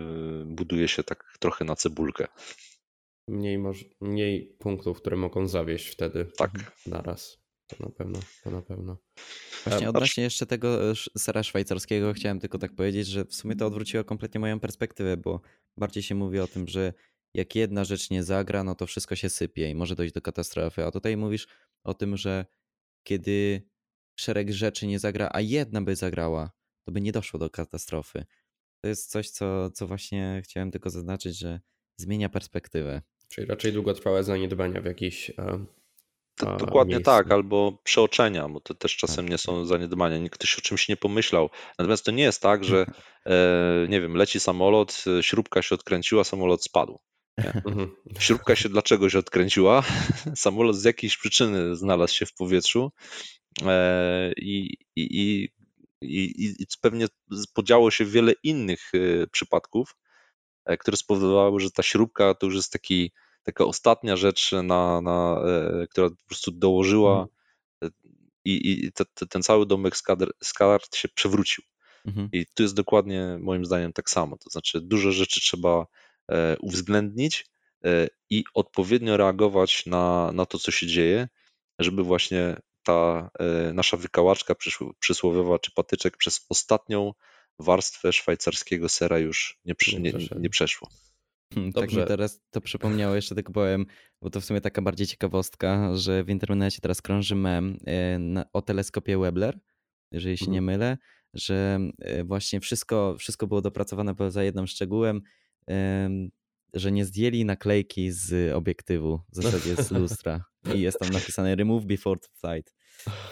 buduje 0.46 0.88
się 0.88 1.04
tak 1.04 1.38
trochę 1.40 1.66
na 1.66 1.76
cebulkę. 1.76 2.28
Mniej, 3.28 3.60
mniej 4.02 4.56
punktów, 4.60 4.98
które 4.98 5.18
mogą 5.18 5.48
zawieść 5.48 5.88
wtedy 5.88 6.32
Tak. 6.38 6.52
naraz. 6.86 7.41
To 7.78 7.86
na 7.86 7.90
pewno, 7.90 8.20
to 8.44 8.52
na 8.52 8.62
pewno. 8.62 8.98
Właśnie 9.66 9.86
E, 9.86 9.90
odnośnie 9.90 10.24
jeszcze 10.24 10.46
tego 10.46 10.92
e, 10.92 10.94
sera 11.18 11.44
szwajcarskiego 11.44 12.14
chciałem 12.14 12.40
tylko 12.40 12.58
tak 12.58 12.76
powiedzieć, 12.76 13.08
że 13.08 13.26
w 13.26 13.36
sumie 13.36 13.56
to 13.56 13.66
odwróciło 13.66 14.04
kompletnie 14.04 14.40
moją 14.40 14.60
perspektywę, 14.60 15.18
bo 15.18 15.42
bardziej 15.78 16.04
się 16.04 16.16
mówi 16.16 16.40
o 16.40 16.48
tym, 16.48 16.68
że 16.68 16.94
jak 17.34 17.56
jedna 17.56 17.84
rzecz 17.84 18.10
nie 18.10 18.24
zagra, 18.24 18.64
no 18.64 18.76
to 18.76 18.88
wszystko 18.88 19.16
się 19.16 19.30
sypie 19.30 19.70
i 19.70 19.76
może 19.76 19.96
dojść 19.96 20.14
do 20.14 20.22
katastrofy. 20.22 20.86
A 20.86 20.92
tutaj 20.92 21.18
mówisz 21.18 21.48
o 21.84 21.94
tym, 21.94 22.18
że 22.18 22.46
kiedy 23.04 23.70
szereg 24.20 24.52
rzeczy 24.52 24.88
nie 24.88 25.00
zagra, 25.00 25.30
a 25.34 25.42
jedna 25.42 25.82
by 25.82 25.96
zagrała, 25.96 26.52
to 26.86 26.92
by 26.92 27.02
nie 27.02 27.12
doszło 27.12 27.40
do 27.40 27.50
katastrofy. 27.50 28.26
To 28.84 28.88
jest 28.88 29.12
coś, 29.12 29.30
co, 29.30 29.72
co 29.72 29.88
właśnie 29.88 30.42
chciałem 30.44 30.72
tylko 30.72 30.90
zaznaczyć, 30.90 31.38
że 31.38 31.60
zmienia 31.98 32.30
perspektywę. 32.30 33.02
Czyli 33.30 33.48
raczej 33.48 33.74
długotrwałe 33.74 34.24
zaniedbania 34.24 34.82
w 34.82 34.86
jakiejś. 34.86 35.32
To, 36.36 36.58
dokładnie 36.58 36.96
miejscu. 36.96 37.12
tak, 37.12 37.32
albo 37.32 37.78
przeoczenia, 37.84 38.50
bo 38.50 38.60
to 38.60 38.74
też 38.74 38.98
czasem 38.98 39.30
nie 39.30 39.38
są 39.38 39.66
zaniedbania. 39.66 40.18
Nikt 40.18 40.36
ktoś 40.36 40.58
o 40.58 40.62
czymś 40.62 40.90
nie 40.90 40.98
pomyślał. 40.98 41.50
Natomiast 41.80 42.06
to 42.06 42.12
nie 42.12 42.24
jest 42.24 42.42
tak, 42.42 42.64
że 42.64 42.86
e, 43.26 43.88
nie 43.90 44.02
wiem, 44.02 44.16
leci 44.16 44.40
samolot, 44.40 45.04
e, 45.20 45.24
śrubka 45.24 45.62
się 45.62 45.76
odkręciła, 45.76 46.24
samolot 46.24 46.64
spadł. 46.64 47.00
Mhm. 47.66 47.92
Śrubka 48.20 48.56
się 48.56 48.70
dlaczego 48.70 49.10
się 49.10 49.20
odkręciła? 49.20 49.84
Samolot 50.36 50.76
z 50.76 50.84
jakiejś 50.84 51.18
przyczyny 51.18 51.76
znalazł 51.76 52.14
się 52.16 52.26
w 52.26 52.34
powietrzu 52.34 52.92
e, 53.66 54.32
i, 54.38 54.78
i, 54.96 55.50
i, 56.02 56.32
i, 56.60 56.66
pewnie 56.82 57.08
podziało 57.54 57.92
się 57.92 58.06
wiele 58.06 58.34
innych 58.44 58.92
przypadków, 59.32 59.96
które 60.80 60.98
spowodowały, 60.98 61.60
że 61.60 61.72
ta 61.72 61.84
śrubka 61.84 62.34
to 62.34 62.46
już 62.46 62.56
jest 62.56 62.72
taki, 62.72 63.12
taka 63.44 63.66
ostatnia 63.66 64.16
rzecz, 64.16 64.52
na, 64.52 65.02
na, 65.02 65.42
e, 65.46 65.88
która 65.88 66.10
po 66.10 66.26
prostu 66.28 66.52
dołożyła 66.52 67.28
e, 67.84 67.90
i, 68.46 68.86
i 68.86 68.92
te, 68.92 69.06
te, 69.06 69.26
ten 69.26 69.44
cały 69.44 69.66
domek 69.66 69.98
z 69.98 70.04
kadr- 70.04 70.32
z 70.44 70.54
kart 70.54 70.96
się 70.96 71.10
przewrócił. 71.10 71.64
Mhm. 72.06 72.30
I 72.32 72.46
tu 72.56 72.64
jest 72.64 72.76
dokładnie 72.76 73.38
moim 73.40 73.66
zdaniem 73.66 73.94
tak 73.94 74.10
samo. 74.10 74.38
To 74.38 74.50
znaczy, 74.50 74.82
dużo 74.82 75.12
rzeczy 75.12 75.42
trzeba 75.42 75.86
e, 76.32 76.58
uwzględnić 76.60 77.52
i 78.30 78.44
odpowiednio 78.54 79.18
reagować 79.18 79.86
na, 79.86 80.32
na 80.34 80.46
to, 80.46 80.60
co 80.60 80.72
się 80.72 80.88
dzieje, 80.88 81.28
żeby 81.80 82.04
właśnie 82.04 82.62
ta 82.84 83.30
nasza 83.74 83.98
wykałaczka 83.98 84.56
przysłowiowa 85.00 85.60
czy 85.60 85.72
patyczek 85.72 86.18
przez 86.18 86.46
ostatnią 86.50 87.14
warstwę 87.60 88.14
szwajcarskiego 88.14 88.90
sera 88.90 89.20
już 89.20 89.60
nie, 89.66 89.76
Nie 90.36 90.42
nie 90.42 90.50
przeszło. 90.50 90.90
Hmm, 91.54 91.74
Tak 91.74 91.90
mi 91.90 91.96
Dobrze. 91.96 92.06
teraz 92.08 92.42
to 92.52 92.62
przypomniało, 92.62 93.16
jeszcze 93.16 93.36
tylko 93.36 93.54
powiem, 93.54 93.86
bo 94.22 94.30
to 94.30 94.42
w 94.42 94.46
sumie 94.46 94.62
taka 94.62 94.82
bardziej 94.82 95.08
ciekawostka, 95.08 95.96
że 95.96 96.24
w 96.24 96.30
internecie 96.30 96.80
teraz 96.82 97.02
krąży 97.02 97.36
mem 97.36 97.78
e, 97.88 98.44
o 98.54 98.62
teleskopie 98.62 99.18
Webler, 99.18 99.60
jeżeli 100.12 100.38
się 100.38 100.46
nie 100.52 100.60
Mhm. 100.60 100.66
mylę, 100.66 100.98
że 101.34 101.80
e, 102.00 102.24
właśnie 102.24 102.60
wszystko, 102.60 103.16
wszystko 103.20 103.48
było 103.48 103.62
dopracowane 103.62 104.16
poza 104.16 104.44
jednym 104.44 104.68
szczegółem, 104.68 105.22
em, 105.68 106.30
że 106.74 106.92
nie 106.92 107.06
zdjęli 107.06 107.46
naklejki 107.46 108.12
z 108.12 108.54
obiektywu, 108.56 109.20
w 109.32 109.36
zasadzie 109.36 109.76
z 109.76 109.92
lustra 110.02 110.44
i 110.76 110.82
jest 110.82 111.00
tam 111.00 111.10
napisane 111.10 111.56
remove 111.56 111.86
before 111.86 112.20
flight. 112.40 112.74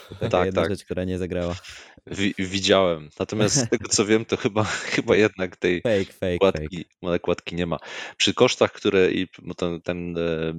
To 0.09 0.15
taka 0.15 0.29
Tak, 0.29 0.45
jedna 0.45 0.61
tak. 0.61 0.71
rzecz, 0.71 0.83
która 0.85 1.03
nie 1.03 1.17
zagrała. 1.17 1.55
Wi- 2.07 2.33
widziałem. 2.37 3.09
Natomiast 3.19 3.55
z 3.55 3.69
tego 3.69 3.87
co 3.89 4.05
wiem, 4.05 4.25
to 4.25 4.37
chyba, 4.37 4.63
chyba 4.95 5.15
jednak 5.15 5.57
tej 5.57 5.81
Fake, 5.81 6.05
fake, 6.05 6.13
fake. 6.13 6.37
kładki, 6.37 6.85
kładki 7.21 7.55
nie 7.55 7.65
ma. 7.65 7.77
Przy 8.17 8.33
kosztach, 8.33 8.71
które 8.71 9.11
i 9.11 9.27
ten, 9.57 9.81
ten 9.81 10.17
e, 10.17 10.53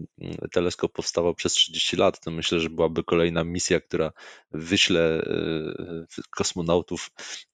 teleskop 0.52 0.92
powstawał 0.92 1.34
przez 1.34 1.52
30 1.52 1.96
lat, 1.96 2.20
to 2.20 2.30
myślę, 2.30 2.60
że 2.60 2.70
byłaby 2.70 3.04
kolejna 3.04 3.44
misja, 3.44 3.80
która 3.80 4.12
wyśle 4.50 5.22
e, 5.22 6.06
kosmonautów, 6.30 7.10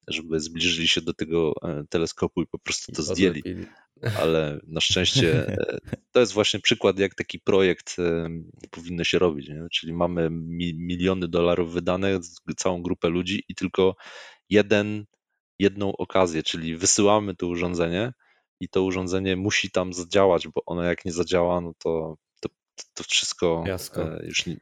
żeby 0.09 0.41
zbliżyli 0.41 0.89
się 0.89 1.01
do 1.01 1.15
tego 1.15 1.53
e, 1.63 1.85
teleskopu 1.91 2.43
i 2.43 2.47
po 2.47 2.59
prostu 2.59 2.93
to 2.93 3.03
zdjęli. 3.03 3.43
Ale 4.19 4.61
na 4.67 4.81
szczęście 4.81 5.47
e, 5.59 5.79
to 6.13 6.21
jest 6.21 6.33
właśnie 6.33 6.61
przykład, 6.61 6.99
jak 6.99 7.15
taki 7.15 7.41
projekt 7.41 7.97
e, 7.99 8.29
powinno 8.71 9.05
się 9.05 9.19
robić. 9.19 9.49
Nie? 9.49 9.67
Czyli 9.73 9.93
mamy 9.93 10.31
mi, 10.31 10.75
miliony 10.75 11.29
dolarów 11.29 11.73
wydane, 11.73 12.19
całą 12.57 12.83
grupę 12.83 13.09
ludzi 13.09 13.45
i 13.49 13.55
tylko 13.55 13.97
jeden, 14.51 15.07
jedną 15.59 15.97
okazję, 15.97 16.43
czyli 16.43 16.77
wysyłamy 16.77 17.35
to 17.35 17.47
urządzenie 17.47 18.13
i 18.61 18.69
to 18.69 18.83
urządzenie 18.83 19.37
musi 19.37 19.71
tam 19.71 19.93
zadziałać, 19.93 20.49
bo 20.49 20.63
ono 20.67 20.83
jak 20.83 21.05
nie 21.05 21.13
zadziała, 21.13 21.61
no 21.61 21.73
to, 21.79 22.17
to, 22.41 22.49
to 22.95 23.05
wszystko 23.05 23.65
Fiasko. 23.67 24.03
e, 24.03 24.27
już 24.27 24.47
nie- 24.47 24.57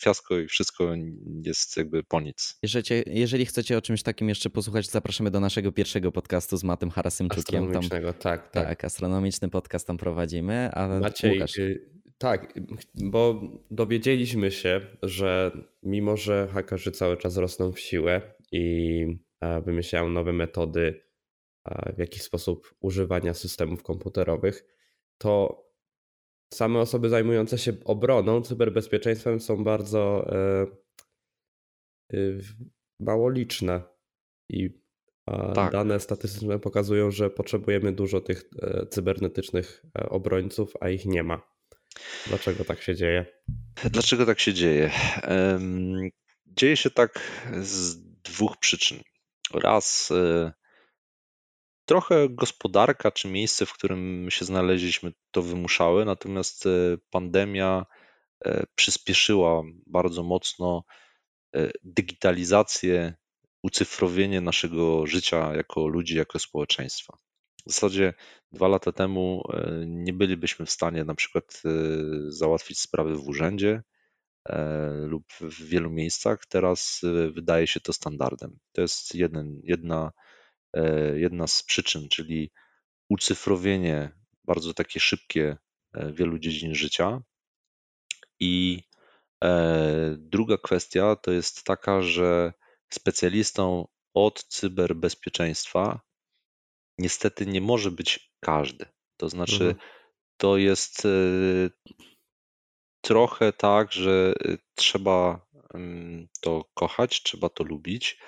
fiasko 0.00 0.38
i 0.38 0.46
wszystko 0.46 0.94
jest 1.42 1.76
jakby 1.76 2.04
po 2.04 2.20
nic. 2.20 2.58
Jeżeli, 2.62 3.02
jeżeli 3.06 3.46
chcecie 3.46 3.78
o 3.78 3.82
czymś 3.82 4.02
takim 4.02 4.28
jeszcze 4.28 4.50
posłuchać, 4.50 4.90
zapraszamy 4.90 5.30
do 5.30 5.40
naszego 5.40 5.72
pierwszego 5.72 6.12
podcastu 6.12 6.56
z 6.56 6.64
Matem 6.64 6.90
Harasymczukiem. 6.90 7.44
Tam, 7.44 7.64
Astronomicznego, 7.64 8.12
tak, 8.12 8.50
tak. 8.50 8.66
tak, 8.66 8.84
astronomiczny 8.84 9.48
podcast 9.48 9.86
tam 9.86 9.96
prowadzimy. 9.96 10.70
A 10.72 10.88
Maciej, 10.88 11.32
Łukasz, 11.32 11.58
y, 11.58 11.90
tak, 12.18 12.54
bo 12.94 13.40
dowiedzieliśmy 13.70 14.50
się, 14.50 14.80
że 15.02 15.50
mimo, 15.82 16.16
że 16.16 16.48
hakerzy 16.52 16.92
cały 16.92 17.16
czas 17.16 17.36
rosną 17.36 17.72
w 17.72 17.80
siłę 17.80 18.22
i 18.52 19.06
wymyślają 19.64 20.08
nowe 20.08 20.32
metody 20.32 21.02
w 21.96 21.98
jakiś 21.98 22.22
sposób 22.22 22.74
używania 22.80 23.34
systemów 23.34 23.82
komputerowych, 23.82 24.64
to 25.18 25.62
same 26.54 26.78
osoby 26.78 27.08
zajmujące 27.08 27.58
się 27.58 27.72
obroną, 27.84 28.42
cyberbezpieczeństwem 28.42 29.40
są 29.40 29.64
bardzo 29.64 30.30
e, 30.32 30.66
y, 32.16 32.40
mało 33.00 33.30
liczne 33.30 33.82
i 34.48 34.70
e, 35.26 35.52
Tak. 35.54 35.72
dane 35.72 36.00
statystyczne 36.00 36.58
pokazują, 36.58 37.10
że 37.10 37.30
potrzebujemy 37.30 37.92
dużo 37.92 38.20
tych 38.20 38.44
e, 38.62 38.86
cybernetycznych 38.86 39.82
e, 39.98 40.08
obrońców, 40.08 40.72
a 40.80 40.88
ich 40.88 41.06
nie 41.06 41.22
ma. 41.22 41.42
Dlaczego 42.26 42.64
tak 42.64 42.82
się 42.82 42.94
dzieje? 42.94 43.26
Dlaczego 43.90 44.26
tak 44.26 44.40
się 44.40 44.54
dzieje? 44.54 44.90
Dzieje 46.46 46.76
się 46.76 46.90
tak 46.90 47.20
z 47.62 47.96
dwóch 48.22 48.56
przyczyn. 48.56 48.98
Raz, 49.54 50.10
e, 50.10 50.52
trochę 51.84 52.28
gospodarka 52.28 53.10
czy 53.10 53.28
miejsce, 53.28 53.66
w 53.66 53.72
którym 53.72 54.28
się 54.30 54.44
znaleźliśmy, 54.44 55.12
to 55.30 55.42
wymuszały, 55.42 56.04
natomiast 56.04 56.66
e, 56.66 56.70
pandemia 57.10 57.86
e, 58.44 58.66
przyspieszyła 58.74 59.62
bardzo 59.86 60.22
mocno 60.22 60.84
e, 61.54 61.70
digitalizację, 61.84 63.14
ucyfrowienie 63.62 64.40
naszego 64.40 65.06
życia 65.06 65.54
jako 65.54 65.86
ludzi, 65.86 66.16
jako 66.16 66.38
społeczeństwa. 66.38 67.16
W 67.66 67.72
zasadzie 67.72 68.14
dwa 68.52 68.68
lata 68.68 68.92
temu 68.92 69.42
nie 69.86 70.12
bylibyśmy 70.12 70.66
w 70.66 70.70
stanie 70.70 71.04
na 71.04 71.14
przykład 71.14 71.62
załatwić 72.28 72.80
sprawy 72.80 73.16
w 73.16 73.28
urzędzie 73.28 73.82
lub 75.06 75.24
w 75.40 75.64
wielu 75.64 75.90
miejscach. 75.90 76.46
Teraz 76.48 77.00
wydaje 77.32 77.66
się 77.66 77.80
to 77.80 77.92
standardem. 77.92 78.58
To 78.72 78.80
jest 78.80 79.14
jeden, 79.14 79.60
jedna, 79.64 80.12
jedna 81.14 81.46
z 81.46 81.62
przyczyn, 81.62 82.08
czyli 82.08 82.50
ucyfrowienie 83.08 84.12
bardzo 84.44 84.74
takie 84.74 85.00
szybkie 85.00 85.56
e, 85.94 86.12
wielu 86.12 86.38
dziedzin 86.38 86.74
życia. 86.74 87.22
I 88.40 88.82
e, 89.44 90.16
druga 90.18 90.58
kwestia 90.58 91.16
to 91.16 91.32
jest 91.32 91.64
taka, 91.64 92.02
że 92.02 92.52
specjalistą 92.92 93.88
od 94.14 94.44
cyberbezpieczeństwa 94.44 96.00
niestety 96.98 97.46
nie 97.46 97.60
może 97.60 97.90
być 97.90 98.32
każdy. 98.40 98.86
To 99.16 99.28
znaczy, 99.28 99.54
Mhm. 99.64 99.74
to 100.36 100.56
jest 100.56 101.06
e, 101.06 101.08
trochę 103.00 103.52
tak, 103.52 103.92
że 103.92 104.34
e, 104.44 104.58
trzeba 104.74 105.46
mm, 105.74 106.28
to 106.40 106.64
kochać, 106.74 107.22
trzeba 107.22 107.48
to 107.48 107.64
lubić, 107.64 108.18
e, 108.20 108.22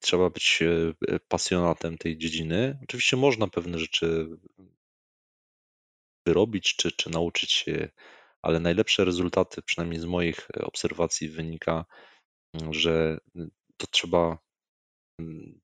trzeba 0.00 0.30
być 0.30 0.62
e, 0.62 1.18
pasjonatem 1.28 1.98
tej 1.98 2.18
dziedziny. 2.18 2.78
Oczywiście 2.82 3.16
można 3.16 3.46
pewne 3.46 3.78
rzeczy 3.78 4.28
wyrobić 6.26 6.76
czy, 6.76 6.92
czy 6.92 7.10
nauczyć 7.10 7.52
się, 7.52 7.88
ale 8.42 8.60
najlepsze 8.60 9.04
rezultaty, 9.04 9.62
przynajmniej 9.62 10.00
z 10.00 10.04
moich 10.04 10.48
obserwacji, 10.60 11.28
wynika, 11.28 11.84
że 12.70 13.18
to 13.76 13.86
trzeba 13.86 14.38
mm, 15.20 15.60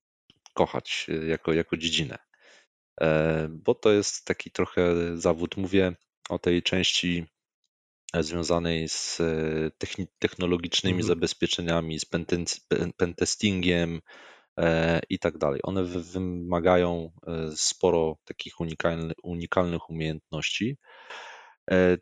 kochać 0.55 1.07
e, 1.09 1.26
jako, 1.26 1.53
jako 1.53 1.76
dziedzinę. 1.76 2.18
E, 3.01 3.49
Bo 3.51 3.74
to 3.74 3.93
jest 3.93 4.24
taki 4.24 4.51
trochę 4.51 4.82
zawód. 5.18 5.57
Mówię 5.57 5.93
o 6.28 6.39
tej 6.39 6.62
części 6.62 7.24
e, 7.24 7.36
związanej 8.21 8.89
z 8.89 9.21
e, 9.21 10.05
technologicznymi 10.19 11.01
Mhm. 11.01 11.09
zabezpieczeniami, 11.09 11.99
z 11.99 12.05
pentestingiem, 12.97 14.01
i 15.11 15.19
tak 15.19 15.39
dalej. 15.39 15.61
One 15.63 15.85
wymagają 15.85 17.11
sporo 17.57 18.17
takich 18.25 18.61
unikalnych, 18.61 19.17
unikalnych 19.23 19.91
umiejętności. 19.91 20.77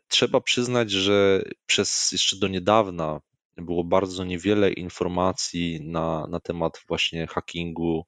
Trzeba 0.07 0.41
przyznać, 0.41 0.91
że 0.91 1.41
przez 1.65 2.11
jeszcze 2.11 2.37
do 2.37 2.47
niedawna 2.47 3.19
było 3.57 3.83
bardzo 3.83 4.23
niewiele 4.23 4.71
informacji 4.71 5.79
na, 5.81 6.27
na 6.29 6.39
temat 6.39 6.81
właśnie 6.87 7.27
hackingu 7.27 8.05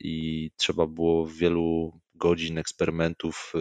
i 0.00 0.50
trzeba 0.56 0.86
było 0.86 1.26
wielu 1.26 1.92
godzin 2.14 2.58
eksperymentów 2.58 3.52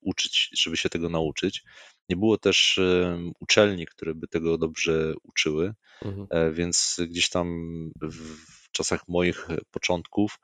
uczyć, 0.00 0.50
żeby 0.52 0.76
się 0.76 0.88
tego 0.88 1.08
nauczyć. 1.08 1.62
Nie 2.08 2.16
było 2.16 2.38
też 2.38 2.80
uczelni, 3.40 3.86
które 3.86 4.14
by 4.14 4.28
tego 4.28 4.58
dobrze 4.58 5.14
uczyły, 5.22 5.74
mhm. 6.02 6.26
E, 6.30 6.52
więc 6.52 7.00
gdzieś 7.08 7.28
tam 7.28 7.48
w 8.02 8.70
czasach 8.72 9.08
moich 9.08 9.48
początków, 9.70 10.38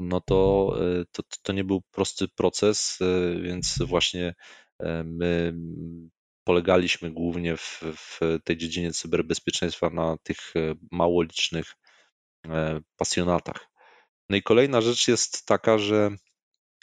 no 0.00 0.20
to, 0.20 0.72
e, 0.80 1.04
to, 1.12 1.22
to 1.42 1.52
nie 1.52 1.64
był 1.64 1.82
prosty 1.90 2.28
proces, 2.28 2.98
e, 3.00 3.40
więc 3.40 3.78
właśnie 3.86 4.34
my 5.04 5.54
polegaliśmy 6.44 7.10
głównie 7.10 7.56
w, 7.56 7.80
w 7.96 8.20
tej 8.44 8.56
dziedzinie 8.56 8.92
cyberbezpieczeństwa 8.92 9.90
na 9.90 10.16
tych 10.22 10.54
mało 10.90 11.22
licznych 11.22 11.74
pasjonatach. 12.96 13.70
No 14.30 14.36
i 14.36 14.42
kolejna 14.42 14.80
rzecz 14.80 15.08
jest 15.08 15.46
taka, 15.46 15.78
że 15.78 16.10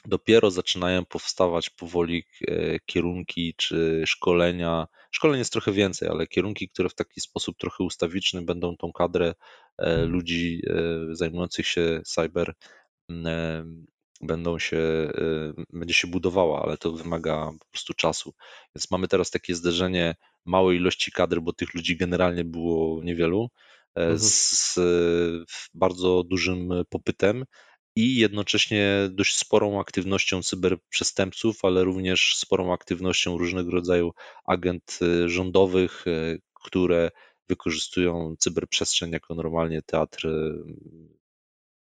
dopiero 0.06 0.52
zaczynają 0.52 1.06
powstawać 1.06 1.70
powoli 1.70 2.24
e, 2.48 2.80
kierunki 2.86 3.54
czy 3.58 4.04
szkolenia. 4.06 4.88
Szkoleń 5.12 5.40
jest 5.40 5.52
trochę 5.52 5.72
więcej, 5.72 6.10
ale 6.10 6.28
kierunki, 6.28 6.70
które 6.70 6.90
w 6.90 6.96
taki 6.96 7.22
sposób 7.22 7.58
trochę 7.58 7.84
ustawiczny 7.84 8.42
będą 8.42 8.78
tą 8.78 8.92
kadrę 8.94 9.34
e, 9.78 10.06
ludzi 10.06 10.62
e, 10.68 11.16
zajmujących 11.16 11.68
się 11.68 12.02
cyber 12.06 12.54
będą 14.22 14.60
się, 14.60 15.12
będzie 15.74 15.94
się 15.94 16.08
budowała, 16.08 16.64
ale 16.64 16.78
to 16.78 16.92
wymaga 16.92 17.52
po 17.60 17.66
prostu 17.72 17.94
czasu. 17.94 18.34
Więc 18.76 18.92
mamy 18.92 19.08
teraz 19.08 19.32
takie 19.32 19.56
zderzenie 19.56 20.16
małej 20.46 20.78
ilości 20.78 21.12
kadr, 21.12 21.40
bo 21.40 21.54
tych 21.54 21.74
ludzi 21.74 21.98
generalnie 21.98 22.44
było 22.44 23.04
niewielu, 23.04 23.50
mhm. 23.96 24.20
z 24.20 24.80
bardzo 25.74 26.24
dużym 26.24 26.70
popytem 26.90 27.46
i 28.02 28.16
jednocześnie 28.16 29.10
dość 29.10 29.38
sporą 29.38 29.80
aktywnością 29.80 30.44
cyberprzestępców, 30.44 31.66
ale 31.66 31.84
również 31.84 32.36
sporą 32.38 32.74
aktywnością 32.74 33.38
różnego 33.38 33.72
rodzaju 33.72 34.12
agent 34.46 35.00
y, 35.02 35.30
rządowych, 35.30 36.08
y, 36.08 36.42
które 36.54 37.12
wykorzystują 37.50 38.36
cyberprzestrzeń 38.40 39.12
jako 39.12 39.36
normalnie 39.36 39.82
teatr 39.82 40.28
y, 40.28 40.64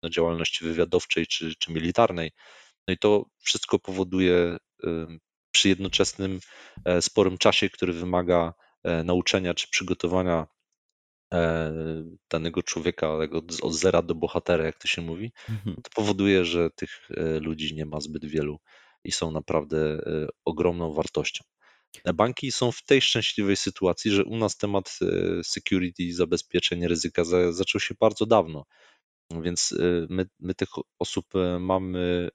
no, 0.04 0.10
działalności 0.10 0.66
wywiadowczej 0.66 1.28
czy, 1.28 1.56
czy 1.60 1.74
militarnej. 1.74 2.32
No 2.88 2.94
i 2.94 2.98
to 2.98 3.26
wszystko 3.44 3.80
powoduje 3.80 4.58
przy 5.52 5.70
jednoczesnym 5.70 6.40
e, 6.86 7.02
sporym 7.02 7.38
czasie, 7.38 7.70
który 7.70 7.94
wymaga 7.94 8.54
e, 8.84 9.04
nauczenia 9.04 9.54
czy 9.54 9.68
przygotowania 9.70 10.48
danego 12.30 12.64
człowieka 12.64 13.18
od 13.62 13.74
zera 13.74 14.02
do 14.02 14.16
bohatera, 14.16 14.66
jak 14.66 14.78
to 14.78 14.88
się 14.88 15.02
mówi, 15.02 15.32
mhm. 15.50 15.76
to 15.76 15.90
powoduje, 15.96 16.46
że 16.46 16.70
tych 16.70 17.10
e, 17.18 17.40
ludzi 17.40 17.76
nie 17.76 17.86
ma 17.86 18.02
zbyt 18.02 18.26
wielu 18.26 18.60
i 19.04 19.12
są 19.12 19.32
naprawdę 19.32 19.78
e, 19.78 20.28
ogromną 20.46 20.94
wartością. 20.94 21.44
Banki 22.14 22.52
są 22.52 22.72
w 22.72 22.84
tej 22.84 23.02
szczęśliwej 23.02 23.56
sytuacji, 23.56 24.12
że 24.12 24.26
u 24.26 24.38
nas 24.38 24.58
temat 24.58 25.00
security, 25.44 26.14
zabezpieczeń 26.14 26.88
ryzyka 26.88 27.24
zaczął 27.50 27.82
się 27.82 27.96
bardzo 28.00 28.26
dawno. 28.26 28.66
Więc 29.42 29.76
my, 30.10 30.26
my 30.40 30.56
tych 30.56 30.70
osób 31.00 31.26
mamy 31.60 32.30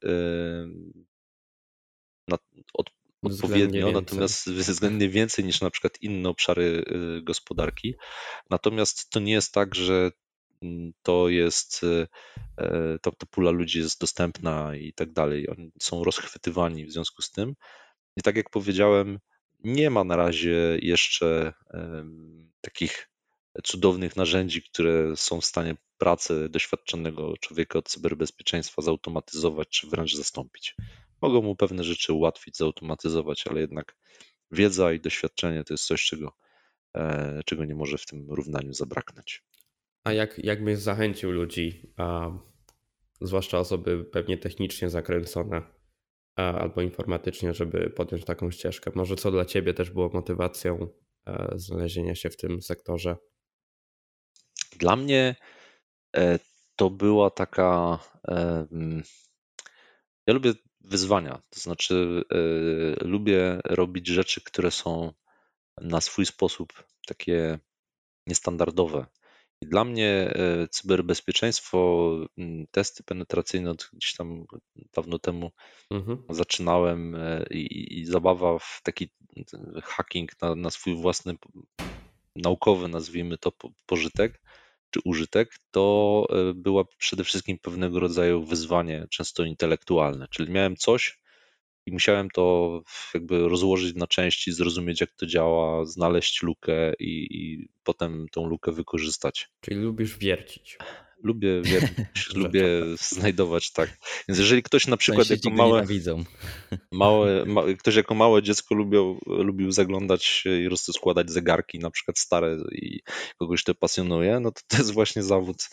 od, 2.75 2.91
odpowiednio, 3.23 3.93
natomiast 3.93 4.51
względnie 4.51 5.09
więcej 5.09 5.45
niż 5.45 5.61
na 5.61 5.71
przykład 5.71 6.03
inne 6.03 6.29
obszary 6.29 6.85
y, 7.19 7.23
gospodarki. 7.23 7.95
Natomiast 8.51 9.11
to 9.11 9.21
nie 9.21 9.33
jest 9.33 9.53
tak, 9.53 9.75
że 9.75 10.11
mm, 10.63 10.93
to 11.03 11.29
jest, 11.29 11.83
y, 11.83 12.07
e, 12.59 12.99
to, 13.03 13.13
to 13.13 13.27
pula 13.27 13.51
ludzi 13.51 13.79
jest 13.79 14.01
dostępna 14.01 14.77
i 14.77 14.93
tak 14.93 15.13
dalej. 15.13 15.51
Oni 15.51 15.73
są 15.81 16.05
rozchwytywani 16.05 16.87
w 16.87 16.93
związku 16.93 17.23
z 17.23 17.31
tym. 17.31 17.55
I 18.17 18.23
tak 18.23 18.37
jak 18.37 18.51
powiedziałem, 18.51 19.19
nie 19.65 19.91
ma 19.91 20.05
na 20.05 20.17
razie 20.17 20.79
jeszcze 20.83 21.53
takich 22.61 23.11
cudownych 23.65 24.17
narzędzi, 24.17 24.63
które 24.63 25.17
są 25.17 25.41
w 25.41 25.45
stanie 25.45 25.77
pracę 25.99 26.49
doświadczonego 26.49 27.35
człowieka 27.41 27.79
od 27.79 27.89
cyberbezpieczeństwa 27.89 28.83
zautomatyzować 28.83 29.69
czy 29.69 29.87
wręcz 29.87 30.15
zastąpić. 30.15 30.75
Mogą 31.21 31.43
mu 31.43 31.57
pewne 31.57 31.85
rzeczy 31.85 32.13
ułatwić, 32.13 32.57
zautomatyzować, 32.57 33.47
ale 33.47 33.61
jednak 33.61 33.97
wiedza 34.51 34.93
i 34.93 35.01
doświadczenie 35.01 35.65
to 35.65 35.75
jest 35.75 35.85
coś, 35.85 36.05
czego, 36.05 36.37
e, 36.97 37.41
czego 37.47 37.65
nie 37.65 37.75
może 37.75 37.99
w 37.99 38.07
tym 38.07 38.31
równaniu 38.31 38.73
zabraknąć. 38.73 39.45
A 40.05 40.13
jak, 40.13 40.39
jak 40.39 40.65
byś 40.65 40.79
zachęcił 40.79 41.31
ludzi, 41.31 41.93
a, 41.97 42.31
zwłaszcza 43.21 43.59
osoby 43.59 44.05
pewnie 44.05 44.39
technicznie 44.39 44.91
zakręcone 44.91 45.63
a, 46.37 46.53
albo 46.53 46.83
informatycznie, 46.83 47.55
żeby 47.55 47.91
podjąć 47.91 48.25
taką 48.25 48.51
ścieżkę? 48.51 48.91
Może 48.95 49.17
co 49.17 49.31
dla 49.31 49.45
ciebie 49.45 49.75
też 49.75 49.91
było 49.91 50.09
motywacją 50.09 50.89
a, 51.25 51.31
e, 51.31 51.59
znalezienia 51.59 52.15
się 52.15 52.31
w 52.31 52.37
tym 52.37 52.63
sektorze? 52.63 53.17
Dla 54.79 54.97
mnie 54.97 55.37
e, 56.17 56.39
to 56.77 56.91
była 56.91 57.31
taka. 57.31 57.99
Ja 60.27 60.35
lubię 60.35 60.53
wyzwania, 60.81 61.43
to 61.51 61.61
znaczy 61.61 62.25
e, 62.31 63.05
lubię 63.05 63.61
robić 63.65 64.09
rzeczy, 64.09 64.41
które 64.41 64.71
są 64.71 65.13
na 65.81 66.01
swój 66.01 66.27
sposób 66.27 66.73
takie 67.07 67.59
niestandardowe. 68.27 69.07
I 69.63 69.67
dla 69.67 69.85
mnie 69.85 70.09
e, 70.09 70.69
cyberbezpieczeństwo, 70.69 72.09
testy 72.71 73.03
penetracyjne 73.03 73.75
gdzieś 73.93 74.15
tam 74.15 74.45
dawno 74.95 75.19
temu 75.19 75.51
mhm. 75.91 76.23
zaczynałem 76.31 77.17
i, 77.51 77.99
i, 78.01 78.07
zabawa 78.07 78.59
w 78.59 78.81
taki 78.83 79.11
hacking 79.83 80.41
na, 80.43 80.55
na 80.55 80.71
swój 80.71 80.95
własny 80.95 81.37
naukowy, 82.37 82.89
nazwijmy 82.89 83.39
to, 83.39 83.53
pożytek, 83.87 84.43
czy 84.91 85.01
użytek, 85.05 85.55
to 85.71 86.27
e, 86.31 86.55
była 86.55 86.85
przede 86.99 87.25
wszystkim 87.25 87.59
pewnego 87.59 88.01
rodzaju 88.01 88.45
wyzwanie, 88.45 89.07
często 89.11 89.45
intelektualne. 89.45 90.27
Czyli 90.31 90.51
miałem 90.51 90.77
coś 90.77 91.21
i 91.87 91.93
musiałem 91.93 92.31
to 92.31 92.83
jakby 93.15 93.49
rozłożyć 93.49 93.97
na 93.97 94.07
części, 94.07 94.53
zrozumieć, 94.53 95.01
jak 95.01 95.13
to 95.13 95.27
działa, 95.27 95.85
znaleźć 95.85 96.43
lukę 96.43 96.93
i, 96.99 97.27
i 97.31 97.69
potem 97.85 98.27
tą 98.33 98.47
lukę 98.47 98.73
wykorzystać. 98.73 99.49
Czyli 99.61 99.77
lubisz 99.81 100.19
wiercić. 100.19 100.79
Lubię 101.23 101.63
wiercić, 101.65 102.35
lubię 102.35 102.67
znajdować, 102.99 103.73
tak. 103.73 103.99
Więc 104.29 104.39
jeżeli 104.39 104.63
ktoś 104.63 104.87
na 104.87 104.97
przykład 104.97 105.31
jako 105.31 105.51
małe, 105.51 105.87
małe, 106.93 107.45
małe, 107.47 107.75
ktoś 107.75 107.97
jako 107.97 108.15
małe 108.15 108.43
dziecko 108.43 108.75
lubił, 108.75 109.19
lubił 109.27 109.73
zaglądać 109.73 110.45
i 110.47 110.69
rozkładać 110.69 111.31
zegarki, 111.31 111.79
na 111.79 111.91
przykład 111.91 112.19
stare 112.19 112.57
i 112.73 113.01
kogoś 113.39 113.65
to 113.65 113.75
pasjonuje, 113.75 114.41
no 114.41 114.53
to 114.53 114.61
to 114.69 114.77
jest 114.77 114.93
właśnie 114.93 115.23
zawód 115.23 115.69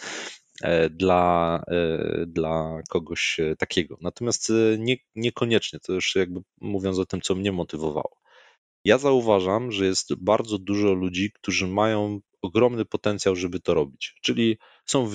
e, 0.62 0.90
dla, 0.90 1.64
e, 1.68 2.26
dla 2.28 2.82
kogoś 2.90 3.40
e, 3.40 3.56
takiego. 3.56 3.98
Natomiast 4.02 4.52
nie, 4.78 4.98
niekoniecznie, 5.16 5.80
to 5.80 5.94
już 5.94 6.16
jakby 6.16 6.40
mówiąc 6.62 7.00
o 7.00 7.06
tym, 7.06 7.22
co 7.22 7.36
mnie 7.36 7.52
motywowało. 7.52 8.18
Ja 8.86 8.98
zauważam, 8.98 9.72
że 9.72 9.86
jest 9.86 10.16
bardzo 10.16 10.58
dużo 10.58 10.94
ludzi, 10.94 11.32
którzy 11.32 11.68
mają 11.68 12.20
ogromny 12.42 12.86
potencjał, 12.86 13.36
żeby 13.36 13.60
to 13.60 13.74
robić. 13.74 14.16
Czyli 14.22 14.58
są 14.86 15.12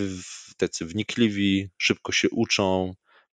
tacy 0.56 0.86
wnikliwi, 0.86 1.68
szybko 1.78 2.12
się 2.12 2.30
uczą, 2.30 2.94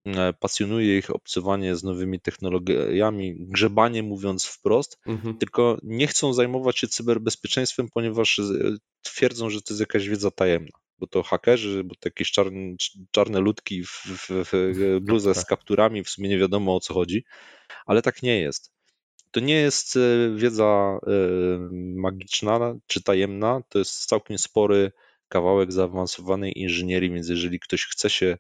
e, 0.06 0.34
pasjonuje 0.34 0.98
ich 0.98 1.10
obcowanie 1.10 1.76
z 1.76 1.84
nowymi 1.84 2.20
technologiami, 2.20 3.36
grzebanie 3.40 4.04
mówiąc 4.04 4.46
wprost, 4.46 5.00
mhm. 5.06 5.38
tylko 5.38 5.78
nie 5.84 6.08
chcą 6.08 6.34
zajmować 6.34 6.80
się 6.80 6.88
cyberbezpieczeństwem, 6.88 7.88
ponieważ 7.94 8.40
e, 8.40 8.44
twierdzą, 9.02 9.50
że 9.50 9.62
to 9.62 9.74
jest 9.74 9.80
jakaś 9.80 10.08
wiedza 10.08 10.32
tajemna. 10.32 10.78
Bo 11.00 11.08
to 11.08 11.24
hakerzy, 11.24 11.84
bo 11.84 11.96
to 11.96 12.02
jakieś 12.08 12.32
czarne, 12.32 12.76
czarne 13.12 13.40
ludki 13.40 13.84
w, 13.84 14.04
w, 14.06 14.28
w 14.30 15.00
bluzę 15.06 15.36
z 15.36 15.46
kapturami, 15.46 16.04
w 16.04 16.10
sumie 16.10 16.30
nie 16.30 16.38
wiadomo 16.38 16.76
o 16.76 16.80
co 16.80 16.94
chodzi, 16.94 17.24
ale 17.86 18.02
tak 18.02 18.24
nie 18.24 18.40
jest. 18.40 18.73
To 19.34 19.40
nie 19.40 19.56
jest 19.56 19.96
e, 19.96 20.00
wiedza 20.36 21.00
e, 21.08 21.10
magiczna 21.96 22.76
czy 22.88 23.04
tajemna, 23.04 23.62
to 23.70 23.80
jest 23.80 24.06
całkiem 24.06 24.38
spory 24.38 24.92
kawałek 25.28 25.72
zaawansowanej 25.72 26.60
inżynierii, 26.60 27.12
więc 27.12 27.30
jeżeli 27.30 27.60
ktoś 27.60 27.86
chce 27.86 28.10
się 28.10 28.38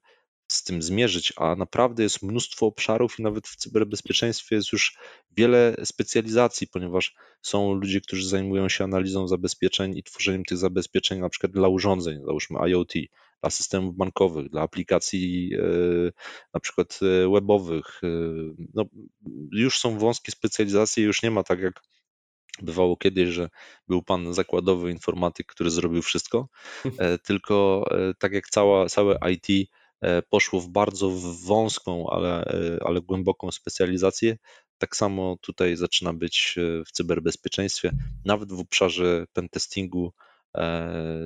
z 0.47 0.63
tym 0.63 0.81
zmierzyć, 0.81 1.33
a 1.35 1.55
naprawdę 1.55 2.03
jest 2.03 2.23
mnóstwo 2.23 2.65
obszarów 2.65 3.19
i 3.19 3.23
nawet 3.23 3.47
w 3.47 3.55
cyberbezpieczeństwie 3.55 4.55
jest 4.55 4.71
już 4.71 4.97
wiele 5.37 5.75
specjalizacji, 5.83 6.67
ponieważ 6.67 7.15
są 7.41 7.73
ludzie, 7.73 8.01
którzy 8.01 8.27
zajmują 8.27 8.69
się 8.69 8.83
analizą 8.83 9.27
zabezpieczeń 9.27 9.97
i 9.97 10.03
tworzeniem 10.03 10.45
tych 10.45 10.57
zabezpieczeń 10.57 11.19
na 11.19 11.29
przykład 11.29 11.51
dla 11.51 11.67
urządzeń, 11.67 12.21
załóżmy 12.25 12.59
IoT, 12.69 12.93
dla 13.43 13.49
systemów 13.49 13.95
bankowych, 13.95 14.49
dla 14.49 14.61
aplikacji 14.61 15.51
na 16.53 16.59
przykład 16.59 16.99
webowych. 17.33 18.01
No, 18.73 18.85
już 19.51 19.79
są 19.79 19.97
wąskie 19.99 20.31
specjalizacje, 20.31 21.03
już 21.03 21.23
nie 21.23 21.31
ma 21.31 21.43
tak 21.43 21.59
jak 21.59 21.81
Bywało 22.61 22.97
kiedyś, 22.97 23.29
że 23.29 23.49
był 23.87 24.03
pan 24.03 24.33
zakładowy 24.33 24.91
informatyk, 24.91 25.47
który 25.47 25.69
zrobił 25.69 26.01
wszystko, 26.01 26.47
e, 26.85 27.17
tylko 27.27 27.85
e, 27.91 28.13
tak 28.13 28.33
jak 28.33 28.49
cała, 28.49 28.85
całe 28.85 29.17
IT 29.31 29.69
e, 30.01 30.21
poszło 30.21 30.59
w 30.59 30.67
bardzo 30.67 31.11
wąską, 31.45 32.09
ale, 32.09 32.45
ale 32.81 33.01
głęboką 33.01 33.51
specjalizację, 33.51 34.37
tak 34.77 34.95
samo 34.95 35.37
tutaj 35.41 35.75
zaczyna 35.75 36.13
być 36.13 36.55
w 36.87 36.91
cyberbezpieczeństwie, 36.91 37.91
nawet 38.25 38.53
w 38.53 38.59
obszarze 38.59 39.25
pentestingu 39.33 40.13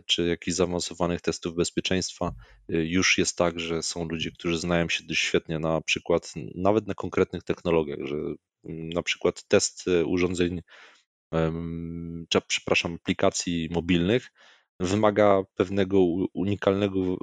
czy 0.06 0.28
jakichś 0.28 0.58
zaawansowanych 0.58 1.22
testów 1.22 1.56
bezpieczeństwa. 1.56 2.34
Już 2.70 3.18
jest 3.18 3.38
tak, 3.38 3.60
że 3.60 3.84
są 3.84 4.08
ludzie, 4.08 4.32
którzy 4.32 4.60
znają 4.60 4.90
się 4.90 5.04
dość 5.04 5.22
świetnie 5.22 5.60
na 5.60 5.82
przykład 5.82 6.34
nawet 6.56 6.88
na 6.88 6.94
konkretnych 6.94 7.44
technologiach, 7.44 8.00
że 8.04 8.16
na 8.64 9.04
przykład 9.04 9.44
test 9.48 9.86
urządzeń 10.06 10.62
czy, 12.30 12.42
przepraszam, 12.48 12.94
aplikacji 12.94 13.70
mobilnych 13.72 14.32
wymaga 14.80 15.42
pewnego 15.56 16.00
unikalnego 16.34 17.18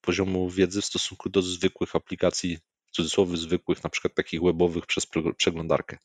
poziomu 0.00 0.50
wiedzy 0.50 0.80
w 0.80 0.84
stosunku 0.84 1.28
do 1.28 1.42
zwykłych 1.42 1.96
aplikacji, 1.96 2.58
w 2.86 2.90
cudzysłowie 2.90 3.36
zwykłych, 3.36 3.84
na 3.84 3.90
przykład 3.90 4.14
takich 4.14 4.42
webowych 4.42 4.86
przez 4.86 5.06
przeglądarkę. 5.36 5.98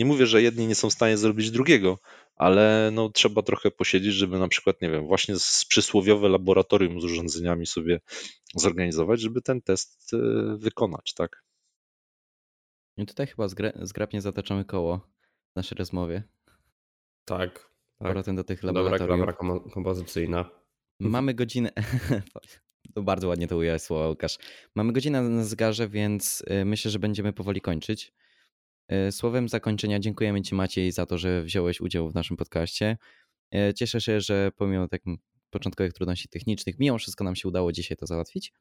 Nie 0.00 0.06
mówię, 0.06 0.26
że 0.26 0.42
jedni 0.42 0.66
nie 0.66 0.74
są 0.74 0.90
w 0.90 0.92
stanie 0.92 1.16
zrobić 1.16 1.50
drugiego, 1.50 1.98
ale 2.36 2.90
no, 2.92 3.08
trzeba 3.08 3.42
trochę 3.42 3.70
posiedzieć, 3.70 4.14
żeby 4.14 4.38
na 4.38 4.48
przykład, 4.48 4.82
nie 4.82 4.90
wiem, 4.90 5.06
właśnie 5.06 5.38
z 5.38 5.64
przysłowiowe 5.64 6.28
laboratorium 6.28 7.00
z 7.00 7.04
urządzeniami 7.04 7.66
sobie 7.66 8.00
zorganizować, 8.54 9.20
żeby 9.20 9.42
ten 9.42 9.62
test 9.62 10.12
y, 10.12 10.16
wykonać, 10.56 11.14
tak? 11.14 11.44
I 12.96 13.06
tutaj 13.06 13.26
chyba 13.26 13.48
zgrabnie 13.82 14.20
zataczamy 14.20 14.64
koło 14.64 14.98
w 15.52 15.56
naszej 15.56 15.76
rozmowie. 15.78 16.22
Tak. 17.24 17.38
tak. 17.38 17.68
Powrotem 17.98 18.36
do 18.36 18.44
tych 18.44 18.62
Dobra 18.62 18.98
klamra 18.98 19.32
kompozycyjna. 19.72 20.50
Mamy 21.00 21.34
godzinę. 21.34 21.70
To 22.94 23.02
bardzo 23.02 23.28
ładnie 23.28 23.48
to 23.48 23.56
ująłeś 23.56 23.82
słowa, 23.82 24.08
Łukasz. 24.08 24.38
Mamy 24.74 24.92
godzinę 24.92 25.22
na 25.22 25.44
zegarze, 25.44 25.88
więc 25.88 26.44
y, 26.50 26.64
myślę, 26.64 26.90
że 26.90 26.98
będziemy 26.98 27.32
powoli 27.32 27.60
kończyć. 27.60 28.12
Y, 28.92 29.12
słowem 29.12 29.48
zakończenia 29.48 29.98
dziękujemy 29.98 30.42
Ci 30.42 30.54
Maciej 30.54 30.92
za 30.92 31.06
to, 31.06 31.18
że 31.18 31.42
wziąłeś 31.42 31.80
udział 31.80 32.10
w 32.10 32.14
naszym 32.14 32.36
podcaście. 32.36 32.96
Y, 33.54 33.74
cieszę 33.74 34.00
się, 34.00 34.20
że 34.20 34.50
pomimo 34.56 34.88
tak 34.88 35.02
początkowych 35.50 35.92
trudności 35.92 36.28
technicznych, 36.28 36.78
mimo 36.78 36.98
wszystko 36.98 37.24
nam 37.24 37.36
się 37.36 37.48
udało 37.48 37.72
dzisiaj 37.72 37.96
to 37.96 38.06
załatwić. 38.06 38.52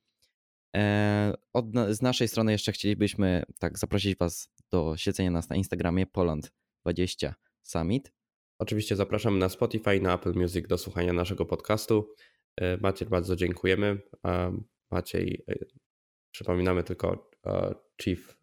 Od, 1.53 1.65
z 1.89 2.01
naszej 2.01 2.27
strony 2.27 2.51
jeszcze 2.51 2.71
chcielibyśmy 2.71 3.43
tak 3.59 3.79
zaprosić 3.79 4.17
Was 4.17 4.49
do 4.71 4.97
siedzenia 4.97 5.31
nas 5.31 5.49
na 5.49 5.55
Instagramie 5.55 6.05
Poland20 6.05 7.33
Summit. 7.63 8.11
Oczywiście 8.59 8.95
zapraszamy 8.95 9.37
na 9.37 9.49
Spotify, 9.49 10.01
na 10.01 10.15
Apple 10.15 10.33
Music 10.33 10.67
do 10.67 10.77
słuchania 10.77 11.13
naszego 11.13 11.45
podcastu. 11.45 12.13
E, 12.55 12.77
Maciej, 12.77 13.07
bardzo 13.07 13.35
dziękujemy. 13.35 14.01
Maciej, 14.91 15.43
e, 15.47 15.55
przypominamy 16.31 16.83
tylko 16.83 17.31
e, 17.45 17.75
Chief 18.01 18.38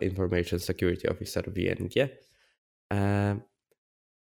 Information 0.00 0.60
Security 0.60 1.10
Officer 1.10 1.52
WNG. 1.52 2.08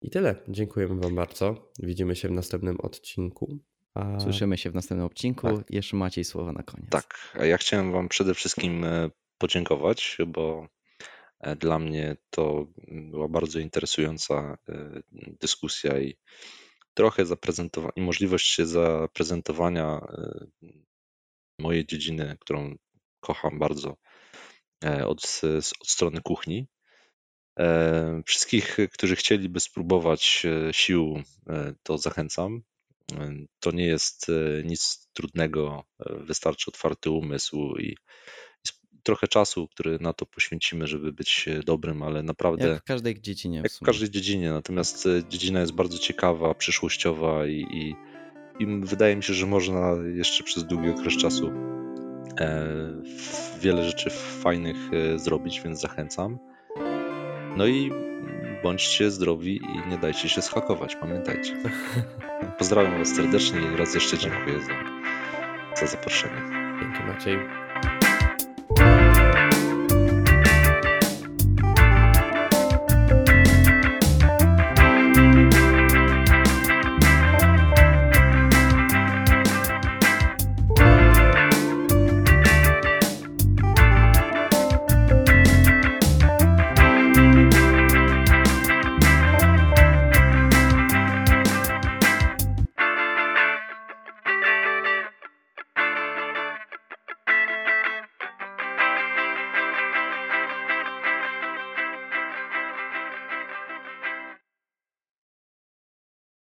I 0.01 0.09
tyle. 0.09 0.35
Dziękujemy 0.47 1.01
Wam 1.01 1.15
bardzo. 1.15 1.71
Widzimy 1.79 2.15
się 2.15 2.27
w 2.27 2.31
następnym 2.31 2.81
odcinku. 2.81 3.57
Słyszymy 4.19 4.57
się 4.57 4.71
w 4.71 4.75
następnym 4.75 5.05
odcinku. 5.05 5.57
Tak. 5.57 5.71
Jeszcze 5.71 5.97
Maciej 5.97 6.23
słowa 6.23 6.51
na 6.51 6.63
koniec. 6.63 6.89
Tak, 6.89 7.33
a 7.39 7.45
ja 7.45 7.57
chciałem 7.57 7.91
Wam 7.91 8.09
przede 8.09 8.33
wszystkim 8.33 8.85
podziękować, 9.37 10.17
bo 10.27 10.67
E, 11.41 11.55
dla 11.55 11.79
mnie 11.79 12.17
to 12.29 12.67
była 12.87 13.27
bardzo 13.27 13.59
interesująca 13.59 14.57
e, 14.69 15.01
dyskusja 15.41 15.99
i 15.99 16.17
trochę 16.93 17.25
zaprezentowania, 17.25 17.93
i 17.95 18.01
możliwość 18.01 18.61
zaprezentowania 18.61 20.01
e, 20.07 20.45
mojej 21.59 21.85
dziedziny, 21.85 22.37
którą 22.39 22.75
kocham 23.19 23.59
bardzo 23.59 23.97
od, 25.05 25.41
od 25.81 25.87
strony 25.87 26.21
kuchni. 26.21 26.67
Wszystkich, 28.25 28.77
którzy 28.93 29.15
chcieliby 29.15 29.59
spróbować 29.59 30.45
sił, 30.71 31.23
to 31.83 31.97
zachęcam. 31.97 32.61
To 33.59 33.71
nie 33.71 33.85
jest 33.85 34.27
nic 34.63 35.07
trudnego, 35.13 35.83
wystarczy 35.99 36.71
otwarty 36.71 37.09
umysł 37.09 37.75
i 37.77 37.95
trochę 39.03 39.27
czasu, 39.27 39.67
który 39.67 39.99
na 39.99 40.13
to 40.13 40.25
poświęcimy, 40.25 40.87
żeby 40.87 41.13
być 41.13 41.47
e, 41.47 41.63
dobrym, 41.63 42.03
ale 42.03 42.23
naprawdę. 42.23 42.67
Jak 42.67 42.81
w 42.81 42.85
każdej 42.85 43.21
dziedzinie. 43.21 43.61
Jak 43.63 43.71
w 43.71 43.79
każdej 43.79 44.09
dziedzinie, 44.09 44.51
natomiast 44.51 45.05
e, 45.05 45.23
dziedzina 45.29 45.59
jest 45.59 45.71
bardzo 45.71 45.97
ciekawa, 45.97 46.53
przyszłościowa 46.53 47.47
i, 47.47 47.65
i, 47.71 47.95
i 48.63 48.65
wydaje 48.85 49.15
mi 49.15 49.23
się, 49.23 49.33
że 49.33 49.45
można 49.45 49.95
jeszcze 50.15 50.43
przez 50.43 50.63
długi 50.63 50.89
okres 50.89 51.17
czasu 51.17 51.47
e, 51.47 52.00
wiele 53.59 53.83
rzeczy 53.83 54.09
fajnych 54.09 54.77
e, 54.93 55.19
zrobić, 55.19 55.61
więc 55.61 55.81
zachęcam. 55.81 56.39
No 57.57 57.67
i 57.67 57.91
bądźcie 58.63 59.11
zdrowi 59.11 59.55
i 59.55 59.89
nie 59.89 59.97
dajcie 59.97 60.29
się 60.29 60.41
schakować, 60.41 60.95
pamiętajcie. 60.95 61.53
Pozdrawiam 62.57 62.97
Was 62.97 63.15
serdecznie 63.15 63.59
i 63.73 63.77
raz 63.77 63.95
jeszcze 63.95 64.17
dziękuję 64.17 64.59
za, 64.59 64.73
za 65.75 65.87
zaproszenie. 65.87 66.41
Dzięki 66.81 67.03
Maciej. 67.03 67.37